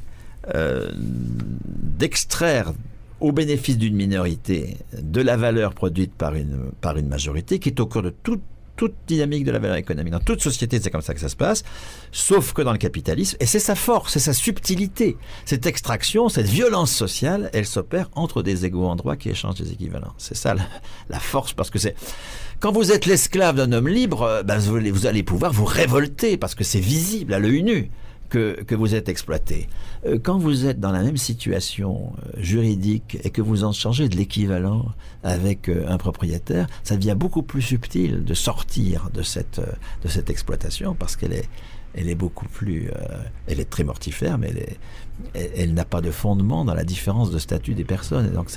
[0.56, 2.74] euh, d'extraire
[3.20, 7.80] au bénéfice d'une minorité de la valeur produite par une, par une majorité qui est
[7.80, 8.42] au cœur de toute,
[8.76, 10.14] toute dynamique de la valeur économique.
[10.14, 11.64] Dans toute société, c'est comme ça que ça se passe,
[12.12, 15.18] sauf que dans le capitalisme, et c'est sa force, c'est sa subtilité.
[15.46, 19.72] Cette extraction, cette violence sociale, elle s'opère entre des égaux en droit qui échangent des
[19.72, 20.14] équivalents.
[20.20, 20.54] C'est ça
[21.10, 21.96] la, force, parce que c'est...
[22.60, 26.54] Quand vous êtes l'esclave d'un homme libre, ben vous, vous allez pouvoir vous révolter, parce
[26.54, 27.92] que c'est visible à l'œil nu
[28.30, 29.68] que, vous êtes exploité.
[30.08, 34.10] Euh, quand vous êtes dans la même situation euh, juridique et que vous en changez
[34.10, 34.86] de l'équivalent
[35.24, 39.60] avec euh, un propriétaire, ça devient beaucoup plus subtil de sortir de cette,
[40.30, 42.90] exploitation parce qu'elle est, beaucoup plus,
[43.48, 44.54] elle est très mortifère, mais
[45.34, 48.28] elle n'a pas de fondement dans la différence de statut des personnes.
[48.28, 48.52] Et donc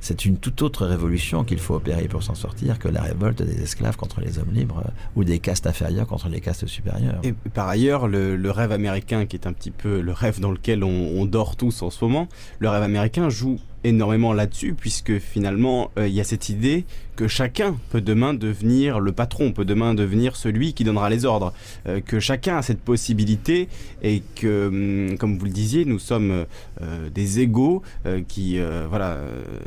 [0.00, 3.62] c'est une toute autre révolution qu'il faut opérer pour s'en sortir que la révolte des
[3.62, 4.82] esclaves contre les hommes libres
[5.16, 7.20] ou des castes inférieures contre les castes supérieures.
[7.22, 10.82] Et par ailleurs, le, rêve américain, qui est un petit peu le rêve dans lequel
[11.26, 12.28] dort tous en ce moment,
[12.58, 16.84] le rêve américain joue énormément là-dessus, puisque finalement, il y a cette idée
[17.18, 21.52] que chacun peut demain devenir le patron, peut demain devenir celui qui donnera les ordres,
[21.88, 23.68] euh, que chacun a cette possibilité
[24.04, 26.46] et que, hum, comme vous le disiez, nous sommes
[26.80, 29.18] euh, des égaux euh, qui, voilà,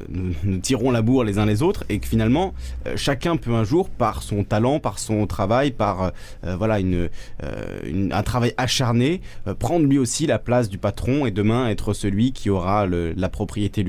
[0.07, 2.53] nous, tirons la bourre les uns les autres et que finalement,
[2.95, 6.13] chacun peut un jour, par son talent, par son travail, par
[6.43, 7.09] voilà une,
[7.43, 9.21] un travail acharné,
[9.59, 13.83] prendre lui aussi la place du patron et demain être celui qui aura la propriété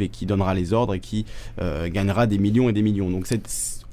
[0.00, 1.26] et qui donnera les ordres et qui
[1.58, 3.26] gagnera des millions et des millions donc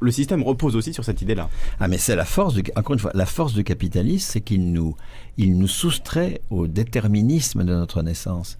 [0.02, 1.50] le système repose aussi sur cette idée-là.
[1.80, 4.72] Ah mais c'est la force, du, encore une fois, la force du capitalisme, c'est qu'il
[4.72, 4.96] nous,
[5.38, 8.58] il nous soustrait au déterminisme de notre naissance.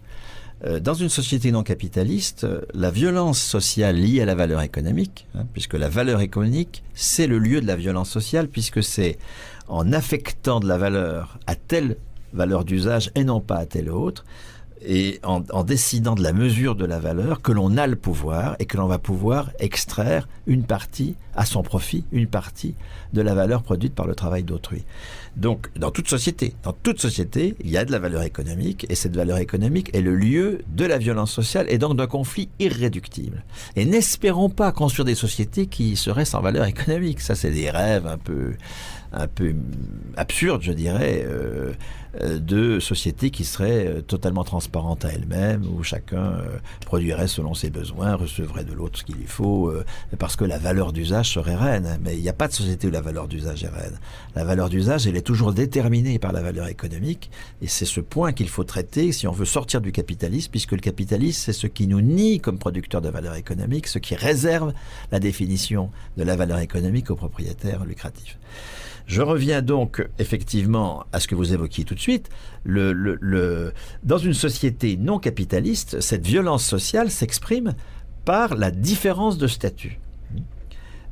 [0.64, 5.44] Euh, dans une société non capitaliste, la violence sociale liée à la valeur économique, hein,
[5.52, 9.18] puisque la valeur économique, c'est le lieu de la violence sociale, puisque c'est
[9.68, 11.96] en affectant de la valeur à telle
[12.32, 14.24] valeur d'usage et non pas à telle autre,
[14.82, 18.66] et en, décidant de la mesure de la valeur que l'on a le pouvoir et
[18.66, 22.74] que l'on va pouvoir extraire une partie à son profit, une partie
[23.12, 24.84] de la valeur produite par le travail d'autrui.
[25.36, 28.94] Donc, dans toute société, dans toute société, il y a de la valeur économique et
[28.94, 33.44] cette valeur économique est le lieu de la violence sociale et donc d'un conflit irréductible.
[33.76, 37.20] Et n'espérons pas construire des sociétés qui seraient sans valeur économique.
[37.20, 38.54] Ça, c'est des rêves un peu
[39.12, 39.54] un peu
[40.16, 41.72] absurde, je dirais, euh,
[42.20, 46.38] de sociétés qui seraient euh, totalement transparentes à elles-mêmes, où chacun
[46.84, 49.72] produirait selon ses besoins, recevrait de l'autre ce qu'il lui faut,
[50.18, 51.98] parce que la valeur d'usage serait reine.
[52.02, 53.98] Mais il n'y a pas de société où la valeur d'usage est reine.
[54.34, 57.30] La valeur d'usage, elle est toujours déterminée par la valeur économique,
[57.62, 60.78] et c'est ce point qu'il faut traiter si on veut sortir du capitalisme, puisque le
[60.78, 64.72] capitalisme, c'est ce qui nous nie comme producteur de valeur économique, ce qui réserve
[65.12, 68.38] la définition de la valeur économique aux propriétaires lucratifs.
[69.06, 72.28] Je reviens donc effectivement à ce que vous évoquiez tout de suite.
[72.66, 77.74] Dans une société non capitaliste, cette violence sociale s'exprime
[78.24, 80.00] par la différence de statut.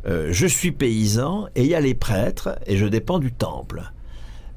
[0.07, 3.85] Euh, je suis paysan et il y a les prêtres et je dépends du temple.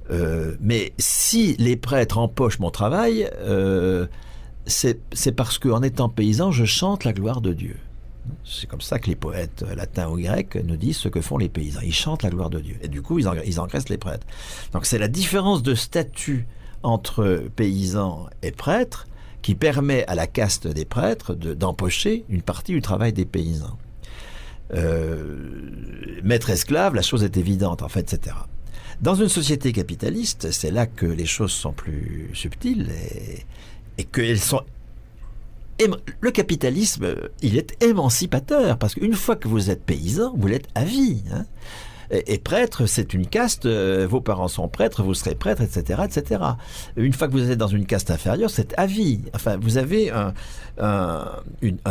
[0.10, 4.08] Euh, mais si les prêtres empochent mon travail, euh,
[4.66, 7.78] c'est parce qu'en étant paysan, je chante la gloire de Dieu.
[8.46, 11.50] C'est comme ça que les poètes latins ou grecs nous disent ce que font les
[11.50, 11.82] paysans.
[11.84, 12.78] Ils chantent la gloire de Dieu.
[12.82, 13.28] Et du coup, ils,
[13.60, 14.26] engraissent les prêtres.
[14.74, 16.48] Donc c'est la différence de statut
[16.84, 19.08] entre paysans et prêtres
[19.42, 23.78] qui permet à la caste des prêtres d'empocher une partie du travail des paysans.
[24.74, 28.36] Euh, maître esclave, la chose est évidente en fait, etc.
[29.02, 32.92] Dans une société capitaliste, c'est là que les choses sont plus subtiles
[33.98, 34.64] et qu'elles sont
[36.20, 40.84] le capitalisme, il est émancipateur, parce qu'une fois que vous êtes paysan, vous l'êtes à
[40.84, 41.24] vie.
[41.32, 41.46] Hein.
[42.10, 46.42] Et, prêtre, c'est une caste, euh, vos parents sont prêtres, vous serez prêtre, etc., etc.
[46.96, 49.22] Une fois que vous êtes dans une caste inférieure, c'est à vie.
[49.34, 50.34] Enfin, vous avez un,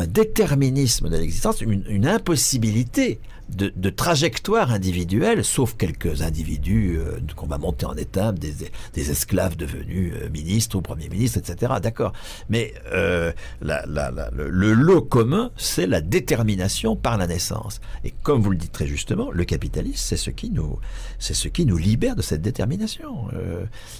[0.08, 7.86] déterminisme de l'existence, une, impossibilité de, trajectoire individuelle, sauf quelques individus euh, qu'on va monter
[7.86, 8.70] en étape, des,
[9.10, 11.74] esclaves devenus euh, ministres ou premiers ministres, etc.
[11.80, 12.12] D'accord.
[12.48, 17.80] Mais euh, le, lot commun, c'est la détermination par la naissance.
[18.04, 20.78] Et comme vous le dites très justement, le capitalisme, c'est ce qui nous,
[21.18, 23.28] c'est ce qui nous libère de cette détermination.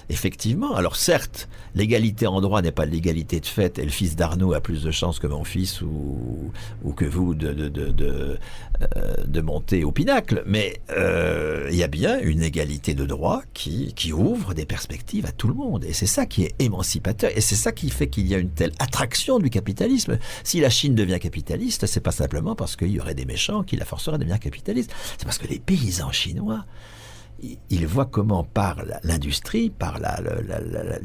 [0.09, 0.75] effectivement.
[0.75, 4.61] Alors certes, l'égalité en droit n'est pas l'égalité de fait, et le fils d'Arnaud a
[4.61, 6.51] plus de chances que mon fils ou,
[6.95, 8.37] que vous de, de, de,
[9.27, 13.43] de de monter au pinacle, mais euh, il y a bien une égalité de droit
[13.53, 15.83] qui, qui ouvre des perspectives à tout le monde.
[15.83, 18.49] Et c'est ça qui est émancipateur, et c'est ça qui fait qu'il y a une
[18.49, 20.17] telle attraction du capitalisme.
[20.43, 23.75] Si la Chine devient capitaliste, c'est pas simplement parce qu'il y aurait des méchants qui
[23.75, 26.65] la forceraient à devenir capitaliste, c'est parce que les paysans chinois
[27.69, 30.19] ils voient comment par l'industrie, par, la,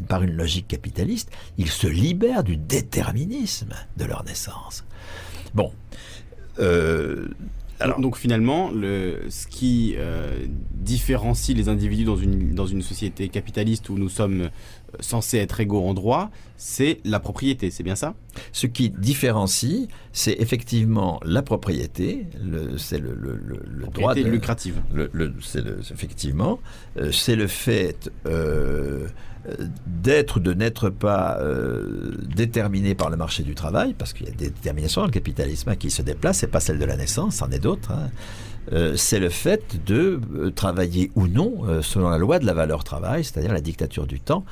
[0.09, 4.85] par une logique capitaliste, ils se libèrent du déterminisme de leur naissance.
[5.55, 5.71] Bon,
[6.59, 7.29] euh,
[7.99, 13.89] donc, finalement, le, ce qui euh, différencie les individus dans une, dans une société capitaliste
[13.89, 14.49] où nous sommes euh,
[15.01, 18.15] censés être égaux en droit, c'est la propriété, c'est bien ça?
[18.53, 22.27] Ce qui différencie, c'est effectivement la propriété,
[22.79, 23.15] c'est le,
[23.93, 24.81] droit de, lucrative.
[25.41, 26.61] c'est effectivement,
[26.97, 28.11] euh, c'est le fait
[29.87, 34.31] d'être ou de n'être pas euh, déterminé par le marché du travail, parce qu'il y
[34.31, 37.37] a des déterminations dans le capitalisme qui se déplacent, c'est pas celle de la naissance,
[37.37, 37.91] c'en est d'autres.
[37.91, 38.11] Hein.
[38.73, 42.85] Euh, c'est le fait de euh, travailler ou non selon la loi de la valeur
[42.85, 44.45] travail, c'est-à-dire la dictature du temps,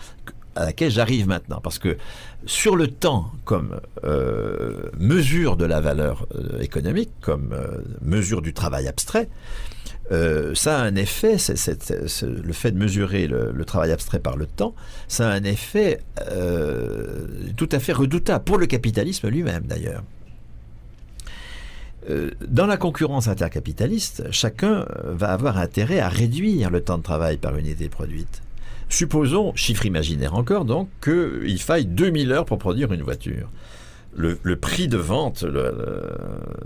[0.60, 1.60] à laquelle j'arrive maintenant.
[1.62, 1.96] Parce que
[2.44, 8.52] sur le temps, comme euh, mesure de la valeur euh, économique, comme euh, mesure du
[8.52, 9.28] travail abstrait,
[10.54, 14.74] ça a un effet, le fait de mesurer le, travail abstrait par le temps,
[15.06, 16.00] ça a un effet
[17.56, 20.02] tout à fait redoutable, pour le capitalisme lui-même d'ailleurs.
[22.44, 27.56] Dans la concurrence intercapitaliste, chacun va avoir intérêt à réduire le temps de travail par
[27.56, 28.42] unité produite.
[28.90, 33.48] Supposons, chiffre imaginaire encore donc, qu'il faille 2000 heures pour produire une voiture
[34.12, 35.44] le, prix de vente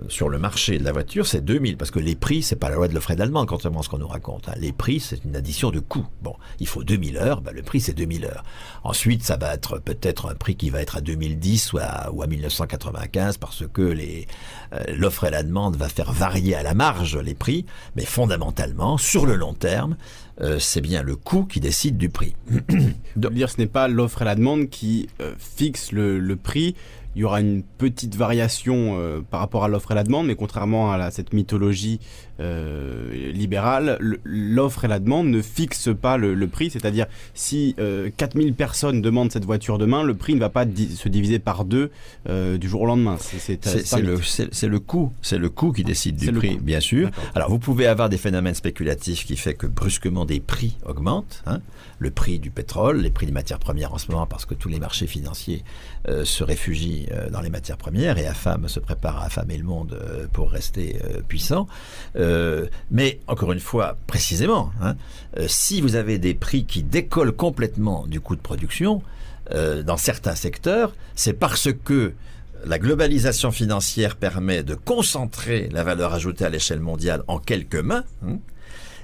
[0.09, 1.77] sur le marché de la voiture, c'est 2000.
[1.77, 3.99] Parce que les prix, c'est pas la loi de l'offre d'Allemagne, contrairement à ce qu'on
[3.99, 4.49] nous raconte.
[4.49, 4.55] Hein.
[4.59, 6.07] Les prix, c'est une addition de coûts.
[6.23, 8.45] Bon, il faut 2000 heures, ben, le prix, c'est 2000 heures.
[8.83, 12.23] Ensuite, ça va être peut-être un prix qui va être à 2010 ou à, ou
[12.23, 14.27] à 1995 parce que les,
[14.73, 17.67] euh, l'offre et la demande va faire varier à la marge les prix.
[17.97, 19.97] Mais fondamentalement, sur le long terme,
[20.41, 22.35] euh, c'est bien le coût qui décide du prix.
[23.17, 26.75] De dire, ce n'est pas l'offre et la demande qui euh, fixe le, le prix
[27.15, 30.35] il y aura une petite variation euh, par rapport à l'offre et la demande, mais
[30.35, 32.01] contrairement à cette mythologie
[32.41, 37.75] euh, libérale, l'offre et la demande ne fixent pas le, prix, c'est-à-dire si
[38.17, 41.65] 4000 euh, personnes demandent cette voiture demain, le prix ne va pas se diviser par
[41.65, 41.91] deux
[42.29, 43.17] du jour au lendemain.
[43.21, 43.59] C'est
[44.01, 44.19] le,
[44.69, 47.11] le, coût, c'est le coût qui décide du prix, bien sûr.
[47.35, 51.61] Alors vous pouvez avoir des phénomènes spéculatifs qui fait que brusquement des prix augmentent, hein.
[51.99, 54.69] le prix du pétrole, les prix des matières premières en ce moment, parce que tous
[54.69, 55.65] les marchés financiers
[56.25, 59.99] se réfugient euh, dans les matières premières et AFAM se prépare à affamer le monde
[60.01, 60.99] euh, pour rester
[62.25, 64.97] euh, mais encore une fois, précisément, hein,
[65.47, 69.03] si vous avez des prix qui décollent complètement du coût de production,
[69.85, 72.15] dans certains secteurs, c'est parce que
[72.65, 78.05] la globalisation financière permet de concentrer la valeur ajoutée à l'échelle mondiale en quelques mains,
[78.27, 78.39] hein,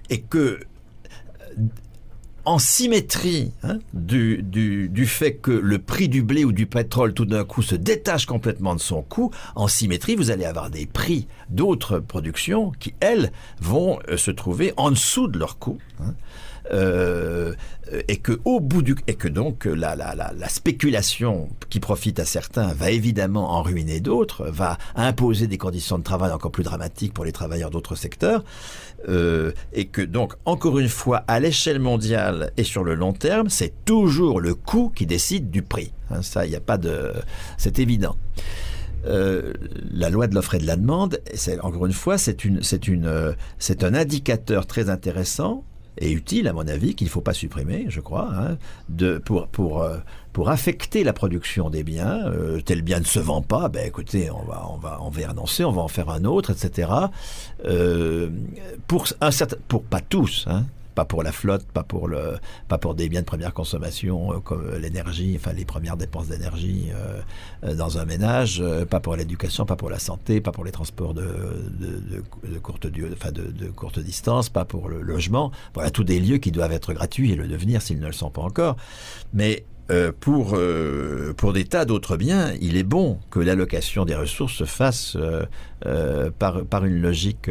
[0.09, 0.61] et que
[2.51, 7.25] en symétrie hein, du, du, fait que le prix du blé ou du pétrole tout
[7.25, 11.29] d'un coup se détache complètement de son coût, en symétrie, vous allez avoir des prix
[11.49, 15.79] d'autres productions qui, elles, vont euh, se trouver en dessous de leur coût.
[16.01, 16.15] Hein.
[16.73, 17.55] Euh,
[18.07, 22.25] et que au bout du et que donc la, la, la, spéculation qui profite à
[22.25, 27.13] certains va évidemment en ruiner d'autres, va imposer des conditions de travail encore plus dramatiques
[27.13, 28.45] pour les travailleurs d'autres secteurs,
[29.09, 33.49] euh, et que donc encore une fois à l'échelle mondiale et sur le long terme,
[33.49, 35.93] c'est toujours le coût qui décide du prix.
[36.11, 37.13] Hein, ça, il n'y a pas de,
[37.57, 38.17] c'est évident.
[39.07, 39.55] Euh,
[39.91, 41.21] la loi de l'offre et de la demande,
[41.63, 45.65] encore une fois, c'est une, c'est une, euh, c'est un indicateur très intéressant
[45.97, 48.59] et utile, à mon avis, qu'il ne faut pas supprimer, je crois, hein,
[48.91, 49.87] de, pour, pour,
[50.33, 52.27] pour affecter la production des biens.
[52.27, 54.69] Euh, tel bien ne se vend pas, ben écoutez, on va,
[55.01, 56.91] on va, annoncer, on va en faire un autre, etc.
[57.67, 58.31] Euh,
[58.87, 62.39] pour, un certain, pour pas tous, hein, pas pour la flotte, pas pour le,
[62.69, 66.89] pas pour des biens de première consommation euh, comme l'énergie, enfin les premières dépenses d'énergie
[67.63, 71.23] dans un ménage, pas pour l'éducation, pas pour la santé, pas pour les transports de,
[71.23, 75.51] de, courte enfin de, de, courte distance, pas pour le logement.
[75.75, 78.31] Voilà tous des lieux qui doivent être gratuits et le devenir s'ils ne le sont
[78.31, 78.77] pas encore.
[79.33, 84.15] Mais euh, pour, euh, pour des tas d'autres biens, il est bon que l'allocation des
[84.15, 85.17] ressources se fasse
[85.87, 87.49] euh, par, par une logique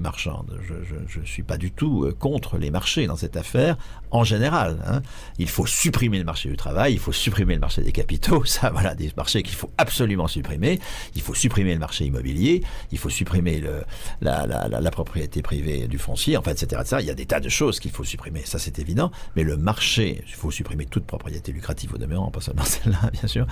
[0.00, 0.58] marchande.
[0.66, 3.76] Je ne suis pas du tout contre les marchés dans cette affaire,
[4.10, 4.78] en général.
[4.86, 5.02] Hein.
[5.38, 8.70] Il faut supprimer le marché du travail, il faut supprimer le marché des capitaux, ça
[8.70, 10.78] voilà, des marchés qu'il faut absolument supprimer.
[11.14, 12.62] Il faut supprimer le marché immobilier,
[12.92, 13.82] il faut supprimer le,
[14.20, 16.96] la, la, la, propriété privée du foncier, enfin, etc., etc.
[17.00, 19.56] Il y a des tas de choses qu'il faut supprimer, ça c'est évident, mais le
[19.56, 23.46] marché, il faut supprimer toute propriété lucrative au demeurant, pas seulement celle-là, bien sûr.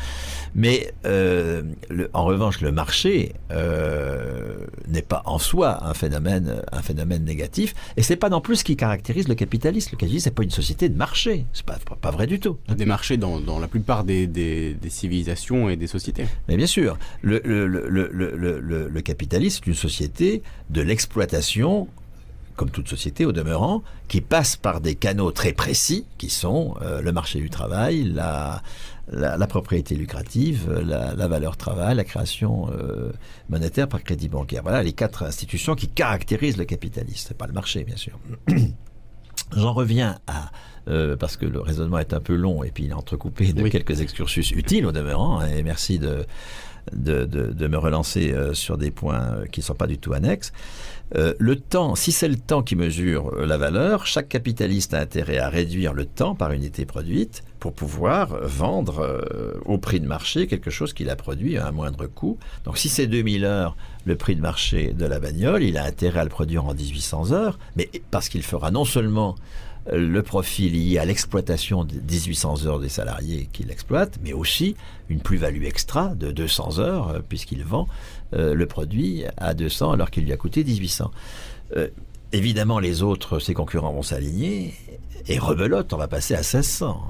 [0.55, 1.63] Mais euh,
[2.13, 4.14] en revanche, le marché euh,
[4.89, 8.65] n'est pas en soi un phénomène, un phénomène négatif, et c'est pas non plus ce
[8.65, 9.91] qui caractérise le capitalisme.
[9.93, 12.59] Le capitalisme, c'est pas une société de marché, c'est pas, pas vrai du tout.
[12.69, 16.27] Des marchés dans, dans la plupart des, des, civilisations et des sociétés.
[16.49, 21.89] Mais bien sûr, le, le, le, le capitalisme est une société de l'exploitation
[22.57, 27.01] comme toute société au demeurant, qui passe par des canaux très précis, qui sont euh,
[27.01, 28.63] le marché du travail, la,
[29.11, 33.13] la, propriété lucrative, la, valeur travail, la création euh,
[33.49, 34.63] monétaire par crédit bancaire.
[34.63, 37.27] Voilà les quatre institutions qui caractérisent le capitalisme.
[37.29, 38.19] C'est pas le marché, bien sûr.
[39.57, 40.51] J'en reviens à
[40.89, 43.69] euh, parce que le raisonnement est un peu long et puis il est entrecoupé de
[43.69, 45.41] quelques excursus utiles au demeurant.
[45.41, 46.27] Hein, et merci de,
[46.93, 50.53] de, de, me relancer sur des points qui ne sont pas du tout annexes.
[51.17, 55.01] Euh, le temps, si c'est le temps qui mesure euh, la valeur, chaque capitaliste a
[55.01, 60.07] intérêt à réduire le temps par unité produite pour pouvoir vendre euh, au prix de
[60.07, 62.39] marché quelque chose qu'il a produit à un moindre coût.
[62.65, 66.21] Donc si c'est 2000 heures le prix de marché de la bagnole, il a intérêt
[66.21, 69.37] à le produire en 1800 heures, mais parce qu'il fera non seulement
[69.93, 74.77] le profit lié à l'exploitation des 1800 heures des salariés qu'il exploite, mais aussi
[75.09, 77.87] une plus-value extra de 200 heures, euh, puisqu'il vend
[78.33, 81.11] euh, le produit à 200 alors qu'il lui a coûté 1800.
[81.77, 81.89] Euh,
[82.33, 84.75] évidemment, les autres, ses concurrents vont s'aligner,
[85.29, 87.01] et rebelote, on va passer à 1600.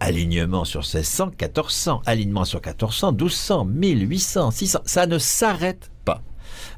[0.00, 2.02] Alignement sur 1600, 1400.
[2.06, 4.80] Alignement sur 1400, 1200, 1800, 600.
[4.84, 5.91] Ça ne s'arrête.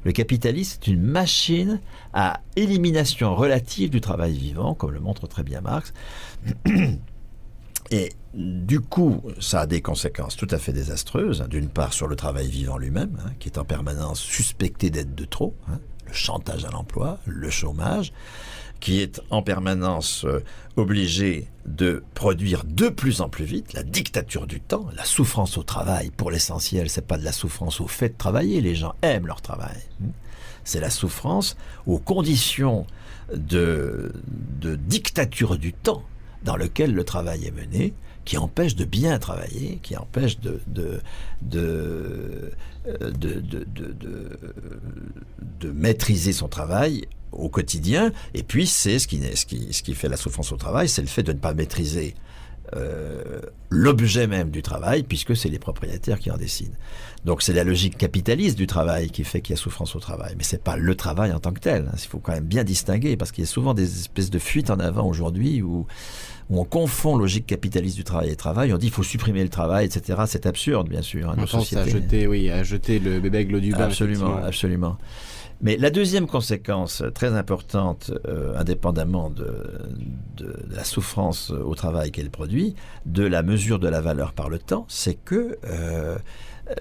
[0.05, 1.81] Le capitalisme est une machine
[2.13, 5.93] à élimination relative du travail vivant, comme le montre très bien Marx.
[7.91, 11.47] Et du coup, ça a des conséquences tout à fait désastreuses.
[11.49, 15.25] D'une part, sur le travail vivant lui-même, hein, qui est en permanence suspecté d'être de
[15.25, 18.13] trop, hein, le chantage à l'emploi, le chômage,
[18.85, 20.45] qui est en permanence euh,
[20.77, 25.63] obligé de produire de plus en plus vite, la dictature du temps, la souffrance au
[25.63, 26.11] travail.
[26.11, 28.61] Pour l'essentiel, c'est pas de la souffrance au fait de travailler.
[28.61, 29.81] Les gens aiment leur travail.
[30.65, 31.57] C'est la souffrance
[31.87, 32.87] aux conditions
[33.35, 34.13] de,
[34.61, 36.03] de dictature du temps
[36.43, 37.95] dans lequel le travail est mené,
[38.27, 41.01] qui empêche de bien travailler, qui empêche de, de,
[41.41, 42.53] de,
[42.85, 43.67] de,
[45.61, 48.13] de maîtriser son travail au quotidien.
[48.35, 51.03] Et puis, c'est ce qui, ce, qui, ce qui fait la souffrance au travail, c'est
[51.03, 52.15] le fait de ne pas maîtriser
[52.77, 56.75] euh, l'objet même du travail, puisque c'est les propriétaires qui en décident.
[57.25, 60.35] Donc c'est la logique capitaliste du travail qui fait qu'il y a souffrance au travail,
[60.39, 61.91] mais c'est pas le travail en tant que tel.
[61.93, 64.71] Il faut quand même bien distinguer, parce qu'il y a souvent des espèces de fuites
[64.71, 65.87] en avant aujourd'hui où,
[66.51, 68.73] où on confond logique capitaliste du travail et travail.
[68.73, 70.23] On dit il faut supprimer le travail, etc.
[70.27, 71.31] C'est absurde, bien sûr.
[71.31, 73.85] Hein, nos à jeter, oui, à jeter le bébé avec l'eau du bain.
[73.85, 74.97] Absolument, absolument.
[75.65, 79.49] Mais la deuxième conséquence très importante, euh, indépendamment de,
[80.71, 82.75] la souffrance au travail qu'elle produit,
[83.07, 86.19] de la mesure de la valeur par le temps, c'est que euh,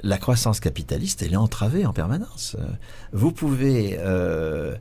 [0.04, 2.58] la croissance capitaliste, elle est entravée en permanence.
[3.14, 4.76] Vous pouvez euh,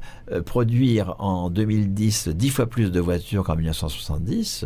[0.46, 4.64] produire en 2010 dix fois plus de voitures qu'en 1970.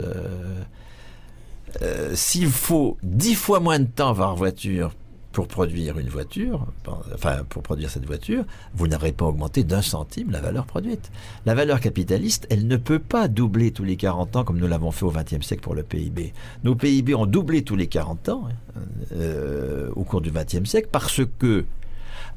[2.15, 4.93] S'il faut dix fois moins de temps par voiture
[5.37, 6.67] pour produire une voiture,
[7.13, 11.11] enfin pour produire cette voiture, vous n'aurez pas augmenté d'un centime la valeur produite.
[11.45, 14.93] La valeur capitaliste, elle ne peut pas doubler tous les 40 ans comme nous l'avons
[14.93, 16.33] fait au XXe siècle pour le PIB.
[16.65, 18.81] Nos PIB ont doublé tous les 40 ans hein,
[19.13, 21.67] euh, au cours du XXe siècle parce que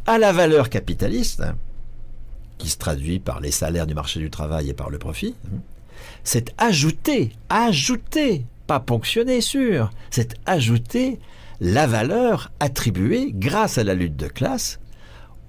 [0.05, 1.55] à la valeur capitaliste, hein,
[2.57, 5.59] qui se traduit par les salaires du marché du travail et par le profit, hein,
[6.25, 11.17] c'est ajouté, ajouté, pas ponctionné sur, c'est ajouté
[11.61, 14.79] la valeur attribuée grâce à la lutte de classe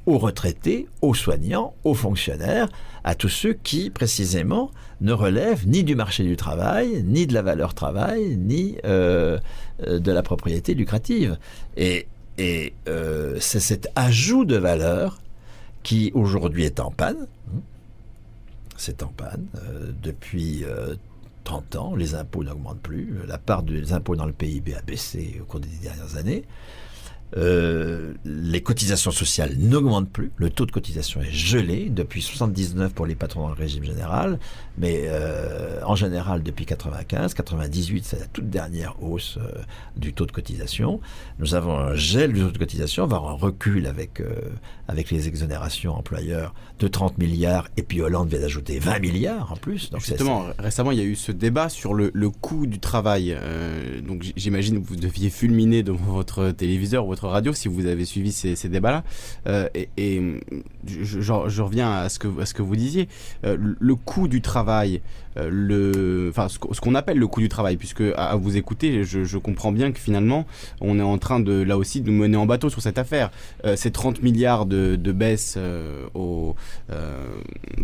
[0.07, 2.69] aux retraités, aux soignants, aux fonctionnaires,
[3.05, 4.71] à tous ceux qui, précisément,
[5.01, 9.39] ne relèvent ni du marché du travail, ni de la valeur travail, ni euh,
[9.87, 11.39] euh, de la propriété lucrative.
[11.77, 12.07] Et,
[12.89, 15.21] euh, c'est cet ajout de valeur
[15.83, 17.27] qui aujourd'hui est en panne.
[18.77, 19.47] C'est en panne
[20.03, 20.65] depuis
[21.51, 25.41] 30 ans, les impôts n'augmentent plus, la part des impôts dans le PIB a baissé
[25.43, 26.45] au cours des dernières années.
[27.37, 30.33] Euh, les cotisations sociales n'augmentent plus.
[30.37, 34.39] Le taux de cotisation est gelé depuis 79 pour les patrons dans le régime général,
[34.79, 39.63] mais euh, en général depuis 95, 98 c'est la toute dernière hausse euh,
[39.97, 41.01] du taux de cotisation.
[41.39, 44.23] Nous avons un gel du taux de cotisation, voire un recul avec
[44.89, 49.57] avec les exonérations employeurs de 30 milliards, et puis Hollande vient d'ajouter 20 milliards en
[49.57, 49.91] plus.
[49.91, 53.37] Donc Justement, récemment il y a eu ce débat sur le, le coût du travail.
[54.07, 58.33] donc j'imagine que vous deviez fulminer devant votre téléviseur, votre radio si vous avez suivi
[58.33, 59.05] ces, débats-là.
[59.47, 60.41] Euh, et,
[60.87, 61.33] je,
[61.63, 63.09] reviens à ce que, vous disiez.
[63.45, 65.01] Euh, le coût du travail,
[65.37, 69.73] le, enfin, ce qu'on appelle le coût du travail, puisque à, vous écouter, je, comprends
[69.73, 70.47] bien que finalement,
[70.81, 73.31] on est en train de, là aussi, de nous mener en bateau sur cette affaire.
[73.77, 75.59] ces 30 milliards de, de baisse
[76.15, 76.55] au,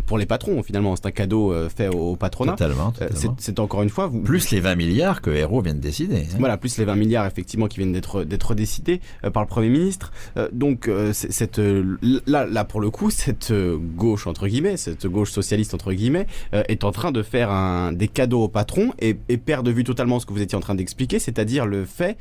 [0.06, 2.52] pour les patrons, finalement, c'est un cadeau fait au, patronat.
[2.52, 2.92] Totalement.
[3.38, 4.06] C'est encore une fois.
[4.06, 6.16] Vous, plus les 20 milliards que Héros vient de décider.
[6.16, 6.36] Hein.
[6.38, 9.00] Voilà, plus les 20 milliards, effectivement, qui viennent d'être décidés
[9.32, 10.12] par le Premier ministre.
[10.36, 11.96] Euh, donc, euh, cette, euh,
[12.26, 13.52] là, là, pour le coup, cette
[13.96, 18.08] gauche, entre guillemets, cette gauche socialiste, entre guillemets, est en train de faire un, des
[18.08, 20.74] cadeaux au patron et, et, perd de vue totalement ce que vous étiez en train
[20.74, 22.16] d'expliquer, c'est-à-dire le fait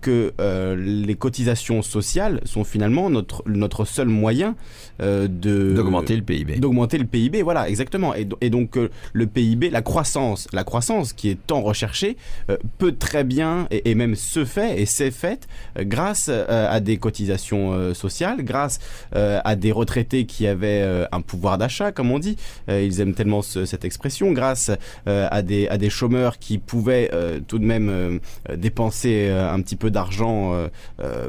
[0.00, 0.32] que
[0.76, 4.56] les cotisations sociales sont finalement notre, notre seul moyen
[5.00, 5.26] de...
[5.74, 6.56] D'augmenter le PIB.
[6.56, 8.14] D'augmenter le PIB, voilà, exactement.
[8.14, 8.78] Et, et donc,
[9.12, 12.16] le PIB, la croissance, la croissance qui est tant recherchée,
[12.78, 15.46] peut très bien, et, et même se fait, et s'est faite
[15.78, 18.78] grâce à des cotisations sociales, grâce
[19.12, 22.36] à des retraités qui avaient un pouvoir d'achat, comme on dit.
[22.68, 24.53] ils aiment tellement cette expression, grâce
[25.06, 27.10] à, des, à des chômeurs qui pouvaient
[27.46, 28.20] tout de même
[28.54, 30.68] dépenser un petit peu d'argent,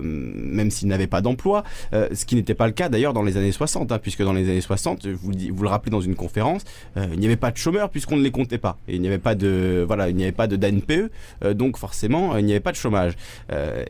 [0.02, 3.52] même s'ils n'avaient pas d'emploi, ce qui n'était pas le cas d'ailleurs dans les années
[3.52, 6.64] 60, hein, puisque dans les années 60, vous, vous le rappelez dans une conférence,
[6.96, 8.78] il n'y avait pas de chômeurs puisqu'on ne les comptait pas.
[8.88, 11.12] Et il n'y avait pas de voilà, il n'y avait pas de d'ANPE,
[11.54, 13.14] donc forcément il n'y avait pas de chômage.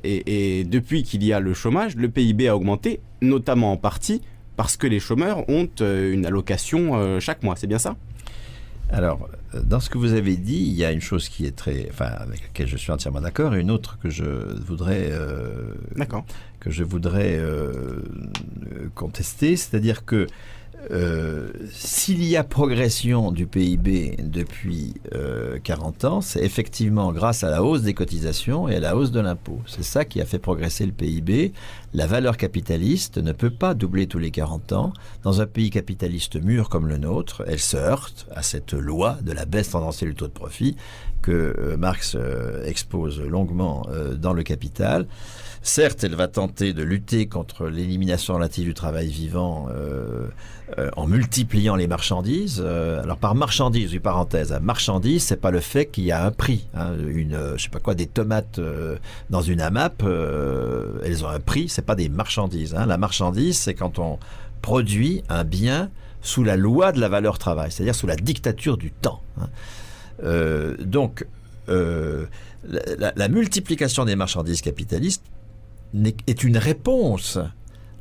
[0.03, 4.21] Et depuis qu'il y a le chômage, le PIB a augmenté, notamment en partie
[4.57, 7.55] parce que les chômeurs ont une allocation chaque mois.
[7.57, 7.95] C'est bien ça?
[8.91, 11.87] Alors, dans ce que vous avez dit, il y a une chose qui est très,
[11.89, 15.11] enfin, avec laquelle je suis entièrement d'accord, et une autre que je voudrais,
[16.59, 17.41] que je voudrais
[18.93, 20.27] contester, c'est-à-dire que
[20.91, 24.93] euh, s'il y a progression du PIB depuis
[25.63, 29.11] 40 euh, ans, c'est effectivement grâce à la hausse des cotisations et à la hausse
[29.11, 29.59] de l'impôt.
[29.65, 31.53] C'est ça qui a fait progresser le PIB.
[31.93, 34.93] La valeur capitaliste ne peut pas doubler tous les 40 ans.
[35.23, 39.31] Dans un pays capitaliste mûr comme le nôtre, elle se heurte à cette loi de
[39.31, 40.75] la baisse tendancielle du taux de profit
[41.21, 42.15] que euh, Marx
[42.65, 43.87] expose longuement
[44.17, 45.07] dans le Capital.
[45.65, 50.27] Certes, elle va tenter de lutter contre l'élimination relative du travail vivant euh,
[50.77, 52.61] euh, en multipliant les marchandises.
[52.63, 56.29] Euh, alors par marchandise, une parenthèse, marchandise, c'est pas le fait qu'il y a un
[56.29, 56.67] prix.
[56.75, 56.91] Hein.
[57.07, 58.59] une, je sais pas quoi, des tomates
[59.31, 60.03] dans une AMAP,
[61.03, 61.67] elles ont un prix.
[61.67, 62.75] C'est pas des marchandises.
[62.75, 62.85] Hein.
[62.85, 64.19] La marchandise, c'est quand on
[64.61, 65.89] produit un bien
[66.21, 69.23] sous la loi de la valeur travail, c'est-à-dire sous la dictature du temps.
[69.41, 69.47] Hein.
[70.79, 71.25] donc,
[71.67, 75.23] la multiplication des marchandises capitalistes
[76.27, 77.39] est une réponse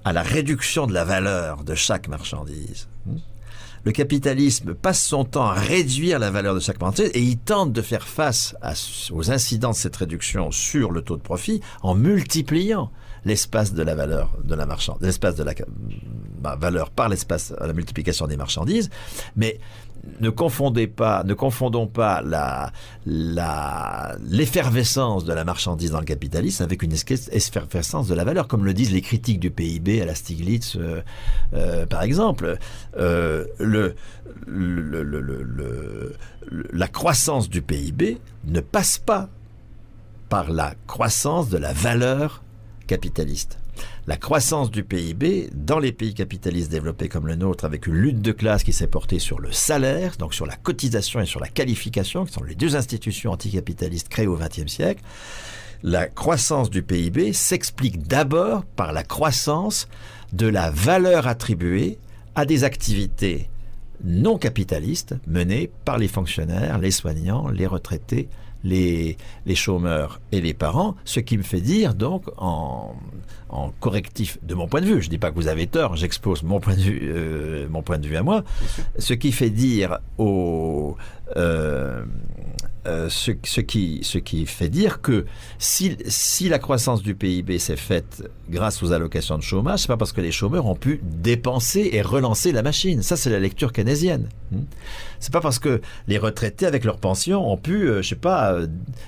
[0.05, 2.89] à la réduction de la valeur de chaque marchandise.
[3.85, 7.73] Le capitalisme passe son temps à réduire la valeur de chaque marchandise et il tente
[7.73, 8.57] de faire face
[9.13, 12.91] aux incidents de cette réduction sur le taux de profit en multipliant
[13.27, 15.55] l'espace de la valeur de la marchandise, l'espace de la
[16.57, 18.91] valeur par l'espace, la multiplication des marchandises.
[19.37, 19.61] Mais
[20.21, 22.23] ne confondez pas, ne confondons pas
[23.07, 28.75] l'effervescence de la marchandise dans le capitalisme avec une effervescence de la valeur, comme le
[28.75, 31.03] disent les critiques du PIB à la Stiglitz, euh,
[31.55, 32.59] euh, par exemple.
[32.97, 33.45] Euh,
[36.73, 39.29] la croissance du PIB ne passe pas
[40.29, 42.43] par la croissance de la valeur
[42.87, 43.59] capitaliste
[44.07, 48.23] la croissance du PIB dans les pays capitalistes développés comme le nôtre, avec une lutte
[48.23, 51.49] de classe qui s'est portée sur le salaire, donc sur la cotisation et sur la
[51.49, 55.03] qualification, qui sont les deux institutions anticapitalistes créées au XXe siècle,
[55.83, 59.89] la croissance du PIB s'explique d'abord par la croissance
[60.33, 61.99] de la valeur attribuée
[62.35, 63.49] à des activités
[64.03, 68.29] non capitalistes menées par les fonctionnaires, les soignants, les retraités,
[68.65, 69.17] les,
[69.55, 72.95] chômeurs et les parents, ce qui me fait dire donc en,
[73.51, 75.97] en correctif de mon point de vue, je ne dis pas que vous avez tort,
[75.97, 78.43] j'expose mon point de vue, euh, mon point de vue à moi,
[78.99, 80.97] ce qui fait dire aux,
[81.37, 82.05] euh,
[82.87, 83.31] euh, ce,
[83.61, 85.25] qui, ce qui fait dire que
[85.59, 89.97] si, si la croissance du PIB s'est faite grâce aux allocations de chômage, c'est pas
[89.97, 93.03] parce que les chômeurs ont pu dépenser et relancer la machine.
[93.03, 94.29] Ça, c'est la lecture keynésienne.
[94.53, 94.65] Hmm.
[95.19, 98.59] C'est pas parce que les retraités avec leur pension ont pu, euh, je sais pas,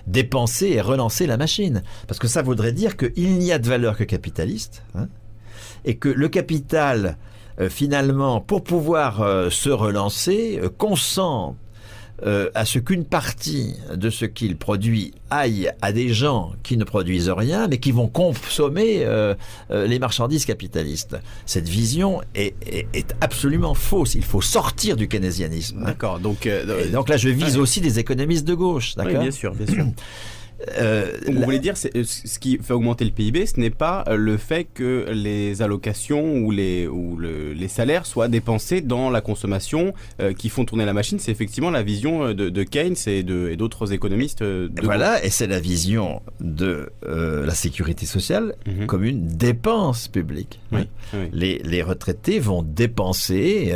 [0.07, 1.83] dépenser et relancer la machine.
[2.09, 5.09] Parce que ça voudrait dire qu'il n'y a de valeur que capitaliste, hein,
[5.85, 7.19] et que le capital,
[7.69, 11.57] finalement, pour pouvoir se relancer, consent
[12.25, 16.85] euh, à ce qu'une partie de ce qu'il produit aille à des gens qui ne
[16.85, 19.35] produisent rien, mais qui vont consommer euh,
[19.71, 21.19] euh, les marchandises capitalistes.
[21.45, 22.55] Cette vision est,
[23.21, 24.15] absolument fausse.
[24.15, 25.85] Il faut sortir du keynésianisme.
[25.85, 26.19] D'accord.
[26.19, 26.49] Donc,
[26.91, 28.95] donc là, je vise aussi des économistes de gauche.
[28.95, 29.13] D'accord.
[29.13, 29.85] Oui, bien sûr, bien sûr.
[30.79, 34.17] Euh, vous voulez dire, euh, ce qui fait augmenter le PIB, ce n'est pas euh,
[34.17, 39.93] le fait que les allocations ou les, ou les salaires soient dépensés dans la consommation
[40.39, 44.45] qui font tourner la machine, c'est effectivement la vision de, Keynes et d'autres économistes.
[44.83, 48.87] voilà, et c'est la vision de la sécurité sociale mhm.
[48.87, 50.61] comme une dépense publique.
[51.33, 53.73] Les, les, retraités vont dépenser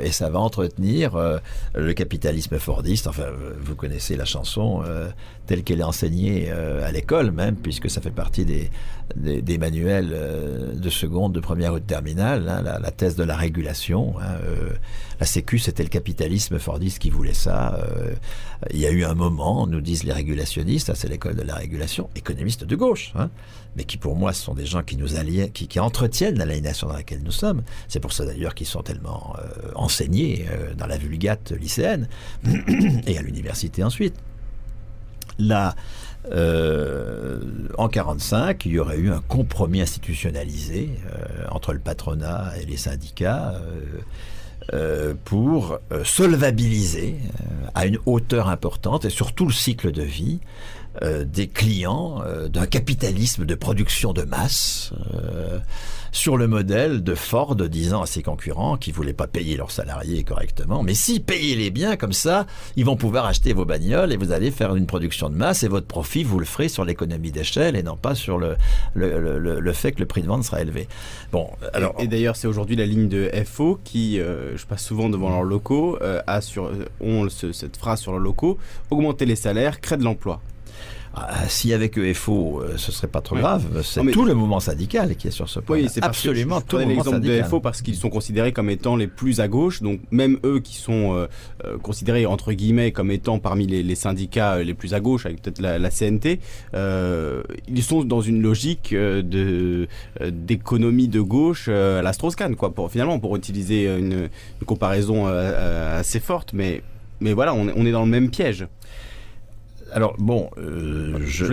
[0.00, 1.40] et ça va entretenir
[1.74, 3.06] le capitalisme fordiste.
[3.06, 3.26] Enfin,
[3.60, 4.82] vous connaissez la chanson
[5.46, 10.74] telle qu'elle est enseignée euh, à l'école même, puisque ça fait partie des, manuels euh,
[10.74, 14.14] de seconde, de première ou de terminale, hein, la, thèse de la régulation.
[14.20, 14.70] Hein, euh,
[15.20, 17.78] la Sécu, c'était le capitalisme fordiste qui voulait ça.
[18.70, 21.54] il y a eu un moment, nous disent les régulationnistes, hein, c'est l'école de la
[21.54, 23.14] régulation, économistes de gauche,
[23.76, 25.10] mais qui pour moi sont des gens qui nous
[25.78, 27.62] entretiennent l'aliénation dans laquelle nous sommes.
[27.88, 29.36] C'est pour ça d'ailleurs qu'ils sont tellement
[29.74, 32.08] enseignés dans la vulgate lycéenne
[33.06, 34.14] et à l'université ensuite.
[35.38, 35.74] Là,
[36.32, 37.38] euh,
[37.76, 42.76] en 45, il y aurait eu un compromis institutionnalisé euh, entre le patronat et les
[42.76, 43.54] syndicats
[45.26, 47.16] pour solvabiliser
[47.74, 50.40] à une hauteur importante et sur tout le cycle de vie
[51.02, 55.58] euh, des clients euh, d'un capitalisme de production de masse euh,
[56.12, 60.22] sur le modèle de Ford disant à ses concurrents qui voulaient pas payer leurs salariés
[60.22, 62.46] correctement, mais si payez-les bien comme ça,
[62.76, 65.68] ils vont pouvoir acheter vos bagnoles et vous allez faire une production de masse et
[65.68, 68.56] votre profit vous le ferez sur l'économie d'échelle et non pas sur le,
[68.94, 70.86] le, le, fait que le prix de vente sera élevé.
[71.32, 75.30] Bon, alors et, d'ailleurs c'est aujourd'hui la ligne de FO qui, je passe souvent devant
[75.30, 78.58] leurs locaux, a sur, ont cette phrase sur leurs locaux
[78.90, 80.40] augmenter les salaires crée de l'emploi.
[81.16, 83.82] Ah, S'il y avait que FO, euh, ce serait pas trop grave.
[83.82, 85.76] C'est tout le mouvement syndical qui est sur ce point.
[85.76, 87.42] Oui, c'est absolument tout le mouvement syndical.
[87.42, 89.82] de FO parce qu'ils sont considérés comme étant les plus à gauche.
[89.82, 91.26] Donc même eux qui sont euh,
[91.64, 95.60] euh, considérés entre guillemets comme étant parmi les, syndicats les plus à gauche, avec peut-être
[95.60, 96.40] la, CNT,
[96.74, 99.86] ils sont dans une logique de
[100.20, 102.74] d'économie de gauche à la Strauss-Kahn, quoi.
[102.74, 104.28] Pour finalement, pour utiliser une,
[104.66, 106.82] comparaison assez forte, mais
[107.20, 108.66] mais voilà, on est dans le même piège.
[109.94, 111.44] Alors bon, euh, je,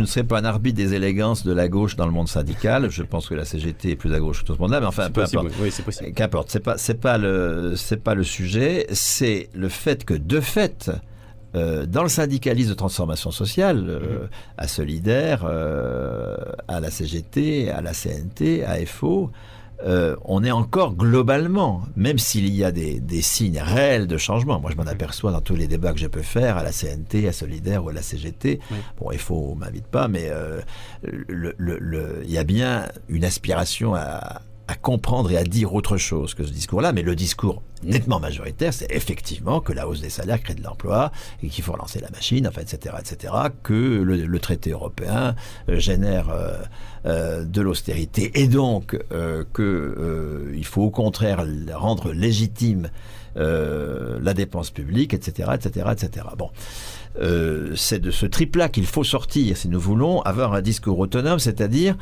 [0.00, 2.90] ne serai pas un arbitre des élégances de la gauche dans le monde syndical.
[2.90, 5.10] Je pense que la CGT est plus à gauche que tout ce monde-là, mais enfin,
[5.10, 5.48] peu importe.
[5.60, 6.12] Oui, c'est possible.
[6.12, 8.86] Qu'importe, c'est pas, c'est pas le, c'est pas le sujet.
[8.92, 10.92] C'est le fait que de fait,
[11.56, 14.28] euh, dans le syndicalisme de transformation sociale, euh, mm-hmm.
[14.58, 19.32] à Solidaire, à la CGT, à la CNT, à FO,
[19.84, 24.70] euh, on est encore globalement, même s'il y a des, signes réels de changement, moi
[24.72, 27.32] je m'en aperçois dans tous les débats que je peux faire à la CNT, à
[27.32, 28.60] Solidaire ou à la CGT,
[28.98, 30.60] bon il faut m'invite pas, mais euh,
[31.28, 36.44] il y a bien une aspiration à, à comprendre et à dire autre chose que
[36.44, 40.54] ce discours-là, mais le discours nettement majoritaire, c'est effectivement que la hausse des salaires crée
[40.54, 41.10] de l'emploi
[41.42, 43.32] et qu'il faut relancer la machine, enfin, etc., etc.,
[43.62, 45.34] que le, traité européen
[45.68, 46.58] euh, génère euh,
[47.06, 48.98] euh, de l'austérité et donc
[49.52, 52.90] que il faut au contraire rendre légitime
[53.36, 56.26] la dépense publique, etc., etc., etc.
[56.36, 56.50] Bon.
[57.76, 61.94] c'est de ce triple-là qu'il faut sortir si nous voulons avoir un discours autonome, c'est-à-dire
[61.94, 61.96] euh,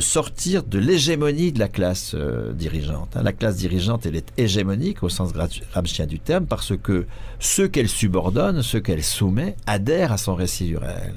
[0.00, 3.16] sortir de l'hégémonie de la classe euh, dirigeante.
[3.16, 3.22] Hein.
[3.22, 7.06] La classe dirigeante, elle est hégémonique au sens gramscien du terme parce que
[7.38, 11.14] ceux qu'elle subordonne, ceux qu'elle soumet, adhèrent à son récit du réel.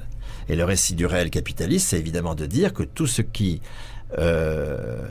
[0.47, 3.61] Et le récit du réel capitaliste, c'est évidemment de dire que tout ce qui...
[4.17, 5.07] Euh,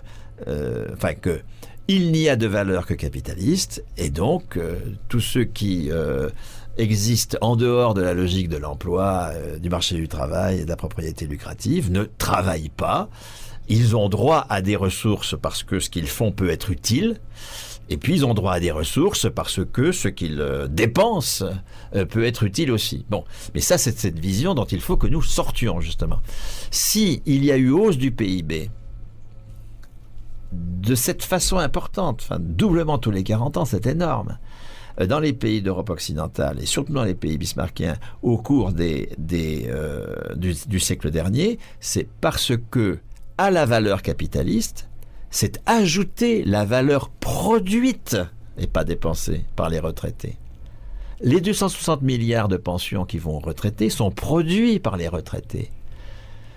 [0.94, 1.40] enfin, que
[1.88, 4.56] il n'y a de valeur que capitaliste, et donc
[5.08, 5.90] tous ceux qui
[6.78, 10.76] existent en dehors de la logique de l'emploi, du marché du travail et de la
[10.76, 13.10] propriété lucrative, ne travaillent pas,
[13.70, 17.20] ils ont droit à des ressources parce que ce qu'ils font peut être utile.
[17.88, 21.44] Et puis ils ont droit à des ressources parce que ce qu'ils euh, dépensent
[21.94, 23.06] euh, peut être utile aussi.
[23.08, 23.24] Bon,
[23.54, 26.20] mais ça c'est cette vision dont il faut que nous sortions justement.
[26.70, 28.70] Si il y a eu hausse du PIB
[30.52, 34.36] de cette façon importante, doublement tous les 40 ans, c'est énorme.
[35.00, 39.06] Euh, dans les pays d'Europe occidentale et surtout dans les pays bismarckiens au cours du
[40.80, 42.98] siècle dernier, c'est parce que
[43.40, 44.90] à la valeur capitaliste,
[45.30, 48.18] c'est ajouter la valeur produite
[48.58, 50.36] et pas dépensée par les retraités.
[51.22, 55.70] Les 260 milliards de pensions qui vont aux retraités sont produits par les retraités.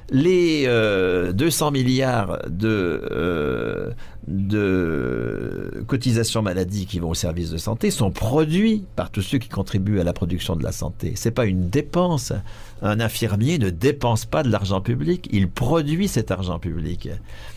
[0.09, 3.91] Les 200 euh, milliards de, euh,
[4.27, 9.49] de cotisations maladie qui vont au service de santé sont produits par tous ceux qui
[9.49, 11.13] contribuent à la production de la santé.
[11.15, 12.33] C'est pas une dépense.
[12.81, 17.09] Un infirmier ne dépense pas de l'argent public, il produit cet argent public.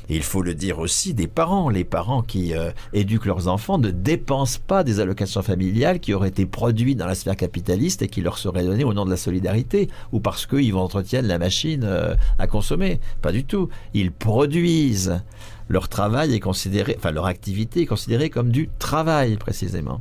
[0.08, 1.68] Il faut le dire aussi des parents.
[1.68, 6.28] Les parents qui euh, éduquent leurs enfants ne dépensent pas des allocations familiales qui auraient
[6.28, 9.16] été produites dans la sphère capitaliste et qui leur seraient données au nom de la
[9.16, 13.00] solidarité ou parce qu'ils entretiennent la machine euh, à consommer.
[13.20, 13.68] Pas du tout.
[13.94, 15.20] Ils produisent
[15.68, 20.00] leur travail est considéré, enfin leur activité est considérée comme du travail précisément.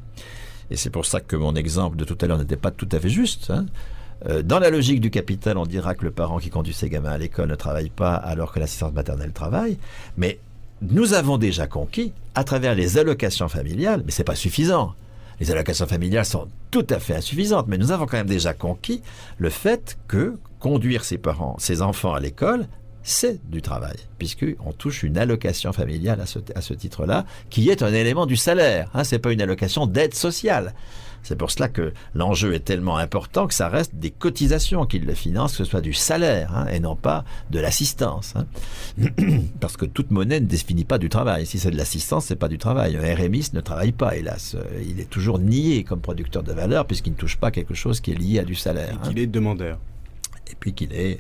[0.72, 3.00] Et c'est pour ça que mon exemple de tout à l'heure n'était pas tout à
[3.00, 3.52] fait juste.
[3.52, 3.66] Hein.
[4.28, 7.12] Euh, dans la logique du capital, on dira que le parent qui conduit ses gamins
[7.12, 9.78] à l'école ne travaille pas alors que l'assistante maternelle travaille.
[10.18, 10.40] Mais
[10.82, 14.94] nous avons déjà conquis, à travers les allocations familiales, mais c'est pas suffisant.
[15.40, 19.02] Les allocations familiales sont tout à fait insuffisantes, mais nous avons quand même déjà conquis
[19.38, 22.68] le fait que conduire ses parents, ses enfants à l'école
[23.06, 28.26] c'est du travail, puisqu'on touche une allocation familiale à ce, titre-là, qui est un élément
[28.26, 28.90] du salaire.
[28.96, 30.74] Hein, ce n'est pas une allocation d'aide sociale.
[31.22, 35.14] C'est pour cela que l'enjeu est tellement important que ça reste des cotisations qui le
[35.14, 38.34] financent, que ce soit du salaire hein, et non pas de l'assistance.
[38.36, 38.46] Hein.
[39.60, 41.46] Parce que toute monnaie ne définit pas du travail.
[41.46, 42.98] Si c'est de l'assistance, c'est pas du travail.
[42.98, 44.56] Un RMiste ne travaille pas, hélas.
[44.88, 48.12] Il est toujours nié comme producteur de valeur puisqu'il ne touche pas quelque chose qui
[48.12, 49.00] est lié à du salaire.
[49.04, 49.78] Et qu'il est demandeur.
[50.60, 51.20] Puis qu'il est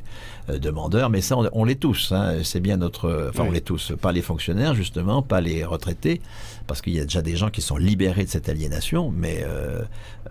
[0.49, 1.09] euh, demandeur.
[1.09, 2.11] Mais ça, on, l'est tous.
[2.11, 2.39] Hein.
[2.43, 3.29] C'est bien notre.
[3.29, 3.93] Enfin, on l'est tous.
[4.01, 6.21] Pas les fonctionnaires, justement, pas les retraités,
[6.67, 9.81] parce qu'il y a déjà des gens qui sont libérés de cette aliénation, mais euh,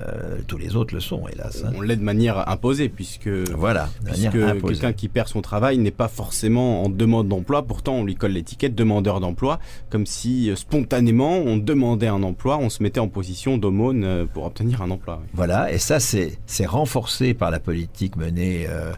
[0.00, 1.64] euh, tous les autres le sont, hélas.
[1.64, 1.72] Hein.
[1.76, 3.28] On l'est de manière imposée, puisque.
[3.28, 7.62] Voilà, puisque quelqu'un qui perd son travail n'est pas forcément en demande d'emploi.
[7.62, 9.58] Pourtant, on lui colle l'étiquette demandeur d'emploi,
[9.90, 14.82] comme si spontanément on demandait un emploi, on se mettait en position d'aumône pour obtenir
[14.82, 15.22] un emploi.
[15.32, 18.92] Voilà, et ça, c'est renforcé par la politique menée euh,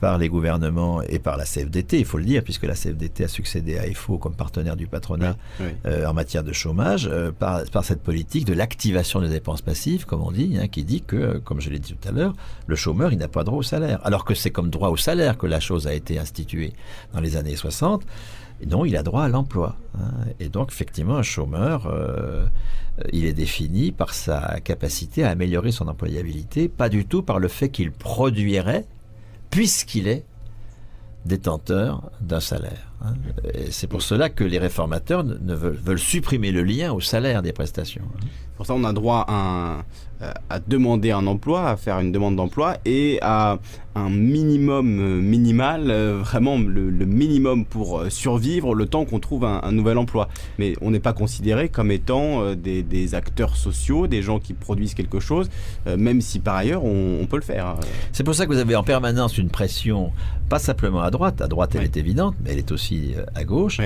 [0.00, 3.28] par les gouvernements et par la CFDT, il faut le dire, puisque la CFDT a
[3.28, 5.36] succédé à EFO comme partenaire du patronat
[5.86, 10.22] euh, en matière de chômage, euh, par, cette politique de l'activation des dépenses passives, comme
[10.22, 12.34] on dit, hein, qui dit que, comme je l'ai dit tout à l'heure,
[12.66, 14.00] le chômeur, il n'a pas droit au salaire.
[14.04, 16.72] Alors que c'est comme droit au salaire que la chose a été instituée
[17.12, 18.02] dans les années 60.
[18.66, 19.76] Non, il a droit à l'emploi.
[19.98, 20.10] Hein.
[20.38, 21.90] Et donc, effectivement, un chômeur,
[23.12, 27.48] il est défini par sa capacité à améliorer son employabilité, pas du tout par le
[27.48, 28.84] fait qu'il produirait
[29.50, 30.24] puisqu'il est
[31.26, 32.92] détenteur d'un salaire.
[33.02, 33.14] Hein.
[33.70, 38.04] C'est pour cela que les réformateurs veulent, supprimer le lien au salaire des prestations.
[38.16, 38.26] Hein.
[38.56, 42.76] Pour ça, on a droit euh, à demander un emploi, à faire une demande d'emploi
[42.84, 43.58] et à
[43.94, 49.72] un minimum euh, minimal, euh, vraiment le, minimum pour survivre le temps qu'on trouve un,
[49.72, 50.28] nouvel emploi.
[50.58, 55.18] Mais on n'est pas considéré comme étant des, acteurs sociaux, des gens qui produisent quelque
[55.20, 55.48] chose,
[55.86, 57.76] même si par ailleurs on, peut le faire.
[58.12, 60.12] C'est pour ça que vous avez en permanence une pression,
[60.48, 63.80] pas simplement à droite, à droite elle est évidente, mais elle est aussi à gauche,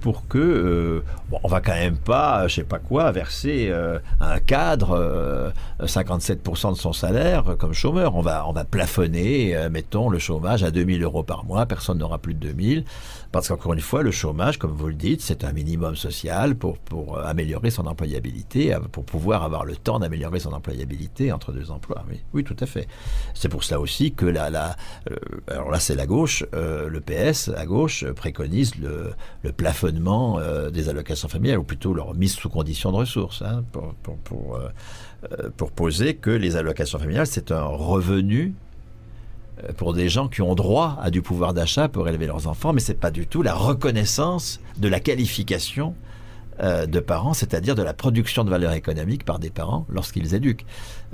[0.00, 1.02] pour que
[1.42, 3.72] on va quand même pas, je sais pas quoi, verser
[4.20, 8.14] un cadre 57% de son salaire comme chômeur.
[8.16, 11.66] On va, on va plafonner, euh, mettons, le chômage à 2000 euros par mois.
[11.66, 12.84] Personne n'aura plus de 2000.
[13.32, 16.78] Parce qu'encore une fois, le chômage, comme vous le dites, c'est un minimum social pour,
[16.78, 21.52] pour euh, améliorer son employabilité, euh, pour pouvoir avoir le temps d'améliorer son employabilité entre
[21.52, 22.04] deux emplois.
[22.32, 22.88] Oui, tout à fait.
[23.34, 24.76] C'est pour cela aussi que la, la
[25.48, 29.12] alors là, c'est la gauche, le PS à gauche préconise le,
[29.52, 30.40] plafonnement
[30.72, 33.94] des allocations familiales, ou plutôt leur mise sous condition de ressources, hein, pour,
[34.24, 34.58] pour,
[35.32, 38.69] euh, poser que les allocations familiales, c'est un revenu euh,
[39.76, 42.80] pour des gens qui ont droit à du pouvoir d'achat pour élever leurs enfants, mais
[42.80, 45.94] c'est pas du tout la reconnaissance de la qualification
[46.62, 50.66] euh, de parents, c'est-à-dire de la production de valeur économique par des parents lorsqu'ils éduquent.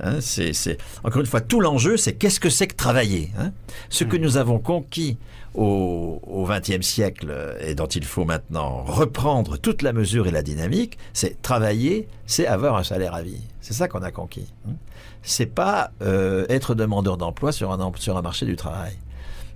[0.02, 3.52] Hein, c'est, encore une fois, tout l'enjeu, c'est qu'est-ce que c'est que travailler hein
[3.89, 4.20] Ce que mmh.
[4.20, 5.18] nous avons conquis
[5.57, 10.99] au XXe siècle et dont il faut maintenant reprendre toute la mesure et la dynamique,
[11.12, 13.43] c'est travailler, c'est avoir un salaire à vie.
[13.61, 14.53] C'est ça qu'on a conquis.
[14.69, 14.74] Hein.
[15.23, 18.97] C'est pas euh, être demandeur d'emploi sur un, sur un marché du travail.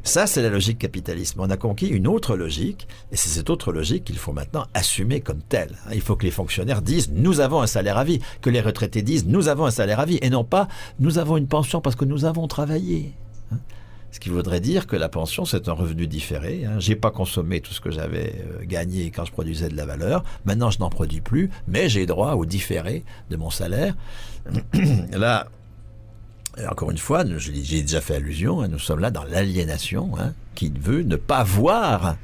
[0.03, 1.37] Ça, c'est la logique capitaliste.
[1.39, 5.21] On a conquis une autre logique, et c'est cette autre logique qu'il faut maintenant assumer
[5.21, 5.77] comme telle.
[5.87, 5.91] Hein.
[5.93, 9.03] Il faut que les fonctionnaires disent nous avons un salaire à vie, que les retraités
[9.03, 10.69] disent nous avons un salaire à vie, et non pas
[10.99, 13.13] nous avons une pension parce que nous avons travaillé.
[14.13, 16.65] Ce qui voudrait dire que la pension, c'est un revenu différé.
[16.65, 16.79] Hein.
[16.79, 20.25] J'ai pas consommé tout ce que j'avais euh, gagné quand je produisais de la valeur.
[20.45, 23.95] Maintenant, je n'en produis plus, mais j'ai droit au différé de mon salaire.
[25.13, 25.49] là,
[26.69, 30.71] encore une fois, j'ai déjà fait allusion, hein, nous sommes là dans l'aliénation, hein, qui
[30.71, 32.17] veut ne pas voir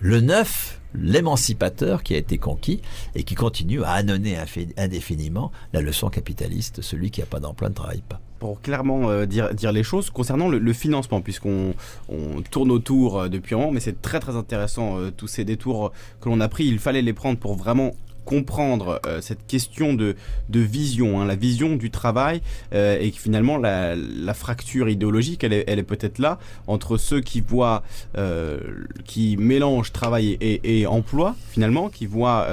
[0.00, 2.80] le neuf, l'émancipateur qui a été conquis
[3.14, 7.74] et qui continue à annoncer indéfiniment la leçon capitaliste, celui qui n'a pas d'emploi ne
[7.74, 11.74] travaille pas pour clairement euh, dire, dire les choses concernant le, financement, puisqu'on
[12.08, 15.44] on tourne autour euh, depuis un moment, mais c'est très très intéressant euh, tous ces
[15.44, 16.64] détours que l'on a pris.
[16.64, 17.92] Il fallait les prendre pour vraiment
[18.24, 20.14] comprendre euh, cette question de,
[20.50, 22.42] vision, hein, la vision du travail,
[22.74, 23.96] euh, et finalement la,
[24.34, 27.82] fracture idéologique, elle est, peut-être là entre ceux qui voient,
[28.16, 28.60] euh,
[29.04, 32.46] qui mélangent travail et, emploi finalement, qui voient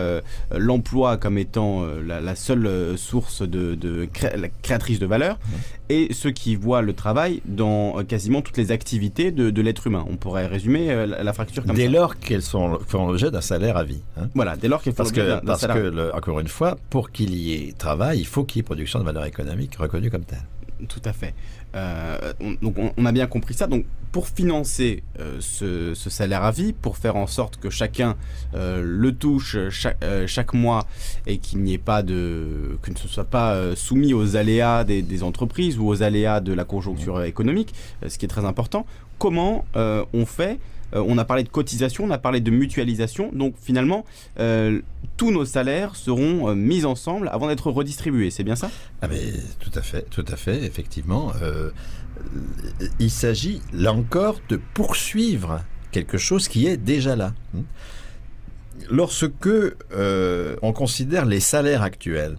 [0.52, 4.10] l'emploi comme étant la, seule source de,
[4.62, 5.38] créatrice de valeur.
[5.90, 10.06] Et ceux qui voient le travail dans quasiment toutes les activités de, de l'être humain.
[10.10, 11.88] On pourrait résumer la, fracture comme dès ça.
[11.88, 14.02] Dès lors qu'elles sont font l'objet d'un salaire à vie.
[14.18, 14.30] Hein.
[14.36, 17.54] Voilà, dès lors qu'elles font l'objet d'un parce que, encore une fois, pour qu'il y
[17.54, 20.44] ait travail, il faut qu'il y ait production de valeur économique reconnue comme telle.
[20.88, 21.34] Tout à fait.
[21.76, 23.68] Euh, on, donc on, a bien compris ça.
[23.68, 28.16] Donc pour financer euh, ce, salaire à vie, pour faire en sorte que chacun
[28.56, 30.88] euh, le touche chaque, mois
[31.26, 35.24] et qu'il n'y ait pas de, que ne soit pas soumis aux aléas des, des,
[35.24, 37.74] entreprises ou aux aléas de la conjoncture économique,
[38.08, 38.86] ce qui est très important.
[39.20, 40.60] Comment on fait
[40.96, 43.32] euh, on a parlé de cotisation, on a parlé de mutualisation.
[43.34, 44.06] Donc finalement,
[44.40, 44.82] euh,
[45.18, 48.32] tous nos salaires seront euh, mis ensemble avant d'être redistribués.
[48.32, 48.72] C'est bien ça?
[49.02, 49.08] Ah
[49.60, 51.32] Tout à fait, tout à fait, effectivement.
[53.00, 57.34] il s'agit là encore de poursuivre quelque chose qui est déjà là.
[58.90, 59.50] Lorsque
[60.62, 62.38] on considère les salaires actuels,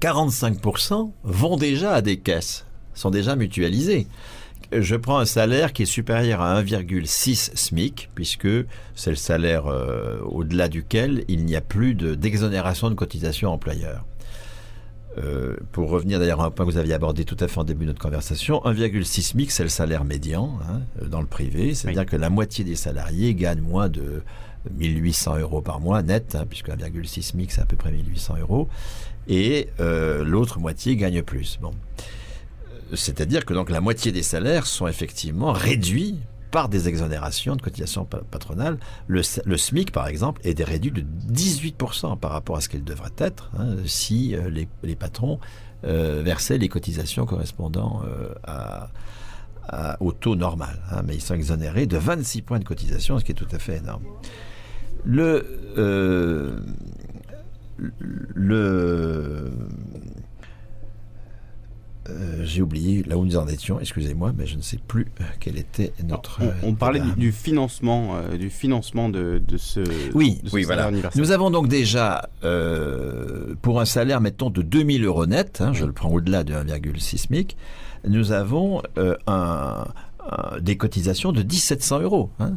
[0.00, 4.06] 45% vont déjà à des caisses, sont déjà mutualisés.
[4.80, 8.48] Je prends un salaire qui est supérieur à 1,6 SMIC, puisque
[8.94, 14.04] c'est le salaire euh, au-delà duquel il n'y a plus d'exonération de, cotisation employeur.
[15.16, 17.64] Euh, pour revenir d'ailleurs à un point que vous aviez abordé tout à fait en
[17.64, 22.06] début de notre conversation, 1,6 SMIC, c'est le salaire médian hein, dans le privé, c'est-à-dire
[22.06, 24.22] que la moitié des salariés gagnent moins de
[24.72, 28.68] 1800 euros par mois net, hein, puisque 1,6 SMIC, c'est à peu près 1800 euros,
[29.28, 31.58] et euh, l'autre moitié gagne plus.
[31.60, 31.72] Bon.
[32.96, 36.18] C'est-à-dire que donc la moitié des salaires sont effectivement réduits
[36.50, 38.78] par des exonérations de cotisations patronales.
[39.08, 43.50] Le, SMIC, par exemple, est réduit de 18% par rapport à ce qu'il devrait être
[43.58, 44.48] hein, si euh,
[44.82, 45.40] les, patrons
[45.82, 48.02] euh, versaient les cotisations correspondant
[48.44, 48.88] à,
[49.98, 50.80] au taux normal.
[50.92, 51.02] Hein.
[51.04, 53.78] mais ils sont exonérés de 26 points de cotisation, ce qui est tout à fait
[53.78, 54.04] énorme.
[55.04, 55.44] Le,
[57.76, 59.50] le
[62.10, 65.24] euh, j'ai oublié là où nous en étions, excusez-moi, mais je ne sais plus euh,
[65.40, 66.40] quel était notre.
[66.62, 69.80] on, euh, parlait du, financement, du financement de, ce.
[70.14, 70.90] Oui, oui, voilà.
[71.14, 72.28] Nous avons donc déjà,
[73.62, 77.16] pour un salaire, mettons, de 2000 euros net, hein, je le prends au-delà de 1,6
[77.16, 77.56] SMIC,
[78.06, 78.82] nous avons
[79.26, 79.86] un,
[80.60, 82.30] des cotisations de 1700 euros.
[82.38, 82.52] Hein.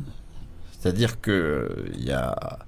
[0.80, 2.60] C'est-à-dire qu'il y a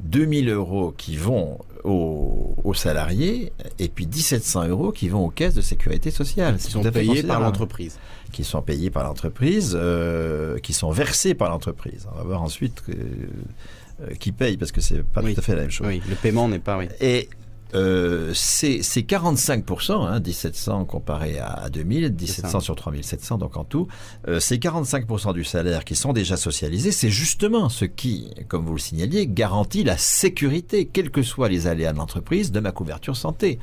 [0.00, 5.60] 2000 euros qui vont aux, salariés et puis 1700 euros qui vont aux caisses de
[5.60, 6.56] sécurité sociale.
[6.56, 7.98] Qui sont payés par l'entreprise.
[8.32, 12.06] Qui sont payés par l'entreprise, euh, qui sont versés par l'entreprise.
[12.12, 15.62] On va voir ensuite euh, qui paye parce que c'est pas tout à fait la
[15.62, 15.86] même chose.
[15.86, 16.78] Oui, le paiement n'est pas.
[16.78, 16.88] Oui.
[17.00, 17.28] Et
[17.74, 23.88] euh, c'est 45%, hein, 1700 comparé à, 2000, 1700 sur 3700, donc en tout,
[24.26, 26.92] euh, c'est 45% du salaire qui sont déjà socialisés.
[26.92, 31.66] C'est justement ce qui, comme vous le signaliez, garantit la sécurité, quels que soient les
[31.66, 33.58] aléas de l'entreprise, de ma couverture santé.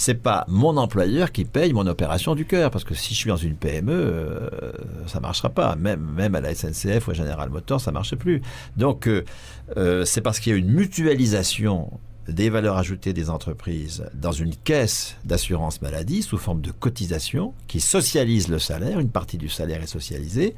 [0.00, 3.30] C'est pas mon employeur qui paye mon opération du cœur, parce que si je suis
[3.30, 4.48] dans une PME, euh,
[5.06, 5.74] ça marchera pas.
[5.74, 8.40] Même, même à la SNCF ou à General Motors, ça marche plus.
[8.76, 11.90] Donc, euh, c'est parce qu'il y a une mutualisation
[12.28, 17.80] des valeurs ajoutées des entreprises dans une caisse d'assurance maladie sous forme de cotisation qui
[17.80, 20.54] socialise le salaire, une partie du salaire est socialisée,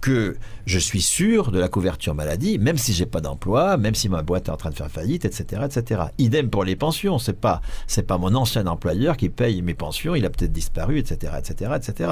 [0.00, 4.08] que je suis sûr de la couverture maladie, même si j'ai pas d'emploi, même si
[4.08, 6.02] ma boîte est en train de faire faillite, etc., etc.
[6.18, 7.18] Idem pour les pensions.
[7.18, 10.14] C'est pas, c'est pas mon ancien employeur qui paye mes pensions.
[10.14, 12.10] Il a peut-être disparu, etc., etc., etc.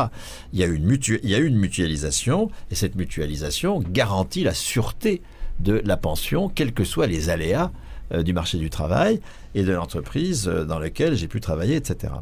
[0.52, 5.22] Il y a une il y a une mutualisation et cette mutualisation garantit la sûreté
[5.60, 7.72] de la pension, quels que soient les aléas
[8.10, 9.20] du marché du travail
[9.54, 12.14] et de l'entreprise euh, dans laquelle j'ai pu travailler, etc.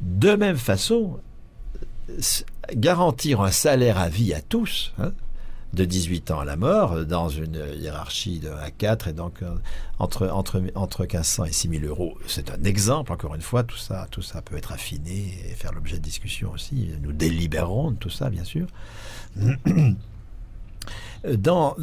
[0.00, 1.18] De même façon,
[2.72, 5.12] garantir un salaire à vie à tous, hein,
[5.72, 9.42] de 18 ans à la mort, dans une hiérarchie de 1 à 4, et donc
[9.42, 9.54] euh,
[9.98, 12.16] entre, entre, entre 1500 et 6000 euros.
[12.26, 15.72] C'est un exemple, encore une fois, tout ça, tout ça peut être affiné et faire
[15.72, 16.90] l'objet de discussions aussi.
[17.02, 18.66] Nous délibérons de tout ça, bien sûr.
[21.38, 21.74] Dans,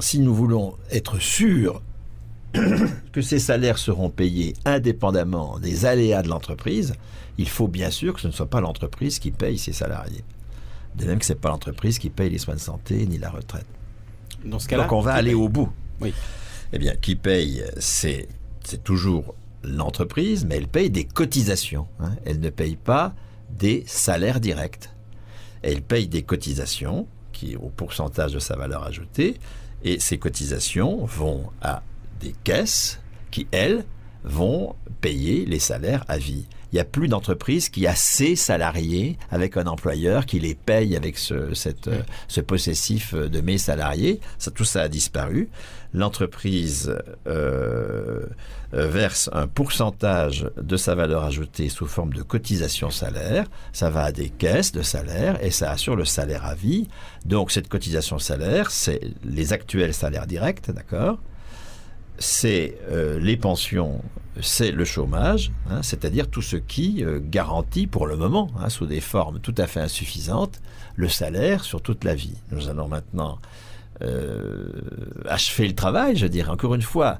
[0.00, 1.80] si nous voulons être sûrs
[3.12, 6.94] que ces salaires seront payés indépendamment des aléas de l'entreprise,
[7.38, 10.24] il faut bien sûr que ce ne soit pas l'entreprise qui paye ses salariés.
[10.94, 13.30] De même que ce n'est pas l'entreprise qui paye les soins de santé ni la
[13.30, 13.66] retraite.
[14.44, 15.70] Dans ce cas-là, Donc on va aller au bout.
[16.00, 16.12] Oui.
[16.72, 18.28] Eh bien, qui paye, c'est
[18.84, 21.86] toujours l'entreprise, mais elle paye des cotisations.
[22.00, 22.12] Hein.
[22.24, 23.14] Elle ne paye pas
[23.50, 24.90] des salaires directs.
[25.62, 29.36] Elle paye des cotisations qui au pourcentage de sa valeur ajoutée,
[29.84, 31.82] et ces cotisations vont à
[32.22, 33.00] des caisses
[33.30, 33.84] qui, elles,
[34.24, 36.46] vont payer les salaires à vie.
[36.72, 40.96] Il n'y a plus d'entreprise qui a ses salariés avec un employeur qui les paye
[40.96, 41.90] avec ce, cette,
[42.28, 44.20] ce possessif de mes salariés.
[44.38, 45.50] Ça, tout ça a disparu.
[45.92, 46.96] L'entreprise
[47.26, 48.24] euh,
[48.72, 53.44] verse un pourcentage de sa valeur ajoutée sous forme de cotisation salaire.
[53.74, 56.88] Ça va à des caisses de salaire et ça assure le salaire à vie.
[57.26, 61.18] Donc cette cotisation salaire, c'est les actuels salaires directs, d'accord?
[62.22, 64.00] C'est euh, les pensions,
[64.40, 68.86] c'est le chômage, hein, c'est-à-dire tout ce qui euh, garantit pour le moment, hein, sous
[68.86, 70.60] des formes tout à fait insuffisantes,
[70.94, 72.36] le salaire sur toute la vie.
[72.52, 73.38] Nous allons maintenant
[74.02, 74.68] euh,
[75.26, 76.50] achever le travail, je dirais.
[76.50, 77.18] Encore une fois,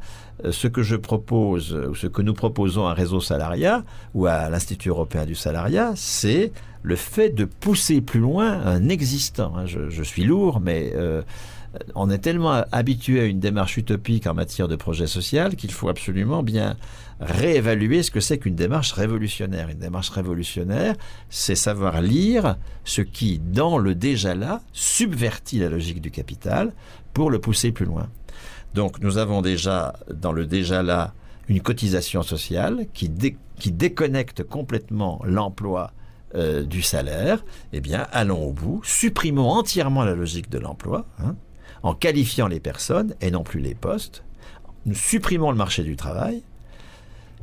[0.48, 3.84] ce que je propose, ou ce que nous proposons à Réseau Salariat
[4.14, 6.52] ou à l'Institut européen du salariat, c'est
[6.84, 9.52] le fait de pousser plus loin un existant.
[9.56, 9.66] Hein.
[9.66, 10.92] Je, suis lourd, mais
[11.94, 15.88] on est tellement habitué à une démarche utopique en matière de projet social qu'il faut
[15.88, 16.76] absolument bien
[17.20, 19.68] réévaluer ce que c'est qu'une démarche révolutionnaire.
[19.68, 20.94] Une démarche révolutionnaire,
[21.30, 26.72] c'est savoir lire ce qui, dans le déjà là, subvertit la logique du capital
[27.14, 28.08] pour le pousser plus loin.
[28.74, 31.14] Donc nous avons déjà, dans le déjà là,
[31.48, 33.10] une cotisation sociale qui,
[33.58, 35.92] qui déconnecte complètement l'emploi
[36.34, 37.44] euh, du salaire,
[37.74, 41.34] eh bien, allons au bout, supprimons entièrement la logique de l'emploi, hein,
[41.82, 44.24] en qualifiant les personnes et non plus les postes.
[44.86, 46.42] Nous supprimons le marché du travail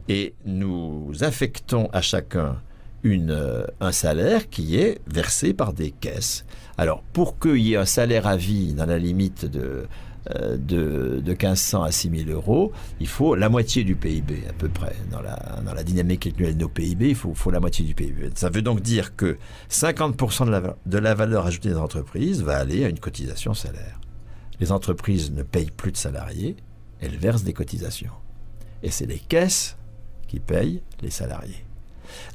[0.08, 2.58] et nous affectons à chacun
[3.04, 6.46] une, euh, un salaire qui est versé par des caisses.
[6.78, 9.88] Alors, pour qu'il y ait un salaire à vie dans la limite de,
[10.36, 14.68] euh, de, de 1500 à 6000 euros, il faut la moitié du PIB à peu
[14.68, 14.96] près.
[15.12, 18.32] Dans la, dynamique actuelle de nos PIB, il faut, faut la moitié du PIB.
[18.36, 19.38] Ça veut donc dire que
[19.70, 23.99] 50% de la, de la valeur ajoutée des entreprises va aller à une cotisation salaire.
[24.60, 26.56] Les entreprises ne payent plus de salariés,
[27.02, 28.12] elles versent des cotisations.
[28.84, 29.78] Et c'est les caisses
[30.28, 31.64] qui payent les salariés.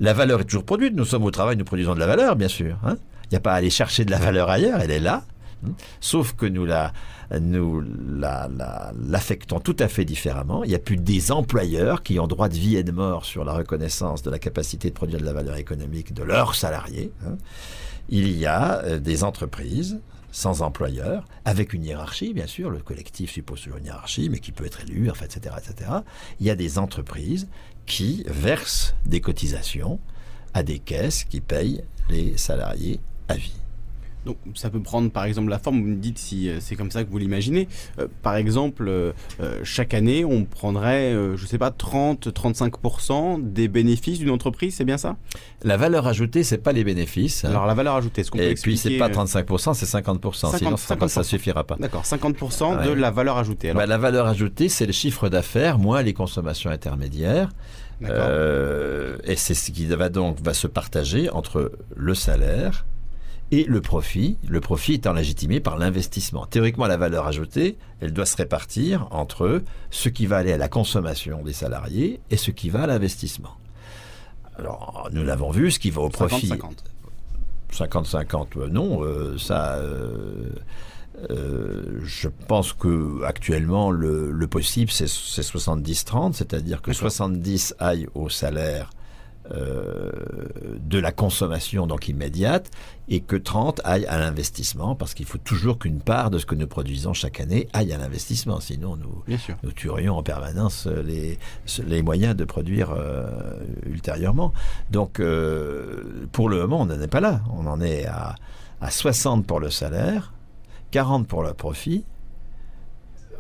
[0.01, 0.95] La valeur est toujours produite.
[0.95, 2.77] Nous sommes au travail, nous produisons de la valeur, bien sûr.
[2.85, 2.97] hein.
[3.25, 5.25] Il n'y a pas à aller chercher de la valeur ailleurs, elle est là.
[5.67, 5.71] hein.
[6.01, 6.93] Sauf que nous la,
[7.41, 10.63] nous la- la- l'affectons tout à fait différemment.
[10.65, 13.45] Il n'y a plus des employeurs qui ont droit de vie et de mort sur
[13.45, 17.11] la reconnaissance de la capacité de produire de la valeur économique de leurs salariés.
[17.27, 17.37] hein.
[18.11, 20.01] Il y a euh, des entreprises
[20.35, 24.51] sans employeur, avec une hiérarchie, bien sûr, le collectif suppose toujours une hiérarchie, mais qui
[24.51, 25.91] peut être élu, etc., etc.
[26.41, 27.47] Il y a des entreprises
[27.87, 30.01] qui versent des cotisations
[30.53, 32.99] à des caisses qui payent les salariés
[33.29, 33.64] à vie.
[34.25, 36.91] Donc ça peut prendre par exemple la forme, vous me dites si euh, c'est comme
[36.91, 37.69] ça que vous l'imaginez.
[37.99, 39.13] Euh, par exemple, euh,
[39.65, 44.99] chaque année, on prendrait, euh, je sais pas, 30-35% des bénéfices d'une entreprise, c'est bien
[44.99, 45.17] ça?
[45.63, 47.45] La valeur ajoutée, c'est pas les bénéfices.
[47.45, 47.51] hein.
[47.51, 50.57] Alors la valeur ajoutée, est-ce qu'on peut Et puis c'est pas euh, 35%, c'est 50%.
[50.59, 51.09] Sinon, ça, 50%.
[51.09, 51.77] ça suffira pas.
[51.79, 53.71] D'accord, 50% de la valeur ajoutée.
[53.71, 57.51] Alors, Bah, la valeur ajoutée, c'est le chiffre d'affaires moins les consommations intermédiaires.
[58.01, 58.29] d'accord.
[59.25, 62.85] Et c'est ce qui va donc va se partager entre le salaire
[63.61, 64.37] et le profit.
[64.49, 66.47] Le profit étant légitimé par l'investissement.
[66.47, 70.69] Théoriquement, la valeur ajoutée, elle doit se répartir entre ce qui va aller à la
[70.69, 73.57] consommation des salariés et ce qui va à l'investissement.
[74.59, 76.49] Alors, nous l'avons vu, ce qui va au profit.
[76.49, 76.85] 50-50.
[77.73, 79.75] 50-50, euh, non, euh, ça.
[79.77, 80.51] euh,
[81.31, 87.11] euh, je pense que actuellement le, le possible c'est c'est 70-30, c'est-à-dire que D'accord.
[87.11, 88.91] 70 aillent au salaire
[89.53, 90.11] euh,
[90.81, 92.71] de la consommation donc immédiate
[93.09, 96.55] et que 30 aillent à l'investissement parce qu'il faut toujours qu'une part de ce que
[96.55, 99.57] nous produisons chaque année aille à l'investissement, sinon nous, Bien sûr.
[99.63, 101.39] nous tuerions en permanence les,
[101.87, 103.29] les moyens de produire euh,
[103.87, 104.53] ultérieurement.
[104.91, 107.43] Donc, euh, pour le moment, on n'en est pas là.
[107.53, 108.37] On en est à,
[108.81, 110.33] à 60 pour le salaire,
[110.91, 112.05] 40 pour le profit.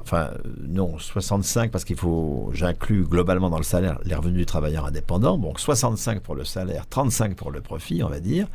[0.05, 4.85] Enfin, non, 65 parce qu'il faut, j'inclus globalement dans le salaire les revenus du travailleur
[4.86, 5.39] indépendant.
[5.39, 8.47] Donc 65 pour le salaire, 35 pour le profit, on va dire,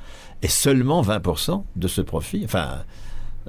[0.44, 2.84] et seulement 20% de ce profit, enfin,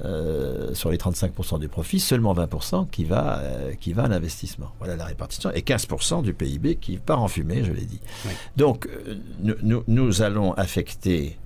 [0.02, 4.70] euh, sur les 35% du profit, seulement 20% qui va, euh, qui va à l'investissement.
[4.78, 5.50] Voilà la répartition.
[5.52, 8.00] Et 15% du PIB qui part en fumée, je l'ai dit.
[8.24, 8.32] Oui.
[8.56, 11.38] Donc, euh, nous, nous- nous allons affecter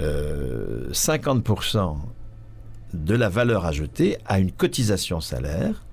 [0.00, 1.96] euh, 50%
[2.94, 5.84] de la valeur ajoutée à une cotisation salaire,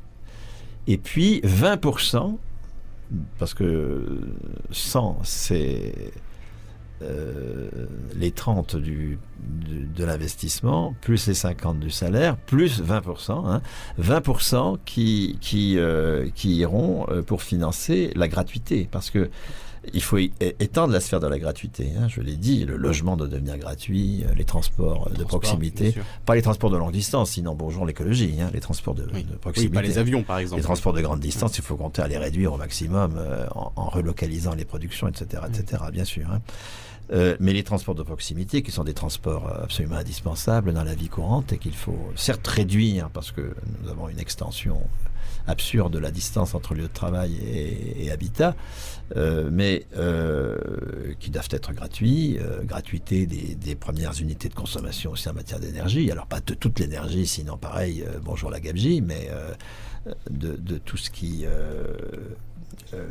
[0.87, 2.37] et puis 20%,
[3.39, 4.05] parce que
[4.71, 6.11] 100, c'est
[7.03, 7.69] euh,
[8.15, 13.61] les 30 du, de l'investissement, plus les 50 du salaire, plus 20%, hein,
[14.01, 18.87] 20% qui, qui, euh, iront euh, pour financer la gratuité.
[18.91, 19.29] Parce que
[19.93, 21.91] il faut étendre la sphère de la gratuité.
[21.99, 25.39] hein, je l'ai dit, le logement doit devenir gratuit, euh, les transports euh, de Transport,
[25.41, 25.95] proximité,
[26.25, 29.23] pas les transports de longue distance, sinon bonjour l'écologie, hein, les transports de, Oui.
[29.23, 29.73] de Oui, proximité.
[29.73, 30.59] pas les avions par exemple.
[30.59, 33.71] Les transports de grande distance, il faut compter à les réduire au maximum euh, en,
[33.75, 36.29] en relocalisant les productions, etc., etc., bien sûr.
[36.31, 36.41] hein.
[37.13, 41.07] Euh, mais les transports de proximité, qui sont des transports absolument indispensables dans la vie
[41.07, 44.81] courante et qu'il faut certes réduire parce que nous avons une extension
[45.47, 48.55] absurde de la distance entre lieu de travail et, et habitat,
[49.15, 50.57] euh, mais euh,
[51.19, 55.59] qui doivent être gratuits, euh, gratuité des, des premières unités de consommation aussi en matière
[55.59, 56.11] d'énergie.
[56.11, 59.29] Alors pas de toute l'énergie, sinon pareil, bonjour la gabegie, mais
[60.29, 61.45] de, de tout ce qui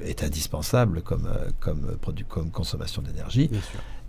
[0.02, 1.28] est indispensable comme,
[1.60, 1.96] comme,
[2.28, 3.50] comme consommation d'énergie,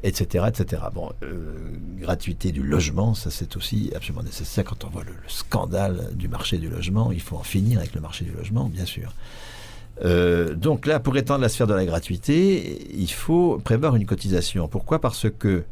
[0.03, 0.45] etc.
[0.47, 0.83] etc.
[0.93, 1.55] Bon, euh,
[1.97, 4.63] gratuité du logement, ça c'est aussi absolument nécessaire.
[4.63, 7.93] Quand on voit le, le scandale du marché du logement, il faut en finir avec
[7.95, 9.13] le marché du logement, bien sûr.
[10.05, 14.67] Euh, donc là, pour étendre la sphère de la gratuité, il faut prévoir une cotisation.
[14.67, 14.99] Pourquoi?
[14.99, 15.63] Parce que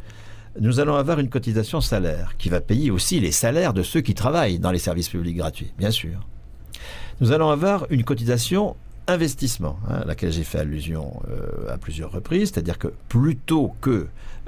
[0.60, 4.14] nous allons avoir une cotisation salaire qui va payer aussi les salaires de ceux qui
[4.14, 6.26] travaillent dans les services publics gratuits, bien sûr.
[7.22, 8.76] Nous allons avoir une cotisation
[9.07, 14.07] investissement, hein, à laquelle j'ai fait allusion euh, à plusieurs reprises, c'est-à-dire que plutôt que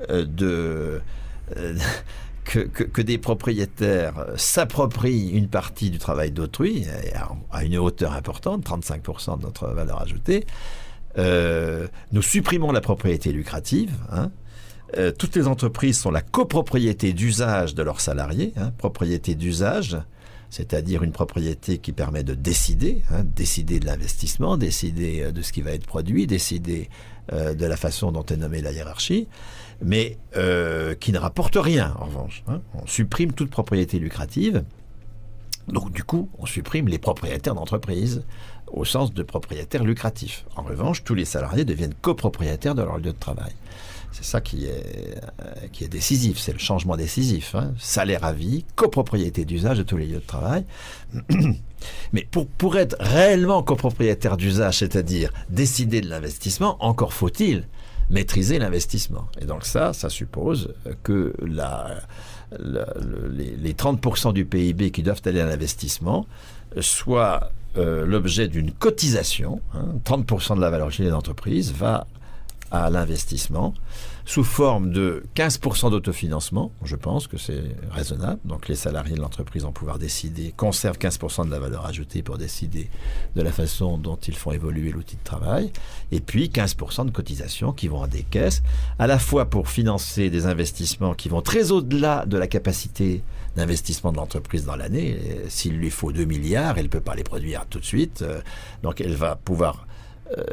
[0.09, 1.01] euh, de
[2.47, 6.85] que, des propriétaires s'approprient une partie du travail d'autrui
[7.51, 10.45] à, une hauteur importante, 35% de notre valeur ajoutée,
[11.17, 13.91] euh, nous supprimons la propriété lucrative.
[14.11, 14.31] hein.
[14.97, 19.97] euh, toutes les entreprises sont la copropriété d'usage de leurs salariés, hein, propriété d'usage,
[20.49, 25.51] c'est-à-dire une propriété qui permet de décider, hein, décider de l'investissement, décider euh, de ce
[25.51, 26.89] qui va être produit, décider
[27.29, 29.27] de la façon dont est nommée la hiérarchie,
[29.81, 30.17] mais
[30.99, 32.43] qui ne rapporte rien en revanche.
[32.47, 32.61] Hein.
[32.73, 34.63] On supprime toute propriété lucrative.
[35.67, 38.23] Donc du coup, on supprime les propriétaires d'entreprise
[38.67, 40.45] au sens de propriétaires lucratifs.
[40.55, 43.53] En revanche, tous les salariés deviennent copropriétaires de leur lieu de travail.
[44.11, 47.53] C'est ça qui est, euh, décisif, c'est le changement décisif.
[47.55, 47.73] Hein.
[47.77, 50.65] Salaire à vie, copropriété d'usage de tous les lieux de travail.
[52.13, 57.67] Mais pour, pour être réellement copropriétaire d'usage, c'est-à-dire décider de l'investissement, encore faut-il
[58.09, 59.27] maîtriser l'investissement.
[59.41, 60.73] Et donc ça, ça suppose
[61.03, 61.33] que
[62.59, 66.25] les, 30% du PIB qui doivent aller à l'investissement
[66.79, 69.61] soient euh, l'objet d'une cotisation.
[70.05, 70.55] 30% hein.
[70.55, 72.07] de la valeur de l'entreprise va
[72.71, 73.73] à l'investissement
[74.27, 76.73] sous forme de 15% d'autofinancement.
[76.83, 78.41] Je pense que c'est raisonnable.
[78.43, 82.37] Donc les salariés de l'entreprise vont pouvoir décider, conservent 15% de la valeur ajoutée pour
[82.37, 82.89] décider
[83.37, 85.71] de la façon dont ils font évoluer l'outil de travail.
[86.11, 88.63] Et puis 15% de cotisations qui vont à des caisses,
[88.99, 93.23] à la fois pour financer des investissements qui vont très au-delà de la capacité
[93.55, 95.17] d'investissement de l'entreprise dans l'année.
[95.47, 98.23] S'il lui faut 2 milliards, elle ne peut pas les produire tout de suite.
[98.23, 98.41] Euh,
[98.83, 99.86] donc elle va pouvoir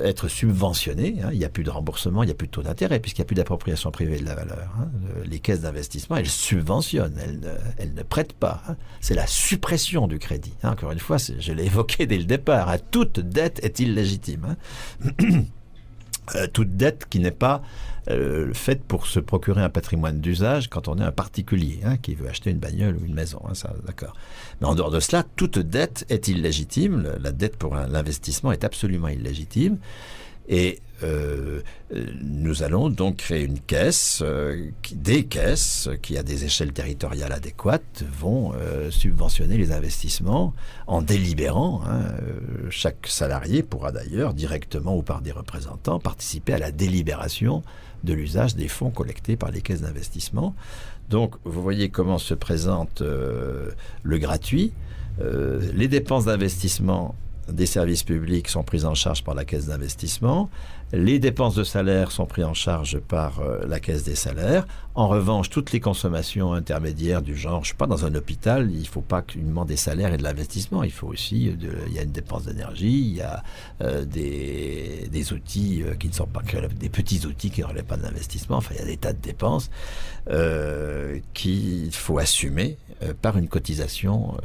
[0.03, 1.17] être subventionné.
[1.23, 1.31] Hein.
[1.33, 3.25] Il n'y a plus de remboursement, il n'y a plus de taux d'intérêt, puisqu'il n'y
[3.25, 4.69] a plus d'appropriation privée de la valeur.
[4.79, 4.89] Hein.
[5.25, 7.19] Les caisses d'investissement, elles subventionnent,
[7.79, 8.63] elles ne, prêtent pas.
[8.69, 8.77] Hein.
[9.01, 10.55] C'est la suppression du crédit.
[10.63, 12.75] Encore une fois, je l'ai évoqué dès le départ.
[12.91, 14.57] Toute dette est illégitime.
[16.37, 17.61] Euh, toute dette qui n'est pas
[18.09, 18.53] euh,
[18.89, 22.51] pour se procurer un patrimoine d'usage quand on est un particulier hein, qui veut acheter
[22.51, 23.41] une bagnole ou une maison.
[23.49, 24.15] Hein, ça, d'accord.
[24.61, 27.15] Mais en dehors de cela, toute dette est illégitime.
[27.21, 29.79] La dette pour l'investissement est absolument illégitime.
[30.49, 31.61] Et euh,
[32.23, 38.05] nous allons donc créer une caisse, euh, des caisses qui, à des échelles territoriales adéquates,
[38.19, 40.55] vont euh, subventionner les investissements
[40.87, 41.83] en délibérant.
[41.87, 42.05] Hein,
[42.71, 47.63] chaque salarié pourra d'ailleurs, directement ou par des représentants, participer à la délibération
[48.05, 50.55] de l'usage des fonds collectés par les caisses d'investissement.
[51.11, 54.73] Donc, vous voyez comment se présente le gratuit.
[55.21, 57.15] les dépenses d'investissement
[57.49, 60.49] des services publics sont prises en charge par la caisse d'investissement.
[60.97, 64.65] Les dépenses de salaire sont prises en charge par euh, la caisse des salaires.
[64.95, 68.83] En revanche, toutes les consommations intermédiaires du genre, je suis pas dans un hôpital, il
[68.83, 70.85] ne faut pas uniquement des salaires et de l'investissement.
[70.85, 71.55] Il faut aussi, euh,
[71.89, 73.43] il y a une dépense d'énergie, il y a
[73.81, 76.43] euh, des, des, outils qui ne sont pas
[76.79, 78.59] des petits outils qui ne relèvent pas de l'investissement.
[78.59, 79.71] Enfin, il y a des tas de dépenses
[81.35, 82.79] qu'il faut assumer
[83.21, 84.37] par une cotisation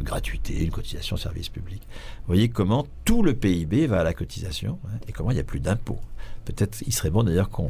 [0.00, 1.82] gratuité, une cotisation service public.
[2.20, 5.40] Vous voyez comment tout le PIB va à la cotisation hein, et comment il n'y
[5.40, 6.00] a plus d'impôts.
[6.44, 7.68] Peut-être il serait bon d'ailleurs qu'on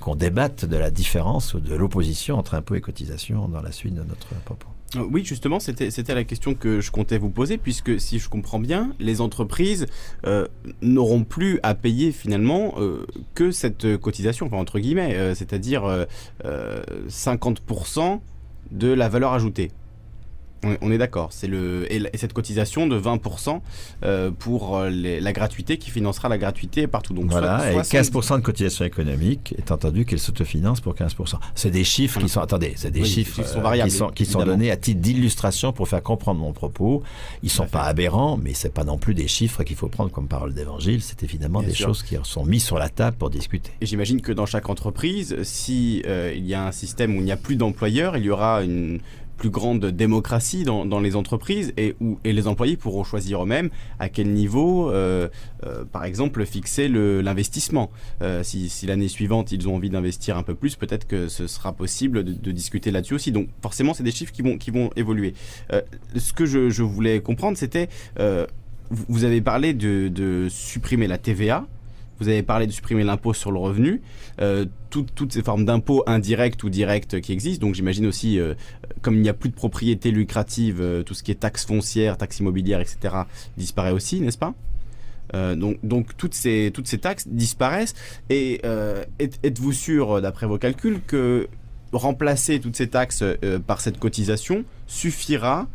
[0.00, 3.94] qu'on débatte de la différence ou de l'opposition entre impôts et cotisation dans la suite
[3.94, 4.68] de notre propos.
[4.96, 8.58] Euh, oui, justement, c'était la question que je comptais vous poser, puisque si je comprends
[8.58, 9.86] bien, les entreprises
[10.26, 10.48] euh,
[10.82, 16.06] n'auront plus à payer finalement euh, que cette cotisation, enfin, entre guillemets, c'est-à-dire
[16.42, 18.20] 50%
[18.70, 19.70] de la valeur ajoutée.
[20.62, 21.28] On est d'accord.
[21.32, 23.60] C'est le et, cette cotisation de 20%
[24.02, 27.14] euh, pour euh, la gratuité qui financera la gratuité partout.
[27.14, 31.36] Donc voilà, et 15% de cotisation économique, est entendu qu'elle s'autofinance pour 15%.
[31.54, 34.44] C'est des chiffres qui sont attendez, c'est des chiffres, sont variables, qui sont qui sont
[34.44, 37.02] donnés à titre d'illustration pour faire comprendre mon propos.
[37.42, 40.28] Ils sont pas aberrants, mais c'est pas non plus des chiffres qu'il faut prendre comme
[40.28, 41.00] parole d'évangile.
[41.02, 43.70] C'est évidemment des choses qui sont mises sur la table pour discuter.
[43.80, 47.24] Et j'imagine que dans chaque entreprise, si euh, il y a un système où il
[47.24, 49.00] n'y a plus d'employeurs, il y aura une
[49.40, 54.10] plus grande démocratie dans, les entreprises et où et les employés pourront choisir eux-mêmes à
[54.10, 55.28] quel niveau, euh,
[55.64, 57.90] euh, par exemple, fixer l'investissement.
[58.20, 61.72] Euh, si, l'année suivante ils ont envie d'investir un peu plus, peut-être que ce sera
[61.72, 63.32] possible de, discuter là-dessus aussi.
[63.32, 65.32] Donc forcément, c'est des chiffres qui vont qui vont évoluer.
[66.14, 67.88] ce que je, voulais comprendre, c'était
[68.90, 71.66] vous avez parlé de supprimer la TVA.
[72.20, 74.02] Vous avez parlé de supprimer l'impôt sur le revenu,
[74.40, 77.66] euh, toutes ces formes d'impôts indirects ou directs qui existent.
[77.66, 78.54] Donc j'imagine aussi, euh,
[79.00, 82.18] comme il n'y a plus de propriété lucrative, euh, tout ce qui est taxes foncières,
[82.18, 83.14] taxes immobilières, etc.,
[83.56, 84.54] disparaît aussi, n'est-ce pas?
[85.32, 87.94] Donc, toutes, ces, toutes ces taxes disparaissent.
[88.30, 88.62] Et
[89.20, 91.46] êtes-vous sûr, d'après vos calculs, que
[91.92, 93.22] remplacer toutes ces taxes
[93.64, 95.68] par cette cotisation suffira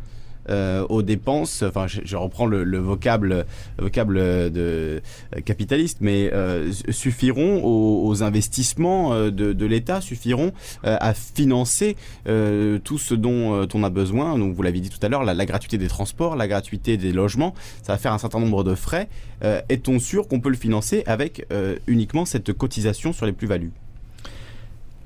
[0.48, 3.46] aux dépenses, enfin je, reprends le, vocable,
[3.78, 5.02] vocable de
[5.34, 10.52] euh, capitaliste, mais euh, suffiront aux, investissements de, l'État, suffiront
[10.84, 14.38] à financer tout ce dont on a besoin.
[14.38, 17.54] Donc vous l'avez dit tout à l'heure, la, gratuité des transports, la gratuité des logements,
[17.82, 19.08] ça va faire un certain nombre de frais.
[19.42, 21.46] Est-on sûr qu'on peut le financer avec
[21.86, 23.72] uniquement cette cotisation sur les plus-values?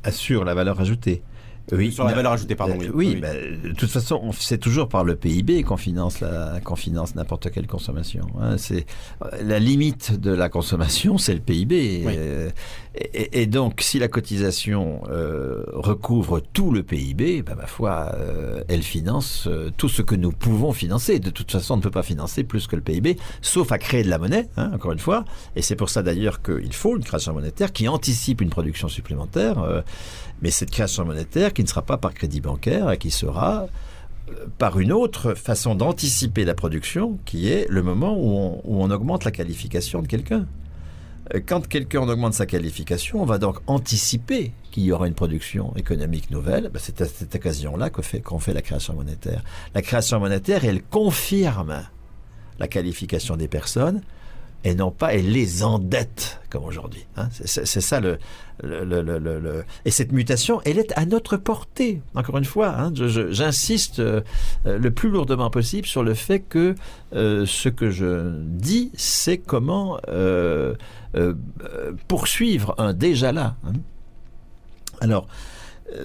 [0.04, 1.22] Assure la valeur ajoutée.
[1.72, 2.74] Oui, sur la valeur ajoutée, pardon.
[2.80, 3.20] Euh, oui, oui.
[3.62, 6.18] de toute façon, c'est toujours par le PIB qu'on finance
[6.64, 8.26] qu'on finance n'importe quelle consommation.
[8.40, 8.56] Hein.
[8.58, 8.86] c'est
[9.42, 12.04] la limite de la consommation, c'est le PIB.
[12.06, 12.50] Euh,
[13.14, 18.12] et, donc, si la cotisation euh, recouvre tout le PIB, ben, ma foi,
[18.68, 21.18] elle finance tout ce que nous pouvons financer.
[21.20, 24.02] De toute façon, on ne peut pas financer plus que le PIB, sauf à créer
[24.02, 25.24] de la monnaie, hein, encore une fois.
[25.54, 29.82] Et c'est pour ça d'ailleurs qu'il faut une création monétaire qui anticipe une production supplémentaire.
[30.42, 33.66] Mais cette création monétaire qui ne sera pas par crédit bancaire, et qui sera
[34.28, 39.24] euh, par une autre façon d'anticiper la production, qui est le moment où on, augmente
[39.24, 40.46] la qualification de quelqu'un.
[41.34, 45.74] Euh, quand quelqu'un augmente sa qualification, on va donc anticiper qu'il y aura une production
[45.76, 46.70] économique nouvelle.
[46.72, 49.42] Ben, c'est à cette occasion-là qu'on fait, fait la création monétaire.
[49.74, 51.82] La création monétaire, elle confirme
[52.58, 54.02] la qualification des personnes
[54.64, 57.06] et non pas elle les endette comme aujourd'hui.
[57.16, 57.28] Hein.
[57.30, 58.18] C'est ça le,
[59.84, 62.02] Et cette mutation, elle est à notre portée.
[62.14, 64.20] Encore une fois, hein, j'insiste euh,
[64.64, 66.74] le plus lourdement possible sur le fait que
[67.14, 70.74] euh, ce que je dis, c'est comment euh,
[72.08, 73.56] poursuivre un déjà là.
[73.64, 73.72] Hein.
[75.00, 75.26] Alors,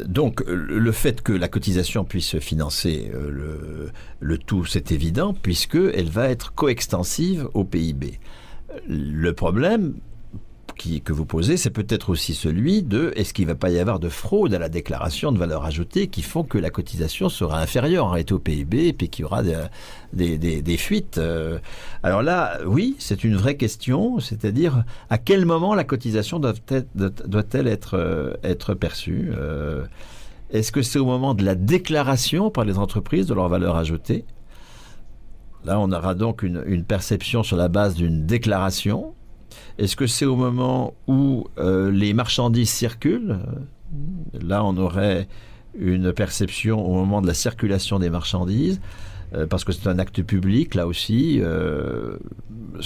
[0.08, 6.30] donc, le fait que la cotisation puisse financer le, le tout, c'est évident, puisqu'elle va
[6.30, 8.19] être coextensive au PIB.
[8.88, 9.95] Le problème
[11.04, 14.00] que vous posez, c'est peut-être aussi celui de est-ce qu'il ne va pas y avoir
[14.00, 18.06] de fraude à la déclaration de valeur ajoutée qui font que la cotisation sera inférieure
[18.06, 19.42] en réalité au PIB et qu'il y aura
[20.14, 21.18] des, fuites.
[21.18, 21.60] Euh.
[22.04, 27.44] Alors là, oui, c'est une vraie question, c'est-à-dire à quel moment la cotisation doit-elle doit
[27.52, 29.86] être, euh, perçue euh.
[30.52, 34.26] Est-ce que c'est au moment de la déclaration par les entreprises de leur valeur ajoutée
[35.66, 39.16] Là, on aura donc une, perception sur la base d'une déclaration.
[39.77, 43.40] Est-ce que c'est au moment où euh, les marchandises circulent
[44.34, 45.27] Là, on aurait
[45.77, 48.80] une perception au moment de la circulation des marchandises.
[49.36, 51.40] Euh, parce que c'est un acte public, là aussi.
[51.42, 52.18] Euh,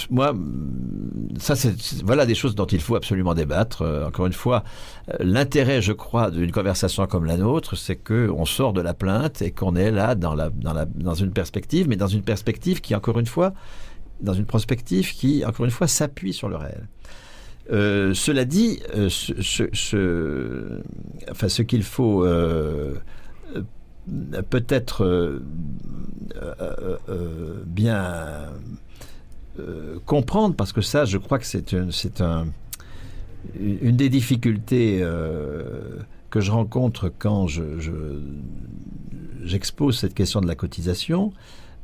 [0.08, 0.34] moi,
[1.38, 1.54] ça,
[2.04, 3.82] voilà des choses dont il faut absolument débattre.
[3.82, 4.64] Euh, encore une fois,
[5.20, 9.42] l'intérêt, je crois, d'une conversation comme la nôtre, c'est que on sort de la plainte
[9.42, 13.52] et qu'on est là dans une perspective, mais dans une perspective qui, encore une fois,
[14.20, 16.88] dans une perspective qui, encore une fois, s'appuie sur le réel.
[17.68, 19.62] cela dit, ce
[21.62, 22.24] qu'il faut
[24.48, 25.42] peut-être euh,
[26.60, 28.48] euh, euh, bien
[30.06, 32.46] comprendre, parce que ça, je crois que c'est une, un,
[33.58, 35.04] une des difficultés
[36.30, 37.46] que je rencontre quand
[39.44, 41.34] j'expose je, cette question de la cotisation,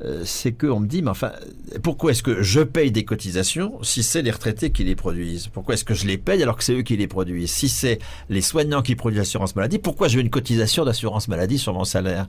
[0.05, 1.33] euh, c'est qu'on me dit, mais enfin,
[1.83, 5.49] pourquoi est-ce que je paye des cotisations si c'est les retraités qui les produisent?
[5.49, 7.51] Pourquoi est-ce que je les paye alors que c'est eux qui les produisent?
[7.51, 11.73] Si c'est les soignants qui produisent l'assurance maladie, pourquoi veux une cotisation d'assurance maladie sur
[11.73, 12.29] mon salaire?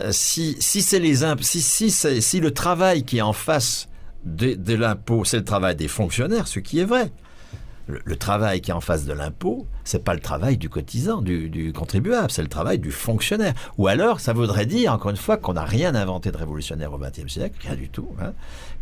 [0.00, 3.88] Euh, Si, si c'est les si, si, si le travail qui est en face
[4.24, 7.10] de, de l'impôt, c'est le travail des fonctionnaires, ce qui est vrai
[7.88, 11.72] le, travail qui est en face de l'impôt, c'est pas le travail du cotisant, du,
[11.74, 13.54] contribuable, c'est le travail du fonctionnaire.
[13.78, 16.98] Ou alors, ça voudrait dire, encore une fois, qu'on n'a rien inventé de révolutionnaire au
[16.98, 18.32] XXe siècle, rien du tout, hein,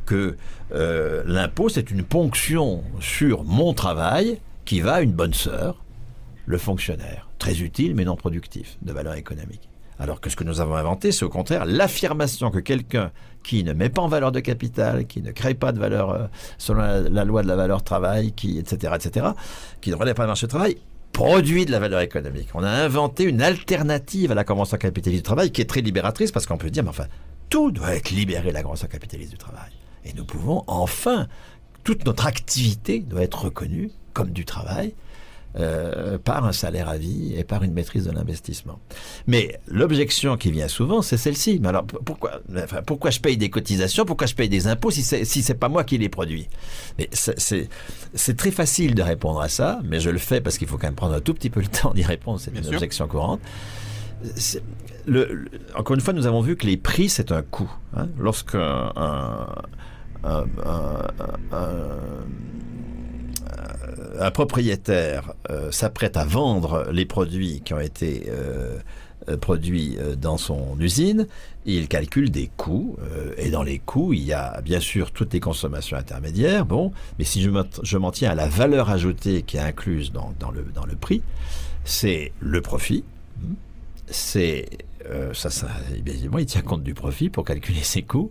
[0.07, 0.37] que
[0.75, 5.83] euh, l'impôt, c'est une ponction sur mon travail qui va à une bonne sœur,
[6.47, 9.69] le fonctionnaire, très utile mais non productif, de valeur économique.
[9.99, 13.11] Alors que ce que nous avons inventé, c'est au contraire l'affirmation que quelqu'un
[13.43, 16.27] qui ne met pas en valeur de capital, qui ne crée pas de valeur euh,
[16.59, 19.27] selon la, loi de la valeur travail, qui, etc., etc.,
[19.81, 20.77] qui ne relève pas le marché du travail,
[21.13, 22.49] produit de la valeur économique.
[22.55, 26.33] On a inventé une alternative à la convention capitaliste du travail qui est très libératrice
[26.33, 27.07] parce qu'on peut dire, mais enfin,
[27.49, 29.71] tout doit être libéré, la convention capitaliste du travail.
[30.05, 31.27] Et nous pouvons enfin,
[31.85, 34.95] toute notre activité doit être reconnue comme du travail
[35.59, 38.79] euh, par un salaire à vie et par une maîtrise de l'investissement.
[39.27, 41.61] Mais l'objection qui vient souvent, c'est celle-ci.
[41.63, 45.03] Mais alors pourquoi, enfin, pourquoi je paye des cotisations, pourquoi je paye des impôts si
[45.03, 46.49] c'est si c'est pas moi qui les produis?
[46.99, 47.71] Mais c'est
[48.15, 50.89] c'est très facile de répondre à ça, mais je le fais parce qu'il faut quand
[50.89, 52.39] même prendre un tout petit peu le temps d'y répondre.
[52.39, 53.41] C'est une objection courante.
[55.07, 57.73] Le, encore une fois, nous avons vu que les prix, c'est un coût.
[57.97, 58.09] Hein.
[58.19, 59.47] Lorsqu'un un,
[60.23, 60.45] un,
[61.53, 61.77] un
[64.33, 68.79] propriétaire euh, s'apprête à vendre les produits qui ont été euh,
[69.29, 71.27] euh, produits dans son usine,
[71.65, 72.97] il calcule des coûts,
[73.37, 77.25] et dans les coûts, il y a bien sûr toutes les consommations intermédiaires, bon, mais
[77.25, 81.23] si je m'en tiens à la valeur ajoutée qui est incluse dans, le, prix,
[81.85, 83.03] c'est le profit,
[84.09, 84.69] c'est
[85.11, 85.33] euh,
[85.95, 88.31] évidemment, il tient compte du profit pour calculer ses coûts.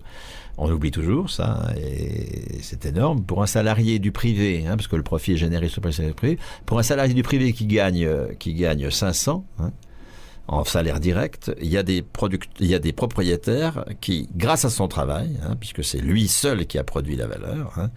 [0.58, 3.24] On oublie toujours ça, et c'est énorme.
[3.24, 6.16] Pour un salarié du privé, hein, parce que le profit est généré sur le salaire
[6.16, 8.10] privé, pour un salarié du privé qui gagne,
[8.40, 9.72] qui gagne 500 hein,
[10.48, 15.84] en salaire direct, il y, a des propriétaires qui, grâce à son travail, hein, puisque
[15.84, 17.90] c'est lui seul qui a produit la valeur,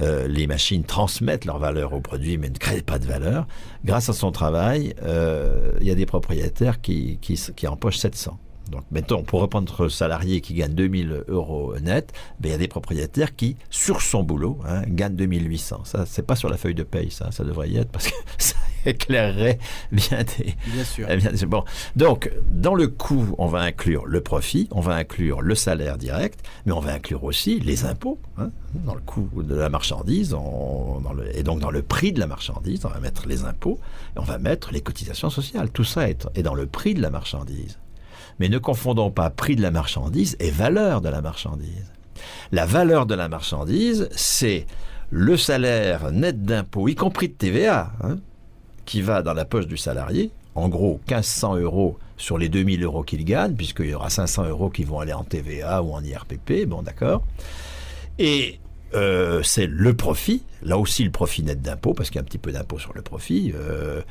[0.00, 3.46] euh, les machines transmettent leur valeur au produit mais ne créent pas de valeur.
[3.84, 8.38] Grâce à son travail, euh, il y a des propriétaires qui, qui, qui empochent 700.
[8.74, 12.66] Donc, mettons, pour reprendre salarié qui gagne 2000 euros net, ben, il y a des
[12.66, 15.82] propriétaires qui, sur son boulot, hein, gagnent 2800.
[15.84, 18.14] Ça, c'est pas sur la feuille de paye, ça, ça devrait y être parce que
[18.38, 19.60] ça éclairerait
[19.92, 20.56] bien des.
[20.66, 21.06] Bien sûr.
[21.08, 21.62] Eh bon.
[21.94, 26.44] Donc, dans le coût, on va inclure le profit, on va inclure le salaire direct,
[26.66, 28.18] mais on va inclure aussi les impôts.
[28.38, 32.18] Hein, dans le coût de la marchandise, dans le, et donc dans le prix de
[32.18, 33.78] la marchandise, on va mettre les impôts
[34.16, 35.70] et on va mettre les cotisations sociales.
[35.70, 37.78] Tout ça est, est dans le prix de la marchandise.
[38.38, 41.92] Mais ne confondons pas prix de la marchandise et valeur de la marchandise.
[42.52, 44.66] La valeur de la marchandise, c'est
[45.10, 48.16] le salaire net d'impôts, y compris de TVA, hein,
[48.84, 53.02] qui va dans la poche du salarié, en gros 1500 euros sur les 2000 euros
[53.02, 56.66] qu'il gagne, puisqu'il y aura 500 euros qui vont aller en TVA ou en IRPP,
[56.66, 57.24] bon d'accord.
[58.18, 58.60] Et
[58.94, 62.26] euh, c'est le profit, là aussi le profit net d'impôt, parce qu'il y a un
[62.26, 63.52] petit peu d'impôt sur le profit.
[63.54, 64.02] Euh,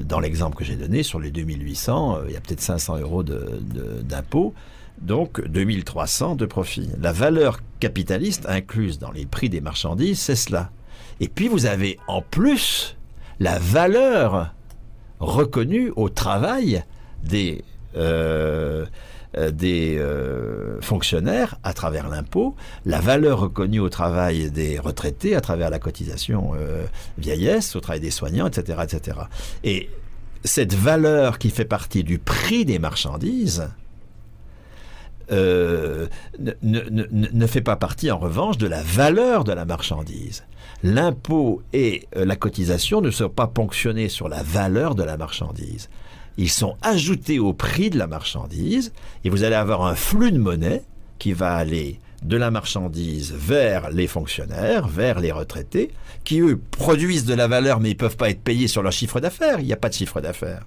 [0.00, 3.22] dans l'exemple que j'ai donné, sur les 2800, euh, il y a peut-être 500 euros
[3.22, 4.54] d'impôt,
[5.00, 6.90] donc 2300 de profit.
[7.00, 10.70] La valeur capitaliste incluse dans les prix des marchandises, c'est cela.
[11.20, 12.96] Et puis vous avez en plus
[13.40, 14.54] la valeur
[15.20, 16.84] reconnue au travail
[17.24, 17.64] des
[17.96, 18.86] euh,
[19.34, 22.54] des euh, fonctionnaires à travers l'impôt,
[22.84, 26.84] la valeur reconnue au travail des retraités à travers la cotisation euh,
[27.18, 29.18] vieillesse, au travail des soignants, etc., etc.
[29.64, 29.88] Et
[30.44, 33.68] cette valeur qui fait partie du prix des marchandises,
[35.30, 36.08] ne,
[36.62, 40.44] ne, fait pas partie en revanche de la valeur de la marchandise.
[40.82, 45.88] L'impôt et la cotisation ne sont pas ponctionnés sur la valeur de la marchandise
[46.36, 48.92] ils sont ajoutés au prix de la marchandise
[49.24, 50.82] et vous allez avoir un flux de monnaie
[51.18, 55.90] qui va aller de la marchandise vers les fonctionnaires, vers les retraités,
[56.24, 58.92] qui eux produisent de la valeur mais ils ne peuvent pas être payés sur leur
[58.92, 60.66] chiffre d'affaires, il n'y a pas de chiffre d'affaires.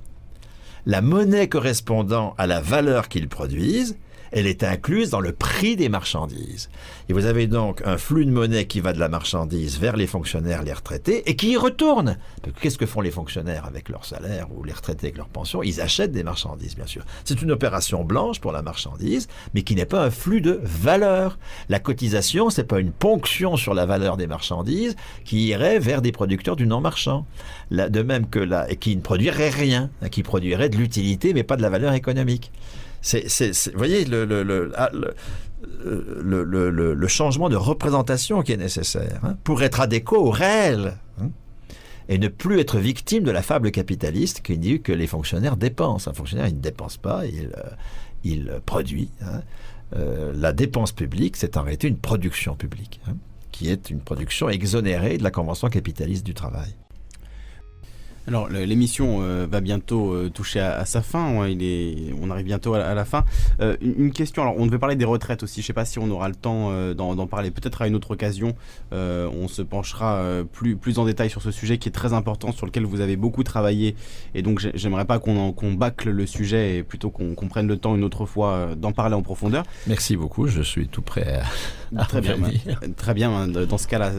[0.86, 3.98] La monnaie correspondant à la valeur qu'ils produisent
[4.36, 6.70] elle est incluse dans le prix des marchandises.
[7.08, 10.08] Et vous avez donc un flux de monnaie qui va de la marchandise vers les
[10.08, 12.18] fonctionnaires, les retraités, et qui y retourne.
[12.60, 15.64] Qu'est-ce que font les fonctionnaires avec leur salaire ou les retraités avec leur pension?
[15.64, 17.06] Ils achètent des marchandises, bien sûr.
[17.24, 21.40] C'est une opération blanche pour la marchandise, mais qui n'est pas un flux de valeur.
[21.70, 26.12] La cotisation, c'est pas une ponction sur la valeur des marchandises qui irait vers des
[26.12, 27.26] producteurs du non-marchand.
[27.72, 31.44] De même que la, et qui ne produirait rien, hein, qui produirait de l'utilité, mais
[31.44, 32.52] pas de la valeur économique.
[33.06, 34.04] C'est, vous voyez
[34.76, 40.32] ah, le, le, le, changement de représentation qui est nécessaire hein, pour être adéquat au
[40.32, 41.30] réel hein,
[42.10, 46.10] et ne plus être victime de la fable capitaliste qui dit que les fonctionnaires dépensent.
[46.10, 47.70] Un fonctionnaire, il ne dépense pas, il, euh,
[48.24, 49.12] il produit.
[49.22, 49.42] Hein.
[49.96, 53.02] Euh, la dépense publique, c'est en réalité une production publique,
[53.52, 56.74] qui est une production exonérée de la Convention capitaliste du travail.
[58.28, 62.74] Alors l'émission euh, va bientôt euh, toucher à, sa fin, il est, on arrive bientôt
[62.74, 63.24] à, la fin.
[63.60, 66.00] Euh, une, question, alors on devait parler des retraites aussi, je ne sais pas si
[66.00, 68.56] on aura le temps d'en parler, peut-être à une autre occasion,
[68.92, 72.66] on se penchera plus, plus en détail sur ce sujet qui est très important, sur
[72.66, 73.96] lequel vous avez beaucoup travaillé,
[74.34, 78.04] et donc j'aimerais pas qu'on bâcle le sujet, et plutôt qu'on prenne le temps une
[78.04, 79.64] autre fois d'en parler en profondeur.
[79.88, 81.42] Merci beaucoup, je suis tout prêt
[81.96, 82.38] à, très, bien,
[82.96, 84.12] très bien, dans ce cas-là,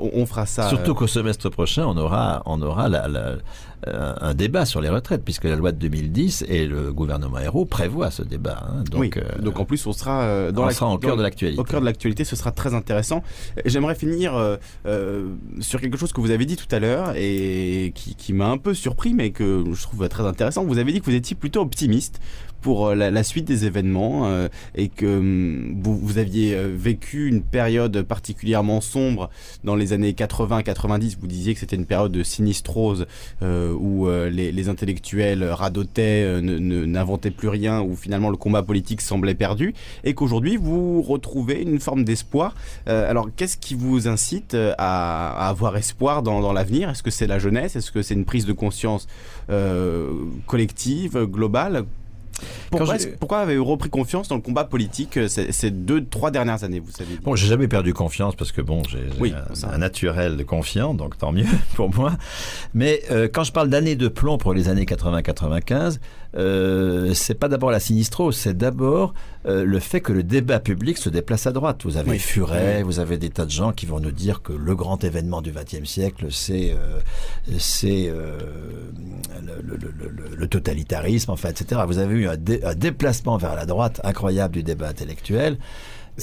[0.00, 0.68] on, fera ça.
[0.68, 3.36] Surtout qu'au semestre prochain, on aura, on aura la euh,
[3.86, 8.10] un débat sur les retraites, puisque la loi de 2010 et le gouvernement Hérault prévoient
[8.10, 8.66] ce débat.
[8.68, 8.84] Hein.
[8.90, 11.22] donc, oui, euh, donc en plus, on sera, euh, dans on sera au cœur de
[11.22, 11.60] l'actualité.
[11.60, 13.22] Au cœur de l'actualité, ce sera très intéressant.
[13.64, 14.58] J'aimerais finir
[15.60, 18.58] sur quelque chose que vous avez dit tout à l'heure et qui, qui m'a un
[18.58, 20.64] peu surpris, mais que je trouve très intéressant.
[20.64, 22.20] Vous avez dit que vous étiez plutôt optimiste
[22.60, 27.42] pour euh, la, suite des événements euh, et que hum, vous, aviez euh, vécu une
[27.42, 29.30] période particulièrement sombre
[29.64, 31.16] dans les années 80-90.
[31.20, 33.06] Vous disiez que c'était une période de sinistrose
[33.40, 40.14] où les, intellectuels radotaient, n'inventaient plus rien, où finalement le combat politique semblait perdu et
[40.14, 42.54] qu'aujourd'hui vous retrouvez une forme d'espoir.
[42.86, 46.90] alors qu'est-ce qui vous incite à, avoir espoir dans l'avenir?
[46.90, 47.76] Est-ce que c'est la jeunesse?
[47.76, 49.06] Est-ce que c'est une prise de conscience
[50.46, 51.84] collective, globale?
[52.70, 56.90] Pourquoi, pourquoi avez-vous repris confiance dans le combat politique ces, deux, trois dernières années, vous
[56.90, 57.16] savez?
[57.22, 59.34] Bon, j'ai jamais perdu confiance parce que bon, j'ai
[59.64, 62.12] un, naturel de confiant, donc tant mieux pour moi.
[62.74, 63.02] Mais
[63.32, 65.98] quand je parle d'années de plomb pour les années 80-95,
[66.38, 69.12] euh, c'est pas d'abord la sinistrose, c'est d'abord
[69.46, 71.80] euh, le fait que le débat public se déplace à droite.
[71.84, 74.76] Vous avez Furet, vous avez des tas de gens qui vont nous dire que le
[74.76, 77.00] grand événement du XXe siècle, c'est euh,
[77.58, 78.12] c'est
[80.36, 81.80] le, totalitarisme, enfin, etc.
[81.86, 85.58] Vous avez eu un, déplacement vers la droite incroyable du débat intellectuel.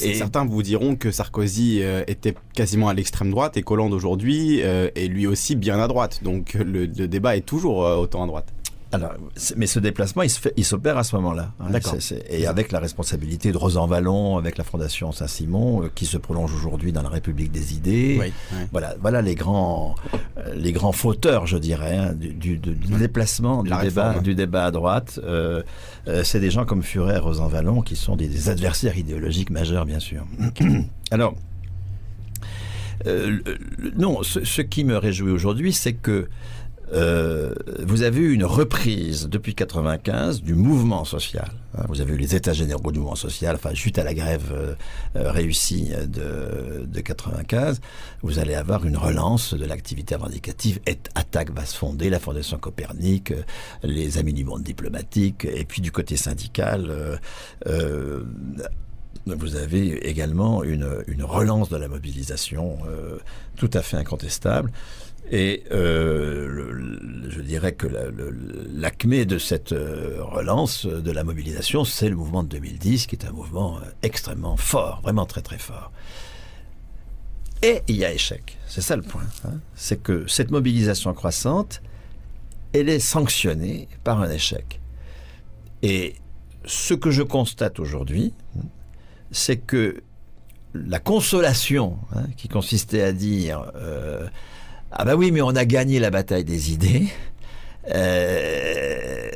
[0.01, 5.07] Et certains vous diront que Sarkozy était quasiment à l'extrême droite et Hollande aujourd'hui est
[5.07, 6.21] lui aussi bien à droite.
[6.23, 8.53] Donc le débat est toujours autant à droite
[9.55, 11.51] mais ce déplacement, il s'opère à ce moment-là.
[11.59, 11.67] Hein.
[12.29, 16.53] Et avec la responsabilité de Rosan Vallon, avec la Fondation Saint-Simon, euh, qui se prolonge
[16.53, 18.31] aujourd'hui dans la République des idées.
[18.71, 19.95] Voilà, voilà les grands,
[20.37, 25.19] euh, les grands fauteurs, je dirais, hein, du, déplacement, du débat, du débat à droite.
[25.23, 25.63] Euh,
[26.23, 29.99] c'est des gens comme Furet et Rosan Vallon qui sont des, adversaires idéologiques majeurs, bien
[29.99, 30.25] sûr.
[31.11, 31.35] Alors.
[33.97, 36.27] non, ce, qui me réjouit aujourd'hui, c'est que
[36.93, 41.49] euh, vous avez eu une reprise depuis 95 du mouvement social.
[41.77, 41.83] Hein.
[41.89, 44.75] vous avez eu les états généraux du mouvement social, enfin suite à la grève euh,
[45.15, 47.81] euh, réussie de, de 95,
[48.21, 50.79] vous allez avoir une relance de l'activité revendicative.
[50.85, 53.33] Et Attaque va se fonder, la Fondation Copernic,
[53.83, 57.19] les Amis du monde diplomatique, et puis du côté syndical.
[59.25, 62.77] vous avez également une, une, relance de la mobilisation
[63.55, 64.71] tout à fait incontestable.
[65.31, 67.87] Et euh, je dirais que
[68.73, 73.25] l'acmé de cette euh, relance de la mobilisation, c'est le mouvement de 2010, qui est
[73.25, 75.91] un mouvement euh, extrêmement fort, vraiment très très fort.
[77.63, 78.57] Et il y a échec.
[78.67, 79.25] C'est ça le point.
[79.45, 79.59] Hein.
[79.73, 81.81] C'est que cette mobilisation croissante,
[82.73, 84.79] elle est sanctionnée par un échec.
[85.81, 86.15] Et
[86.65, 88.33] ce que je constate aujourd'hui,
[89.31, 90.03] c'est que
[90.75, 93.71] la consolation, hein, qui consistait à dire
[94.97, 97.07] ah ben oui, mais on a gagné la bataille des idées.
[97.93, 99.29] Euh,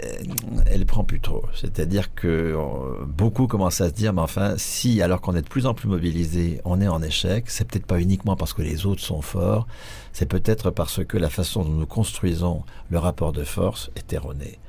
[0.66, 1.44] elle prend plus trop.
[1.54, 5.48] C'est-à-dire que euh, beaucoup commencent à se dire, mais enfin, si, alors qu'on est de
[5.48, 8.86] plus en plus mobilisé, on est en échec, c'est peut-être pas uniquement parce que les
[8.86, 9.68] autres sont forts,
[10.14, 14.60] c'est peut-être parce que la façon dont nous construisons le rapport de force est erronée.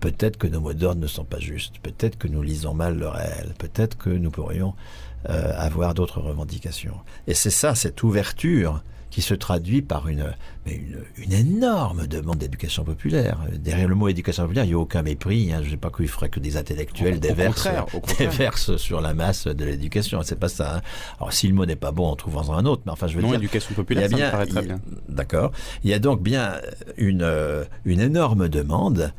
[0.00, 3.08] Peut-être que nos mots d'ordre ne sont pas justes, peut-être que nous lisons mal le
[3.08, 4.74] réel, peut-être que nous pourrions
[5.30, 6.96] euh, avoir d'autres revendications.
[7.26, 8.82] Et c'est ça, cette ouverture
[9.14, 10.34] qui se traduit par une,
[10.66, 13.38] une, une énorme demande d'éducation populaire.
[13.60, 15.52] Derrière le mot éducation populaire, il n'y a aucun mépris.
[15.52, 15.60] Hein.
[15.62, 20.20] Je n'ai pas cru ferait que des intellectuels déversent, sur la masse de l'éducation.
[20.24, 20.78] C'est pas ça.
[20.78, 20.80] Hein.
[21.20, 22.82] Alors, si le mot n'est pas bon, en trouvant un autre.
[22.86, 23.38] Mais enfin, je veux non, dire.
[23.38, 24.80] éducation populaire, ça me paraît très bien.
[25.08, 25.52] D'accord.
[25.84, 26.54] Il y a donc bien
[26.96, 29.12] une, une énorme demande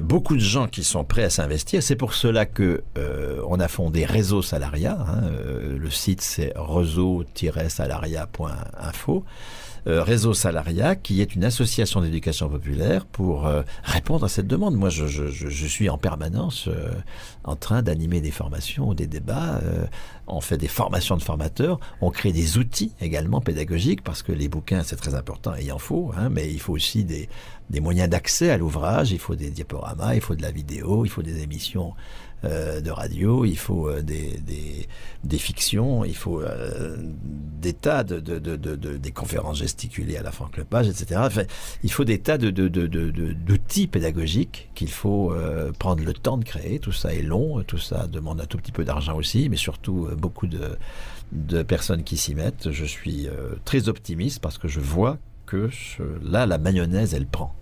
[0.00, 1.82] beaucoup de gens qui sont prêts à s'investir.
[1.82, 4.98] C'est pour cela que euh, on a fondé Réseau Salaria.
[5.00, 5.22] Hein.
[5.24, 9.24] Euh, le site c'est réseau-salaria.info.
[9.86, 14.74] Euh, Réseau Salaria, qui est une association d'éducation populaire pour euh, répondre à cette demande.
[14.74, 16.90] Moi, je, je, je suis en permanence euh,
[17.44, 19.60] en train d'animer des formations, des débats.
[20.26, 21.78] on fait des formations de formateurs.
[22.00, 25.72] On crée des outils également pédagogiques parce que les bouquins, c'est très important et il
[25.72, 27.28] en faut, hein, mais il faut aussi des,
[27.70, 29.12] des moyens d'accès à l'ouvrage.
[29.12, 31.94] Il faut des diaporamas, il faut de la vidéo, il faut des émissions
[32.44, 34.38] euh, de radio, il faut euh, des,
[35.24, 40.86] des, fictions, il faut euh, des tas de, des conférences gesticulées à la Franck Lepage,
[40.86, 41.20] etc.
[41.24, 41.42] Enfin,
[41.82, 45.34] il faut des tas de, d'outils pédagogiques qu'il faut
[45.80, 46.78] prendre le temps de créer.
[46.78, 50.08] Tout ça est long, tout ça demande un tout petit peu d'argent aussi, mais surtout
[50.16, 50.78] beaucoup de,
[51.32, 52.70] de personnes qui s'y mettent.
[52.70, 53.28] Je suis
[53.64, 55.70] très optimiste parce que je vois que
[56.22, 57.57] là, la mayonnaise, elle prend.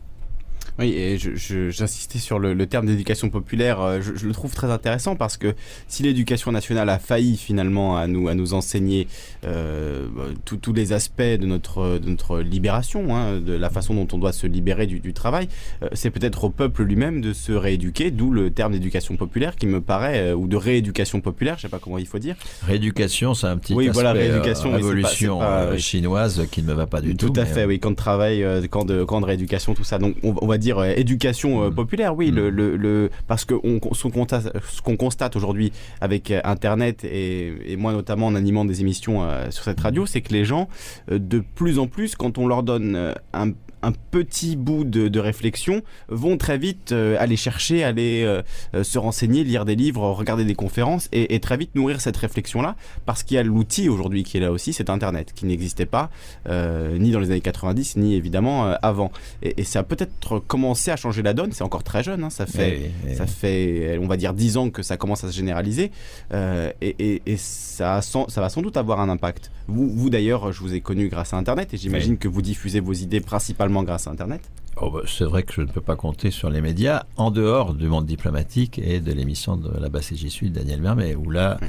[0.78, 3.80] Oui, et j'insistais sur le, terme d'éducation populaire.
[3.80, 5.54] Euh, je, le trouve très intéressant parce que
[5.88, 9.06] si l'éducation nationale a failli finalement à nous, à nous enseigner
[9.44, 10.08] euh,
[10.44, 14.32] tous les aspects de notre, de notre libération, hein, de la façon dont on doit
[14.32, 15.48] se libérer du, travail,
[15.82, 19.66] euh, c'est peut-être au peuple lui-même de se rééduquer, d'où le terme d'éducation populaire qui
[19.66, 22.36] me paraît, ou de rééducation populaire, je sais pas comment il faut dire.
[22.66, 25.40] Rééducation, c'est un petit oui, voilà, rééducation, révolution
[25.78, 27.30] chinoise qui ne me va pas du tout.
[27.30, 29.98] Tout à fait, oui, camp de travail, camp de, camp de rééducation, tout ça.
[29.98, 31.74] Donc on, on va dire dire euh, éducation euh, mm.
[31.74, 32.76] populaire, oui, le, mm.
[32.76, 38.34] le, parce que on, ce qu'on constate, aujourd'hui avec euh, Internet et, moi notamment en
[38.34, 40.68] animant des émissions sur cette radio, c'est que les gens,
[41.10, 43.52] de plus en plus, quand on leur donne un
[43.86, 49.44] un petit bout de, réflexion vont très vite euh, aller chercher, aller euh, se renseigner,
[49.44, 53.38] lire des livres, regarder des conférences et, très vite nourrir cette réflexion-là parce qu'il y
[53.38, 56.10] a l'outil aujourd'hui qui est là aussi, c'est Internet, qui n'existait pas
[56.48, 59.10] ni dans les années 90 ni évidemment avant.
[59.42, 61.52] Et, et c'est peut-être commencé à changer la donne.
[61.52, 64.82] C'est encore très jeune, hein, ça fait, ça fait, on va dire, 10 ans que
[64.82, 65.90] ça commence à se généraliser,
[66.32, 69.50] et, ça, ça va sans doute avoir un impact.
[69.68, 72.80] Vous, vous d'ailleurs, je vous ai connu grâce à Internet, et j'imagine que vous diffusez
[72.80, 74.40] vos idées principalement grâce à Internet.
[74.78, 77.72] Oh bah, c'est vrai que je ne peux pas compter sur les médias en dehors
[77.72, 81.30] du monde diplomatique et de l'émission de la basse j'y suis de Daniel Mermet, où
[81.30, 81.66] là, euh,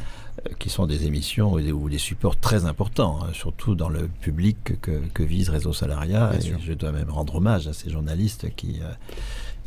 [0.59, 5.24] qui sont des émissions ou des, supports très importants, hein, surtout dans le public que,
[5.24, 6.32] vise Réseau Salariat.
[6.35, 8.91] et je dois même rendre hommage à ces journalistes qui, euh,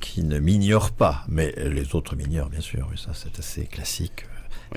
[0.00, 4.26] qui ne m'ignorent pas, mais les autres m'ignorent bien sûr, ça c'est assez classique.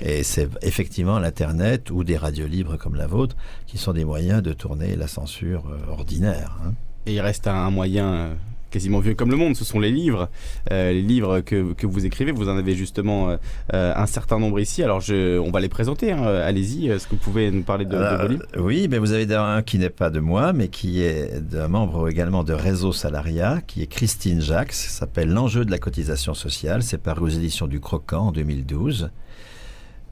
[0.00, 4.42] Et c'est effectivement l'Internet ou des radios libres comme la vôtre qui sont des moyens
[4.42, 6.56] de tourner la censure euh, ordinaire.
[6.64, 6.74] Hein.
[7.06, 8.36] Et il reste un moyen
[8.74, 10.28] quasiment vieux comme le monde, ce sont les livres,
[10.72, 12.32] euh, les livres que, que, vous écrivez.
[12.32, 13.36] Vous en avez justement euh,
[13.72, 14.82] euh, un certain nombre ici.
[14.82, 16.10] Alors, je, on va les présenter.
[16.10, 16.24] Hein.
[16.24, 16.88] Allez-y.
[16.88, 18.42] Est-ce que vous pouvez nous parler de, vos livres?
[18.58, 22.08] Oui, mais vous avez un qui n'est pas de moi, mais qui est d'un membre
[22.08, 24.72] également de Réseau Salariat, qui est Christine Jacques.
[24.72, 26.82] S'appelle L'enjeu de la cotisation sociale.
[26.82, 29.10] C'est paru aux éditions du Croquant en 2012.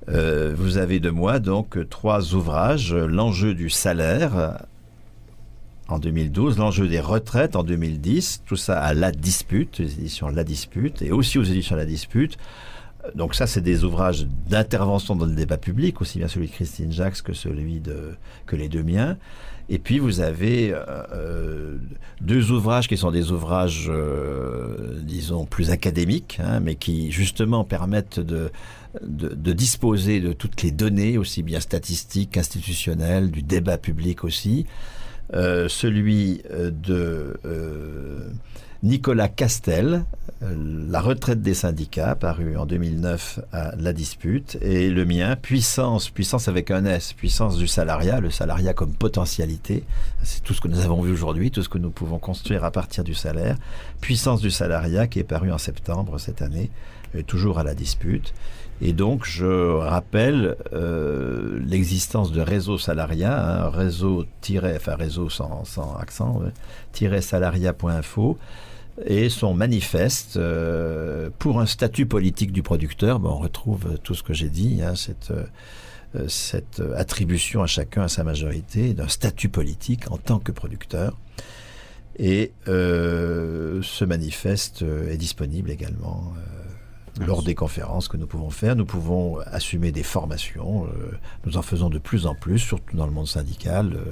[0.06, 2.94] vous avez de moi donc trois ouvrages.
[2.94, 4.62] L'enjeu du salaire
[5.92, 10.44] en 2012, l'enjeu des retraites en 2010, tout ça à La Dispute, les éditions La
[10.44, 12.38] Dispute, et aussi aux éditions La Dispute.
[13.14, 16.92] Donc ça, c'est des ouvrages d'intervention dans le débat public, aussi bien celui de Christine
[16.92, 18.14] Jacques que celui de
[18.46, 19.16] que les deux miens.
[19.68, 21.78] Et puis vous avez euh, euh,
[22.20, 28.20] deux ouvrages qui sont des ouvrages, euh, disons, plus académiques, hein, mais qui justement permettent
[28.20, 28.50] de,
[29.02, 34.66] de, disposer de toutes les données, aussi bien statistiques, institutionnelles, du débat public aussi.
[35.34, 38.28] Euh, celui euh, de euh,
[38.82, 40.04] Nicolas Castel,
[40.42, 46.48] La retraite des syndicats, paru en 2009 à La Dispute, et le mien, Puissance, puissance
[46.48, 49.84] avec un S, puissance du salariat, le salariat comme potentialité,
[50.24, 52.72] c'est tout ce que nous avons vu aujourd'hui, tout ce que nous pouvons construire à
[52.72, 53.56] partir du salaire,
[54.00, 56.68] Puissance du salariat qui est paru en septembre cette année,
[57.28, 58.34] toujours à La Dispute.
[58.84, 64.26] Et donc, je rappelle euh, l'existence de réseau salariat, hein, réseau
[64.60, 65.62] enfin réseau sans,
[66.00, 66.42] accent,
[67.20, 68.38] salariat.info
[69.06, 73.20] et son manifeste euh, pour un statut politique du producteur.
[73.22, 74.94] on retrouve tout ce que j'ai dit, hein,
[75.30, 81.16] euh, cette attribution à chacun à sa majorité d'un statut politique en tant que producteur.
[82.18, 86.34] Et ce manifeste est disponible également
[87.20, 88.76] lors des conférences que nous pouvons faire.
[88.76, 90.86] Nous pouvons assumer des formations.
[90.86, 91.12] Euh,
[91.44, 93.94] nous en faisons de plus en plus, surtout dans le monde syndical.
[93.94, 94.04] Euh,